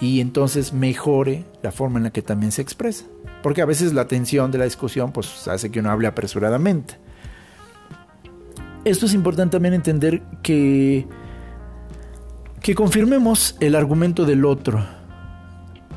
Y 0.00 0.20
entonces 0.20 0.72
mejore 0.72 1.44
la 1.62 1.70
forma 1.70 1.98
en 1.98 2.04
la 2.04 2.10
que 2.10 2.22
también 2.22 2.52
se 2.52 2.62
expresa. 2.62 3.04
Porque 3.42 3.62
a 3.62 3.66
veces 3.66 3.92
la 3.92 4.06
tensión 4.06 4.50
de 4.50 4.58
la 4.58 4.64
discusión 4.64 5.12
pues 5.12 5.46
hace 5.48 5.70
que 5.70 5.80
uno 5.80 5.90
hable 5.90 6.08
apresuradamente. 6.08 6.96
Esto 8.84 9.06
es 9.06 9.14
importante 9.14 9.52
también 9.52 9.74
entender 9.74 10.22
que 10.42 11.06
que 12.62 12.74
confirmemos 12.74 13.56
el 13.60 13.74
argumento 13.74 14.24
del 14.24 14.44
otro. 14.44 14.84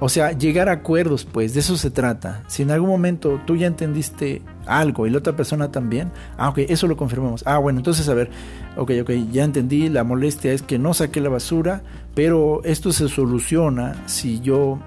O 0.05 0.09
sea, 0.09 0.33
llegar 0.33 0.67
a 0.67 0.73
acuerdos, 0.73 1.23
pues, 1.23 1.53
de 1.53 1.61
eso 1.61 1.77
se 1.77 1.89
trata. 1.89 2.43
Si 2.47 2.61
en 2.61 2.71
algún 2.71 2.89
momento 2.89 3.39
tú 3.47 3.55
ya 3.55 3.67
entendiste 3.67 4.41
algo 4.65 5.07
y 5.07 5.09
la 5.09 5.19
otra 5.19 5.33
persona 5.33 5.71
también, 5.71 6.11
ah, 6.35 6.49
ok, 6.49 6.57
eso 6.67 6.87
lo 6.87 6.97
confirmamos. 6.97 7.41
Ah, 7.47 7.57
bueno, 7.57 7.79
entonces 7.79 8.09
a 8.09 8.13
ver, 8.13 8.29
ok, 8.75 8.91
ok, 9.03 9.11
ya 9.31 9.45
entendí, 9.45 9.87
la 9.87 10.03
molestia 10.03 10.51
es 10.51 10.61
que 10.61 10.77
no 10.77 10.93
saqué 10.93 11.21
la 11.21 11.29
basura, 11.29 11.83
pero 12.15 12.61
esto 12.65 12.91
se 12.91 13.07
soluciona 13.07 13.95
si 14.05 14.41
yo 14.41 14.77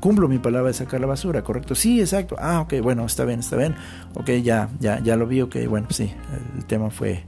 cumplo 0.00 0.26
mi 0.26 0.40
palabra 0.40 0.70
de 0.70 0.74
sacar 0.74 1.00
la 1.00 1.06
basura, 1.06 1.44
¿correcto? 1.44 1.76
Sí, 1.76 2.00
exacto. 2.00 2.34
Ah, 2.36 2.62
ok, 2.62 2.80
bueno, 2.82 3.06
está 3.06 3.24
bien, 3.24 3.38
está 3.38 3.54
bien. 3.54 3.76
Ok, 4.14 4.28
ya, 4.42 4.68
ya, 4.80 4.98
ya 4.98 5.14
lo 5.14 5.28
vi, 5.28 5.42
ok, 5.42 5.54
bueno, 5.68 5.86
sí, 5.90 6.12
el 6.56 6.64
tema 6.64 6.90
fue 6.90 7.22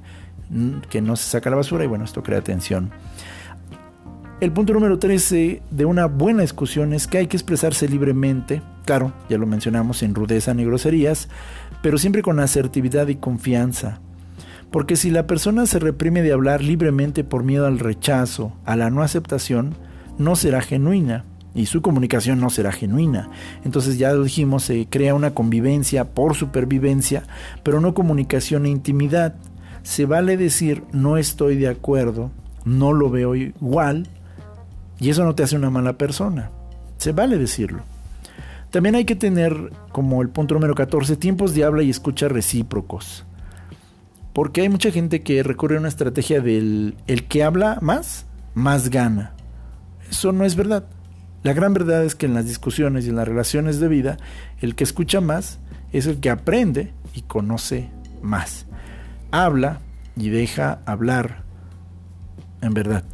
que 0.90 1.00
no 1.00 1.14
se 1.14 1.30
saca 1.30 1.48
la 1.48 1.54
basura 1.54 1.84
y 1.84 1.86
bueno, 1.86 2.06
esto 2.06 2.24
crea 2.24 2.42
tensión. 2.42 2.90
El 4.44 4.52
punto 4.52 4.74
número 4.74 4.98
13 4.98 5.62
de 5.70 5.84
una 5.86 6.04
buena 6.04 6.42
discusión 6.42 6.92
es 6.92 7.06
que 7.06 7.16
hay 7.16 7.28
que 7.28 7.36
expresarse 7.38 7.88
libremente, 7.88 8.60
claro, 8.84 9.14
ya 9.30 9.38
lo 9.38 9.46
mencionamos, 9.46 9.96
sin 9.96 10.14
rudeza 10.14 10.52
ni 10.52 10.66
groserías, 10.66 11.30
pero 11.80 11.96
siempre 11.96 12.20
con 12.20 12.38
asertividad 12.38 13.08
y 13.08 13.14
confianza. 13.14 14.00
Porque 14.70 14.96
si 14.96 15.10
la 15.10 15.26
persona 15.26 15.64
se 15.64 15.78
reprime 15.78 16.20
de 16.20 16.34
hablar 16.34 16.62
libremente 16.62 17.24
por 17.24 17.42
miedo 17.42 17.66
al 17.66 17.78
rechazo, 17.78 18.52
a 18.66 18.76
la 18.76 18.90
no 18.90 19.02
aceptación, 19.02 19.76
no 20.18 20.36
será 20.36 20.60
genuina 20.60 21.24
y 21.54 21.64
su 21.64 21.80
comunicación 21.80 22.38
no 22.38 22.50
será 22.50 22.70
genuina. 22.70 23.30
Entonces 23.64 23.96
ya 23.96 24.12
lo 24.12 24.24
dijimos, 24.24 24.64
se 24.64 24.86
crea 24.90 25.14
una 25.14 25.32
convivencia 25.32 26.10
por 26.12 26.34
supervivencia, 26.34 27.22
pero 27.62 27.80
no 27.80 27.94
comunicación 27.94 28.66
e 28.66 28.68
intimidad. 28.68 29.36
Se 29.84 30.04
vale 30.04 30.36
decir 30.36 30.82
no 30.92 31.16
estoy 31.16 31.56
de 31.56 31.68
acuerdo, 31.68 32.30
no 32.66 32.92
lo 32.92 33.08
veo 33.08 33.34
igual, 33.36 34.06
y 35.04 35.10
eso 35.10 35.22
no 35.22 35.34
te 35.34 35.42
hace 35.42 35.54
una 35.54 35.68
mala 35.68 35.98
persona. 35.98 36.50
Se 36.96 37.12
vale 37.12 37.36
decirlo. 37.36 37.82
También 38.70 38.94
hay 38.94 39.04
que 39.04 39.14
tener, 39.14 39.70
como 39.92 40.22
el 40.22 40.30
punto 40.30 40.54
número 40.54 40.74
14, 40.74 41.16
tiempos 41.16 41.54
de 41.54 41.62
habla 41.62 41.82
y 41.82 41.90
escucha 41.90 42.26
recíprocos. 42.26 43.26
Porque 44.32 44.62
hay 44.62 44.70
mucha 44.70 44.90
gente 44.90 45.22
que 45.22 45.42
recurre 45.42 45.76
a 45.76 45.80
una 45.80 45.90
estrategia 45.90 46.40
del 46.40 46.96
el 47.06 47.24
que 47.24 47.44
habla 47.44 47.76
más, 47.82 48.24
más 48.54 48.88
gana. 48.88 49.34
Eso 50.08 50.32
no 50.32 50.46
es 50.46 50.56
verdad. 50.56 50.86
La 51.42 51.52
gran 51.52 51.74
verdad 51.74 52.02
es 52.02 52.14
que 52.14 52.24
en 52.24 52.32
las 52.32 52.46
discusiones 52.46 53.04
y 53.04 53.10
en 53.10 53.16
las 53.16 53.28
relaciones 53.28 53.80
de 53.80 53.88
vida, 53.88 54.16
el 54.62 54.74
que 54.74 54.84
escucha 54.84 55.20
más 55.20 55.58
es 55.92 56.06
el 56.06 56.18
que 56.18 56.30
aprende 56.30 56.94
y 57.14 57.20
conoce 57.20 57.90
más. 58.22 58.64
Habla 59.32 59.80
y 60.16 60.30
deja 60.30 60.80
hablar 60.86 61.42
en 62.62 62.72
verdad. 62.72 63.04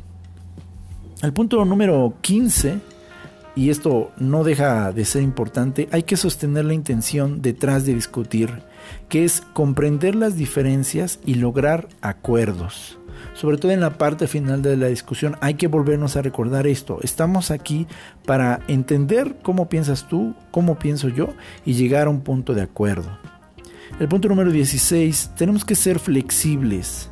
El 1.23 1.35
punto 1.35 1.63
número 1.67 2.15
15, 2.23 2.81
y 3.55 3.69
esto 3.69 4.11
no 4.17 4.43
deja 4.43 4.91
de 4.91 5.05
ser 5.05 5.23
importante, 5.23 5.87
hay 5.93 6.05
que 6.05 6.17
sostener 6.17 6.65
la 6.65 6.73
intención 6.73 7.43
detrás 7.43 7.85
de 7.85 7.95
discutir 7.95 8.63
que 9.11 9.25
es 9.27 9.43
comprender 9.53 10.15
las 10.15 10.37
diferencias 10.37 11.21
y 11.27 11.35
lograr 11.35 11.89
acuerdos. 12.01 12.99
Sobre 13.35 13.59
todo 13.59 13.71
en 13.73 13.81
la 13.81 13.99
parte 13.99 14.29
final 14.29 14.63
de 14.63 14.79
la 14.79 14.87
discusión 14.87 15.37
hay 15.43 15.55
que 15.55 15.67
volvernos 15.67 16.17
a 16.17 16.23
recordar 16.23 16.67
esto. 16.67 17.01
Estamos 17.03 17.51
aquí 17.51 17.87
para 18.25 18.61
entender 18.67 19.37
cómo 19.43 19.69
piensas 19.69 20.09
tú, 20.09 20.35
cómo 20.51 20.79
pienso 20.79 21.11
yo 21.11 21.29
y 21.67 21.75
llegar 21.75 22.07
a 22.07 22.11
un 22.11 22.23
punto 22.23 22.55
de 22.55 22.63
acuerdo. 22.63 23.11
El 23.99 24.09
punto 24.09 24.27
número 24.31 24.51
16, 24.51 25.33
tenemos 25.37 25.67
que 25.67 25.75
ser 25.75 25.99
flexibles. 25.99 27.11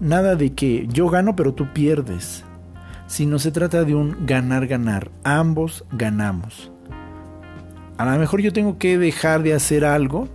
Nada 0.00 0.36
de 0.36 0.54
que 0.54 0.88
yo 0.90 1.10
gano 1.10 1.36
pero 1.36 1.52
tú 1.52 1.70
pierdes, 1.74 2.44
sino 3.12 3.38
se 3.38 3.52
trata 3.52 3.84
de 3.84 3.94
un 3.94 4.24
ganar-ganar. 4.24 5.10
Ambos 5.22 5.84
ganamos. 5.92 6.72
A 7.98 8.06
lo 8.06 8.18
mejor 8.18 8.40
yo 8.40 8.54
tengo 8.54 8.78
que 8.78 8.96
dejar 8.96 9.42
de 9.42 9.52
hacer 9.52 9.84
algo, 9.84 10.30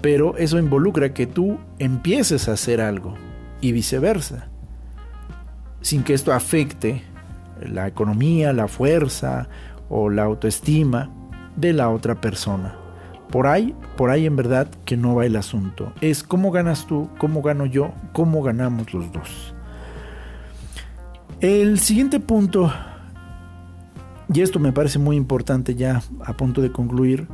pero 0.00 0.34
eso 0.38 0.58
involucra 0.58 1.12
que 1.12 1.26
tú 1.26 1.58
empieces 1.78 2.48
a 2.48 2.52
hacer 2.52 2.80
algo 2.80 3.16
y 3.60 3.72
viceversa, 3.72 4.48
sin 5.82 6.04
que 6.04 6.14
esto 6.14 6.32
afecte 6.32 7.02
la 7.60 7.86
economía, 7.86 8.54
la 8.54 8.66
fuerza 8.66 9.50
o 9.90 10.08
la 10.08 10.22
autoestima 10.22 11.10
de 11.54 11.74
la 11.74 11.90
otra 11.90 12.18
persona. 12.18 12.76
Por 13.30 13.46
ahí, 13.46 13.74
por 13.98 14.08
ahí 14.08 14.24
en 14.24 14.36
verdad 14.36 14.68
que 14.86 14.96
no 14.96 15.16
va 15.16 15.26
el 15.26 15.36
asunto. 15.36 15.92
Es 16.00 16.22
cómo 16.22 16.50
ganas 16.50 16.86
tú, 16.86 17.10
cómo 17.18 17.42
gano 17.42 17.66
yo, 17.66 17.92
cómo 18.14 18.42
ganamos 18.42 18.94
los 18.94 19.12
dos. 19.12 19.54
El 21.42 21.80
siguiente 21.80 22.20
punto, 22.20 22.72
y 24.32 24.42
esto 24.42 24.60
me 24.60 24.72
parece 24.72 25.00
muy 25.00 25.16
importante 25.16 25.74
ya 25.74 26.00
a 26.24 26.36
punto 26.36 26.62
de 26.62 26.70
concluir, 26.70 27.26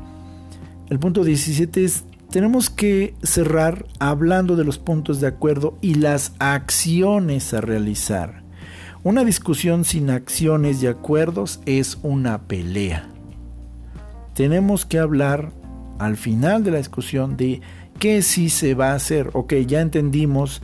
el 0.89 0.99
punto 0.99 1.25
17 1.25 1.85
es, 1.85 2.05
tenemos 2.31 2.71
que 2.71 3.13
cerrar 3.23 3.85
hablando 3.99 4.57
de 4.57 4.65
los 4.65 4.79
puntos 4.79 5.21
de 5.21 5.27
acuerdo 5.27 5.77
y 5.83 5.97
las 5.97 6.33
acciones 6.39 7.53
a 7.53 7.61
realizar. 7.61 8.45
Una 9.05 9.25
discusión 9.25 9.85
sin 9.85 10.09
acciones 10.09 10.83
y 10.83 10.87
acuerdos 10.87 11.61
es 11.67 11.99
una 12.03 12.45
pelea. 12.49 13.11
Tenemos 14.33 14.87
que 14.87 15.01
hablar 15.01 15.53
al 15.99 16.17
final 16.17 16.65
de 16.65 16.71
la 16.71 16.79
discusión 16.79 17.37
de 17.37 17.61
qué 17.99 18.23
sí 18.23 18.49
se 18.49 18.73
va 18.73 18.93
a 18.93 18.95
hacer. 18.95 19.29
Ok, 19.35 19.53
ya 19.67 19.83
entendimos 19.83 20.63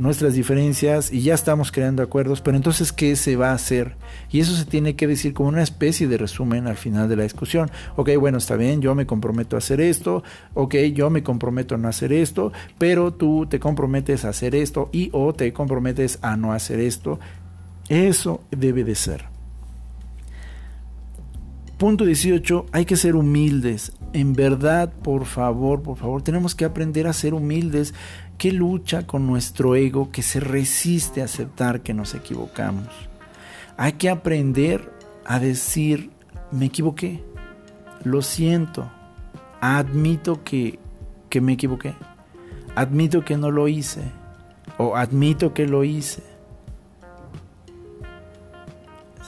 nuestras 0.00 0.32
diferencias 0.32 1.12
y 1.12 1.20
ya 1.20 1.34
estamos 1.34 1.70
creando 1.70 2.02
acuerdos, 2.02 2.40
pero 2.40 2.56
entonces, 2.56 2.90
¿qué 2.90 3.16
se 3.16 3.36
va 3.36 3.50
a 3.50 3.54
hacer? 3.54 3.96
Y 4.30 4.40
eso 4.40 4.56
se 4.56 4.64
tiene 4.64 4.96
que 4.96 5.06
decir 5.06 5.34
como 5.34 5.50
una 5.50 5.62
especie 5.62 6.08
de 6.08 6.16
resumen 6.16 6.66
al 6.66 6.78
final 6.78 7.06
de 7.06 7.16
la 7.16 7.24
discusión. 7.24 7.70
Ok, 7.96 8.08
bueno, 8.18 8.38
está 8.38 8.56
bien, 8.56 8.80
yo 8.80 8.94
me 8.94 9.04
comprometo 9.04 9.56
a 9.56 9.58
hacer 9.58 9.78
esto, 9.82 10.24
ok, 10.54 10.74
yo 10.94 11.10
me 11.10 11.22
comprometo 11.22 11.74
a 11.74 11.78
no 11.78 11.86
hacer 11.86 12.14
esto, 12.14 12.50
pero 12.78 13.12
tú 13.12 13.46
te 13.46 13.60
comprometes 13.60 14.24
a 14.24 14.30
hacer 14.30 14.54
esto 14.54 14.88
y 14.90 15.10
o 15.12 15.34
te 15.34 15.52
comprometes 15.52 16.18
a 16.22 16.34
no 16.34 16.54
hacer 16.54 16.80
esto. 16.80 17.20
Eso 17.90 18.42
debe 18.50 18.84
de 18.84 18.94
ser. 18.94 19.26
Punto 21.76 22.06
18, 22.06 22.66
hay 22.72 22.84
que 22.84 22.96
ser 22.96 23.16
humildes. 23.16 23.92
En 24.12 24.32
verdad, 24.32 24.92
por 25.02 25.26
favor, 25.26 25.82
por 25.82 25.96
favor, 25.96 26.22
tenemos 26.22 26.54
que 26.54 26.64
aprender 26.64 27.06
a 27.06 27.12
ser 27.12 27.32
humildes, 27.32 27.94
que 28.40 28.52
lucha 28.52 29.06
con 29.06 29.26
nuestro 29.26 29.76
ego, 29.76 30.10
que 30.10 30.22
se 30.22 30.40
resiste 30.40 31.20
a 31.20 31.26
aceptar 31.26 31.82
que 31.82 31.92
nos 31.92 32.14
equivocamos. 32.14 32.88
Hay 33.76 33.92
que 33.92 34.08
aprender 34.08 34.90
a 35.26 35.38
decir, 35.38 36.08
me 36.50 36.64
equivoqué, 36.64 37.22
lo 38.02 38.22
siento, 38.22 38.90
admito 39.60 40.42
que, 40.42 40.78
que 41.28 41.42
me 41.42 41.52
equivoqué, 41.52 41.92
admito 42.76 43.26
que 43.26 43.36
no 43.36 43.50
lo 43.50 43.68
hice, 43.68 44.04
o 44.78 44.96
admito 44.96 45.52
que 45.52 45.66
lo 45.66 45.84
hice. 45.84 46.22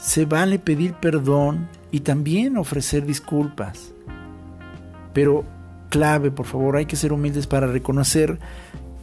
Se 0.01 0.25
vale 0.25 0.57
pedir 0.57 0.95
perdón 0.95 1.69
y 1.91 1.99
también 1.99 2.57
ofrecer 2.57 3.05
disculpas. 3.05 3.93
Pero 5.13 5.45
clave, 5.89 6.31
por 6.31 6.47
favor, 6.47 6.77
hay 6.77 6.87
que 6.87 6.95
ser 6.95 7.13
humildes 7.13 7.45
para 7.45 7.67
reconocer, 7.67 8.39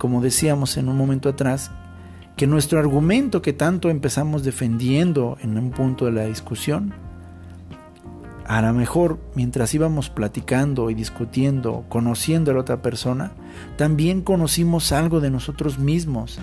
como 0.00 0.22
decíamos 0.22 0.78
en 0.78 0.88
un 0.88 0.96
momento 0.96 1.28
atrás, 1.28 1.70
que 2.34 2.46
nuestro 2.46 2.78
argumento 2.78 3.42
que 3.42 3.52
tanto 3.52 3.90
empezamos 3.90 4.42
defendiendo 4.42 5.36
en 5.42 5.58
un 5.58 5.72
punto 5.72 6.06
de 6.06 6.12
la 6.12 6.24
discusión, 6.24 6.94
a 8.46 8.62
lo 8.62 8.72
mejor 8.72 9.20
mientras 9.34 9.74
íbamos 9.74 10.08
platicando 10.08 10.88
y 10.88 10.94
discutiendo, 10.94 11.84
conociendo 11.90 12.50
a 12.50 12.54
la 12.54 12.60
otra 12.60 12.80
persona, 12.80 13.32
también 13.76 14.22
conocimos 14.22 14.90
algo 14.92 15.20
de 15.20 15.30
nosotros 15.30 15.78
mismos. 15.78 16.38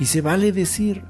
Y 0.00 0.06
se 0.06 0.20
vale 0.20 0.50
decir, 0.50 1.04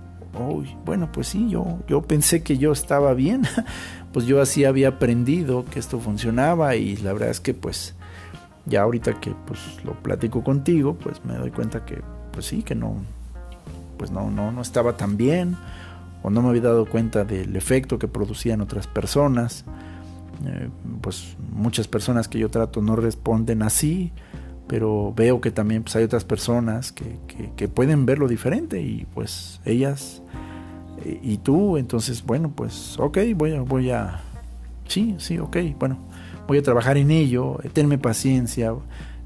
bueno, 0.84 1.10
pues 1.10 1.28
sí, 1.28 1.48
yo, 1.48 1.78
yo 1.88 2.02
pensé 2.02 2.42
que 2.42 2.58
yo 2.58 2.72
estaba 2.72 3.14
bien, 3.14 3.44
pues 4.12 4.26
yo 4.26 4.42
así 4.42 4.66
había 4.66 4.88
aprendido 4.88 5.64
que 5.64 5.78
esto 5.78 5.98
funcionaba 5.98 6.76
y 6.76 6.98
la 6.98 7.14
verdad 7.14 7.30
es 7.30 7.40
que 7.40 7.54
pues 7.54 7.95
ya 8.66 8.82
ahorita 8.82 9.20
que 9.20 9.34
pues 9.46 9.60
lo 9.84 9.94
platico 9.94 10.42
contigo, 10.44 10.94
pues 10.94 11.24
me 11.24 11.34
doy 11.34 11.50
cuenta 11.50 11.84
que 11.84 12.00
pues 12.32 12.46
sí, 12.46 12.62
que 12.62 12.74
no, 12.74 12.96
pues 13.96 14.10
no, 14.10 14.30
no, 14.30 14.52
no 14.52 14.60
estaba 14.60 14.96
tan 14.96 15.16
bien 15.16 15.56
o 16.22 16.30
no 16.30 16.42
me 16.42 16.50
había 16.50 16.62
dado 16.62 16.86
cuenta 16.86 17.24
del 17.24 17.56
efecto 17.56 17.98
que 17.98 18.08
producían 18.08 18.60
otras 18.60 18.86
personas. 18.86 19.64
Eh, 20.44 20.68
pues 21.00 21.36
muchas 21.52 21.88
personas 21.88 22.28
que 22.28 22.38
yo 22.38 22.50
trato 22.50 22.82
no 22.82 22.94
responden 22.94 23.62
así, 23.62 24.12
pero 24.66 25.14
veo 25.16 25.40
que 25.40 25.50
también 25.50 25.82
pues, 25.82 25.96
hay 25.96 26.04
otras 26.04 26.24
personas 26.24 26.92
que, 26.92 27.18
que, 27.56 27.68
pueden 27.68 28.04
verlo 28.04 28.28
diferente 28.28 28.82
y 28.82 29.06
pues 29.14 29.60
ellas 29.64 30.22
y 31.04 31.38
tú, 31.38 31.76
entonces, 31.76 32.24
bueno, 32.24 32.50
pues, 32.54 32.98
ok, 32.98 33.18
voy 33.34 33.54
a, 33.54 33.60
voy 33.60 33.90
a, 33.90 34.20
sí, 34.88 35.14
sí, 35.18 35.38
ok, 35.38 35.56
bueno, 35.78 35.98
voy 36.46 36.58
a 36.58 36.62
trabajar 36.62 36.96
en 36.96 37.10
ello, 37.10 37.58
tenme 37.72 37.98
paciencia, 37.98 38.74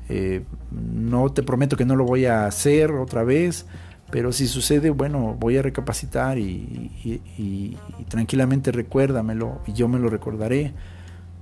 eh, 0.08 0.42
no 0.70 1.30
te 1.30 1.42
prometo 1.42 1.76
que 1.76 1.84
no 1.84 1.96
lo 1.96 2.04
voy 2.04 2.26
a 2.26 2.46
hacer 2.46 2.90
otra 2.90 3.22
vez, 3.22 3.66
pero 4.10 4.32
si 4.32 4.48
sucede, 4.48 4.90
bueno, 4.90 5.36
voy 5.38 5.56
a 5.56 5.62
recapacitar 5.62 6.38
y, 6.38 7.76
tranquilamente 8.08 8.72
recuérdamelo 8.72 9.60
y 9.66 9.72
yo 9.72 9.86
me 9.86 9.98
lo 9.98 10.08
recordaré. 10.08 10.72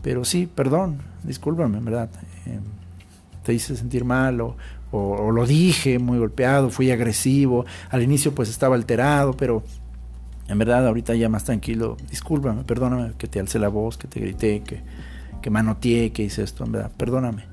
Pero 0.02 0.24
sí, 0.24 0.48
perdón, 0.54 0.98
discúlpame, 1.24 1.80
¿verdad? 1.80 2.10
Eh, 2.46 2.60
te 3.42 3.54
hice 3.54 3.74
sentir 3.74 4.04
mal 4.04 4.40
o, 4.40 4.56
o, 4.90 5.30
lo 5.32 5.46
dije 5.46 5.98
muy 5.98 6.18
golpeado, 6.18 6.70
fui 6.70 6.90
agresivo, 6.90 7.64
al 7.90 8.02
inicio 8.02 8.34
pues 8.34 8.48
estaba 8.48 8.76
alterado, 8.76 9.32
pero 9.32 9.62
en 10.46 10.58
verdad 10.58 10.86
ahorita 10.86 11.14
ya 11.14 11.28
más 11.28 11.44
tranquilo, 11.44 11.96
discúlpame, 12.10 12.64
perdóname 12.64 13.12
que 13.16 13.26
te 13.26 13.40
alcé 13.40 13.58
la 13.58 13.68
voz, 13.68 13.96
que 13.96 14.08
te 14.08 14.20
grité, 14.20 14.60
que, 14.60 14.82
que 15.40 15.50
manoteé, 15.50 16.12
que 16.12 16.24
hice 16.24 16.42
esto, 16.42 16.64
en 16.64 16.72
verdad, 16.72 16.92
perdóname. 16.96 17.44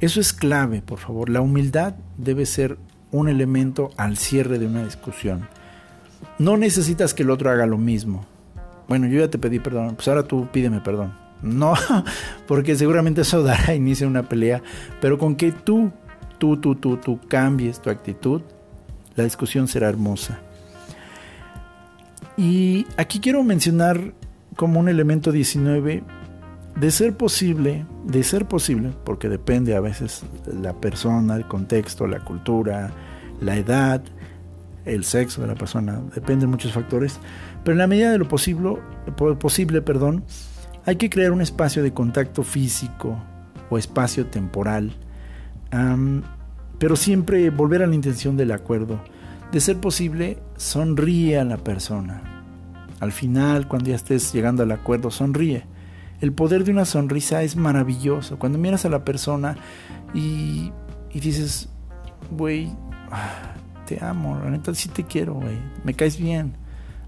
Eso 0.00 0.20
es 0.20 0.32
clave, 0.32 0.80
por 0.80 0.98
favor. 0.98 1.28
La 1.28 1.40
humildad 1.40 1.94
debe 2.16 2.46
ser 2.46 2.78
un 3.10 3.28
elemento 3.28 3.90
al 3.96 4.16
cierre 4.16 4.58
de 4.58 4.66
una 4.66 4.84
discusión. 4.84 5.48
No 6.38 6.56
necesitas 6.56 7.14
que 7.14 7.22
el 7.22 7.30
otro 7.30 7.50
haga 7.50 7.66
lo 7.66 7.78
mismo. 7.78 8.26
Bueno, 8.86 9.06
yo 9.06 9.20
ya 9.20 9.28
te 9.28 9.38
pedí 9.38 9.58
perdón, 9.58 9.96
pues 9.96 10.08
ahora 10.08 10.22
tú 10.22 10.48
pídeme 10.52 10.80
perdón. 10.80 11.14
No, 11.42 11.74
porque 12.46 12.76
seguramente 12.76 13.20
eso 13.22 13.42
dará 13.42 13.74
inicio 13.74 14.06
a 14.06 14.10
una 14.10 14.28
pelea, 14.28 14.62
pero 15.00 15.18
con 15.18 15.36
que 15.36 15.52
tú, 15.52 15.92
tú, 16.38 16.56
tú, 16.56 16.74
tú, 16.74 16.96
tú 16.96 17.20
cambies 17.28 17.80
tu 17.80 17.90
actitud, 17.90 18.42
la 19.14 19.24
discusión 19.24 19.68
será 19.68 19.88
hermosa. 19.88 20.38
Y 22.36 22.86
aquí 22.96 23.18
quiero 23.18 23.42
mencionar 23.42 24.14
como 24.54 24.78
un 24.78 24.88
elemento 24.88 25.32
19, 25.32 26.02
de 26.80 26.90
ser 26.90 27.16
posible, 27.16 27.86
de 28.04 28.22
ser 28.22 28.46
posible, 28.46 28.92
porque 29.04 29.28
depende 29.28 29.74
a 29.74 29.80
veces 29.80 30.22
la 30.46 30.74
persona, 30.74 31.36
el 31.36 31.46
contexto, 31.46 32.06
la 32.06 32.20
cultura, 32.20 32.90
la 33.40 33.56
edad, 33.56 34.02
el 34.84 35.04
sexo 35.04 35.42
de 35.42 35.48
la 35.48 35.54
persona, 35.54 36.00
dependen 36.14 36.50
muchos 36.50 36.72
factores, 36.72 37.18
pero 37.64 37.72
en 37.72 37.78
la 37.78 37.86
medida 37.86 38.12
de 38.12 38.18
lo 38.18 38.28
posible, 38.28 38.76
posible 39.38 39.82
perdón, 39.82 40.24
hay 40.86 40.96
que 40.96 41.10
crear 41.10 41.32
un 41.32 41.42
espacio 41.42 41.82
de 41.82 41.92
contacto 41.92 42.42
físico 42.42 43.18
o 43.68 43.76
espacio 43.76 44.26
temporal, 44.26 44.94
pero 46.78 46.96
siempre 46.96 47.50
volver 47.50 47.82
a 47.82 47.86
la 47.86 47.94
intención 47.94 48.36
del 48.36 48.52
acuerdo. 48.52 49.00
De 49.52 49.60
ser 49.60 49.78
posible, 49.78 50.38
sonríe 50.56 51.38
a 51.38 51.44
la 51.44 51.56
persona. 51.58 52.22
Al 53.00 53.12
final, 53.12 53.66
cuando 53.66 53.90
ya 53.90 53.96
estés 53.96 54.32
llegando 54.32 54.62
al 54.62 54.70
acuerdo, 54.72 55.10
sonríe. 55.10 55.64
El 56.20 56.32
poder 56.32 56.64
de 56.64 56.72
una 56.72 56.84
sonrisa 56.84 57.42
es 57.42 57.56
maravilloso. 57.56 58.38
Cuando 58.38 58.58
miras 58.58 58.84
a 58.84 58.88
la 58.88 59.04
persona 59.04 59.56
y, 60.14 60.72
y 61.12 61.20
dices, 61.20 61.68
güey, 62.30 62.72
te 63.86 64.04
amo, 64.04 64.38
la 64.38 64.50
neta 64.50 64.74
sí 64.74 64.88
te 64.88 65.04
quiero, 65.04 65.34
güey, 65.34 65.58
me 65.84 65.94
caes 65.94 66.18
bien. 66.18 66.54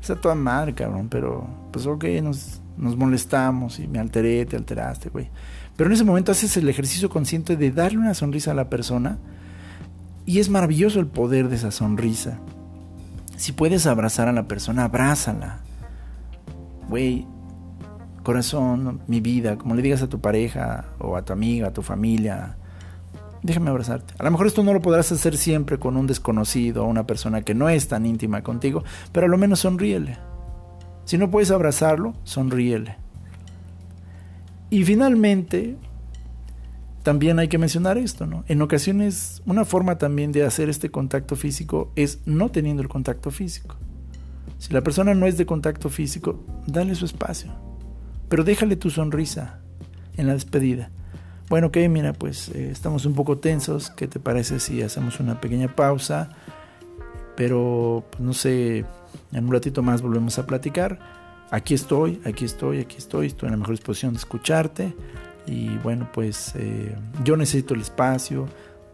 Está 0.01 0.17
toda 0.17 0.35
madre, 0.35 0.75
cabrón, 0.75 1.09
pero 1.09 1.47
pues 1.73 1.87
ok, 1.87 2.05
nos, 2.23 2.61
nos 2.77 2.97
molestamos 2.97 3.79
y 3.79 3.87
me 3.87 3.99
alteré, 3.99 4.47
te 4.47 4.57
alteraste, 4.57 5.11
güey. 5.11 5.29
Pero 5.77 5.89
en 5.89 5.95
ese 5.95 6.05
momento 6.05 6.33
haces 6.33 6.57
el 6.57 6.69
ejercicio 6.69 7.11
consciente 7.11 7.57
de 7.57 7.71
darle 7.71 7.99
una 7.99 8.15
sonrisa 8.15 8.53
a 8.53 8.55
la 8.55 8.71
persona 8.71 9.19
y 10.27 10.39
es 10.39 10.49
maravilloso 10.49 11.01
el 11.01 11.07
poder 11.07 11.49
de 11.49 11.57
esa 11.57 11.71
sonrisa. 11.71 12.39
Si 13.37 13.53
puedes 13.53 13.87
abrazar 13.87 14.29
a 14.29 14.33
la 14.33 14.47
persona, 14.47 14.85
abrázala. 14.85 15.61
Güey, 16.89 17.27
corazón, 18.23 19.01
mi 19.07 19.21
vida, 19.21 19.57
como 19.57 19.75
le 19.75 19.83
digas 19.83 20.03
a 20.03 20.09
tu 20.09 20.21
pareja 20.21 20.87
o 20.99 21.17
a 21.17 21.25
tu 21.25 21.33
amiga, 21.33 21.69
a 21.69 21.73
tu 21.73 21.83
familia, 21.83 22.57
déjame 23.43 23.71
abrazarte. 23.71 24.15
A 24.19 24.25
lo 24.25 24.31
mejor 24.31 24.47
esto 24.47 24.63
no 24.63 24.73
lo 24.73 24.83
podrás 24.83 25.11
hacer 25.13 25.37
siempre 25.37 25.79
con 25.79 25.97
un 25.97 26.07
desconocido 26.07 26.85
o 26.85 26.89
una 26.89 27.07
persona 27.07 27.43
que 27.43 27.55
no 27.55 27.69
es 27.69 27.89
tan 27.89 28.07
íntima 28.07 28.43
contigo, 28.43 28.85
pero 29.13 29.27
a 29.27 29.29
lo 29.29 29.39
menos 29.39 29.61
sonríele. 29.61 30.19
Si 31.05 31.19
no 31.19 31.31
puedes 31.31 31.51
abrazarlo, 31.51 32.15
sonríele. 32.25 32.97
Y 34.69 34.85
finalmente, 34.85 35.77
también 37.03 37.39
hay 37.39 37.49
que 37.49 37.59
mencionar 37.59 37.99
esto, 37.99 38.27
¿no? 38.27 38.45
En 38.47 38.63
ocasiones, 38.63 39.43
una 39.47 39.65
forma 39.65 39.99
también 39.99 40.33
de 40.33 40.45
hacer 40.45 40.69
este 40.69 40.91
contacto 40.91 41.35
físico 41.35 41.91
es 41.97 42.21
no 42.27 42.51
teniendo 42.51 42.83
el 42.83 42.89
contacto 42.89 43.31
físico. 43.31 43.77
Si 44.59 44.73
la 44.73 44.83
persona 44.83 45.15
no 45.15 45.27
es 45.27 45.39
de 45.39 45.47
contacto 45.47 45.89
físico, 45.89 46.45
dale 46.67 46.95
su 46.95 47.07
espacio. 47.07 47.70
Pero 48.31 48.45
déjale 48.45 48.77
tu 48.77 48.91
sonrisa 48.91 49.59
en 50.17 50.29
la 50.29 50.35
despedida. 50.35 50.91
Bueno, 51.49 51.67
ok, 51.67 51.79
mira, 51.91 52.13
pues 52.13 52.49
eh, 52.51 52.71
estamos 52.71 53.05
un 53.05 53.15
poco 53.15 53.39
tensos. 53.39 53.91
¿Qué 53.91 54.07
te 54.07 54.21
parece 54.21 54.61
si 54.61 54.83
hacemos 54.83 55.19
una 55.19 55.41
pequeña 55.41 55.75
pausa? 55.75 56.31
Pero, 57.35 58.05
pues, 58.09 58.21
no 58.21 58.33
sé, 58.33 58.85
en 59.33 59.45
un 59.45 59.53
ratito 59.53 59.83
más 59.83 60.01
volvemos 60.01 60.39
a 60.39 60.47
platicar. 60.47 61.01
Aquí 61.51 61.75
estoy, 61.75 62.21
aquí 62.25 62.45
estoy, 62.45 62.79
aquí 62.79 62.99
estoy. 62.99 63.27
Estoy 63.27 63.49
en 63.49 63.51
la 63.51 63.57
mejor 63.57 63.75
disposición 63.75 64.13
de 64.13 64.19
escucharte. 64.19 64.95
Y 65.45 65.77
bueno, 65.79 66.09
pues 66.13 66.55
eh, 66.55 66.95
yo 67.25 67.37
necesito 67.37 67.75
el 67.75 67.81
espacio. 67.81 68.47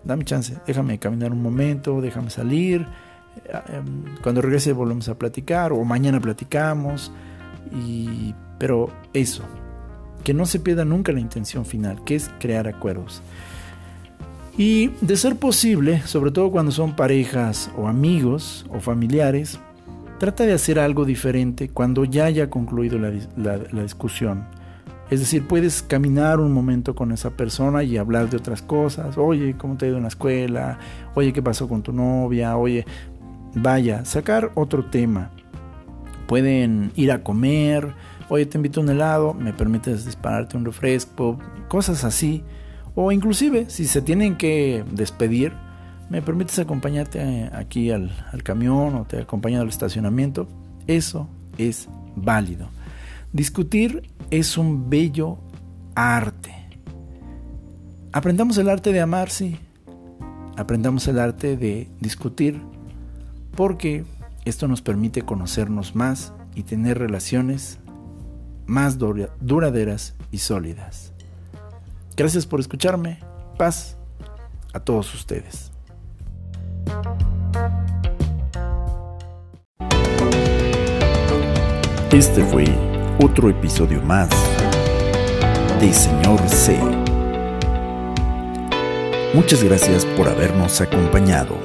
Dame 0.03 0.24
chance, 0.24 0.57
déjame 0.66 0.99
caminar 0.99 1.32
un 1.32 1.43
momento, 1.43 2.01
déjame 2.01 2.30
salir. 2.30 2.87
Eh, 3.45 3.82
cuando 4.22 4.41
regrese 4.41 4.72
volvemos 4.72 5.11
a 5.11 5.18
platicar 5.18 5.74
o 5.74 5.84
mañana 5.84 6.20
platicamos. 6.20 7.12
Y, 7.70 8.34
pero 8.59 8.88
eso, 9.12 9.44
que 10.24 10.34
no 10.34 10.46
se 10.46 10.61
pierda 10.61 10.84
nunca 10.84 11.12
la 11.12 11.20
intención 11.20 11.64
final, 11.64 12.02
que 12.04 12.16
es 12.16 12.30
crear 12.40 12.66
acuerdos. 12.66 13.22
Y 14.59 14.88
de 15.02 15.16
ser 15.16 15.36
posible, 15.36 16.00
sobre 16.07 16.30
todo 16.30 16.50
cuando 16.50 16.72
son 16.72 16.96
parejas 16.96 17.70
o 17.76 17.88
amigos 17.88 18.64
o 18.70 18.80
familiares, 18.80 19.61
trata 20.18 20.44
de 20.44 20.54
hacer 20.54 20.78
algo 20.78 21.04
diferente 21.04 21.68
cuando 21.68 22.04
ya 22.04 22.24
haya 22.24 22.48
concluido 22.48 22.98
la, 22.98 23.82
discusión. 23.82 24.44
Es 25.11 25.20
decir, 25.20 25.46
puedes 25.46 25.82
caminar 25.82 26.40
un 26.40 26.52
momento 26.52 26.94
con 26.94 27.12
esa 27.12 27.30
persona 27.30 27.84
y 27.84 27.96
hablar 27.96 28.30
de 28.30 28.38
otras 28.38 28.62
cosas. 28.62 29.16
Oye, 29.18 29.54
¿cómo 29.57 29.76
te 29.76 29.84
ha 29.84 29.88
ido 29.88 29.98
en 29.98 30.04
la 30.04 30.09
escuela? 30.09 30.78
Oye, 31.14 31.32
¿qué 31.32 31.42
pasó 31.42 31.68
con 31.68 31.82
tu 31.82 31.92
novia? 31.92 32.57
Oye, 32.57 32.84
vaya, 33.54 34.04
sacar 34.04 34.50
otro 34.54 34.86
tema. 34.86 35.30
Pueden 36.26 36.90
ir 36.96 37.12
a 37.12 37.22
comer, 37.22 37.94
oye, 38.29 38.47
te 38.47 38.59
invito 38.59 38.81
a 38.81 38.83
un 38.83 38.91
helado, 38.91 39.35
me 39.35 39.53
permites 39.53 40.05
dispararte 40.05 40.57
un 40.57 40.64
refresco, 40.64 41.39
cosas 41.68 42.05
así. 42.05 42.43
O 42.95 43.12
inclusive, 43.12 43.68
si 43.68 43.87
se 43.87 44.03
tienen 44.03 44.37
que 44.37 44.85
despedir, 44.91 45.53
me 46.09 46.22
permites 46.22 46.59
acompañarte 46.59 47.20
eh, 47.20 47.51
aquí 47.53 47.91
al, 47.91 48.12
camión 48.43 48.95
o 48.95 49.05
te 49.05 49.20
acompaño 49.20 49.61
al 49.61 49.68
estacionamiento. 49.68 50.49
Eso 50.87 51.29
es 51.59 51.89
válido. 52.14 52.68
Discutir 53.33 54.11
es 54.31 54.57
un 54.57 54.89
bello 54.89 55.39
arte. 55.95 56.55
Aprendamos 58.12 58.57
el 58.59 58.68
arte 58.68 58.93
de 58.93 59.01
amar, 59.01 59.31
sí. 59.31 59.59
Aprendamos 60.57 61.07
el 61.09 61.18
arte 61.18 61.57
de 61.57 61.91
discutir, 62.01 62.62
porque 63.55 64.05
esto 64.47 64.68
nos 64.68 64.81
permite 64.81 65.22
conocernos 65.22 65.95
más 65.95 66.33
y 66.55 66.62
tener 66.62 66.99
relaciones 66.99 67.79
más 68.67 68.99
duraderas 68.99 70.14
y 70.31 70.39
sólidas. 70.39 71.12
Gracias 72.17 72.47
por 72.47 72.61
escucharme. 72.61 73.21
Paz 73.57 73.97
a 74.73 74.81
todos 74.81 75.12
ustedes. 75.14 75.71
Este 82.12 82.45
fue 82.45 82.64
otro 83.23 83.51
episodio 83.51 84.01
más 84.03 84.31
de 85.81 85.93
Señor 85.93 86.41
C. 86.49 86.79
Muchas 89.35 89.62
gracias 89.62 90.07
por 90.17 90.29
habernos 90.29 90.81
acompañado. 90.81 91.57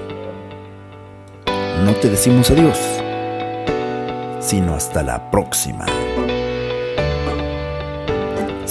No 1.85 1.93
te 1.95 2.09
decimos 2.09 2.51
adiós, 2.51 2.77
sino 4.41 4.75
hasta 4.75 5.03
la 5.03 5.31
próxima. 5.31 5.85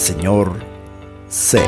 Señor 0.01 0.57
C. 1.29 1.61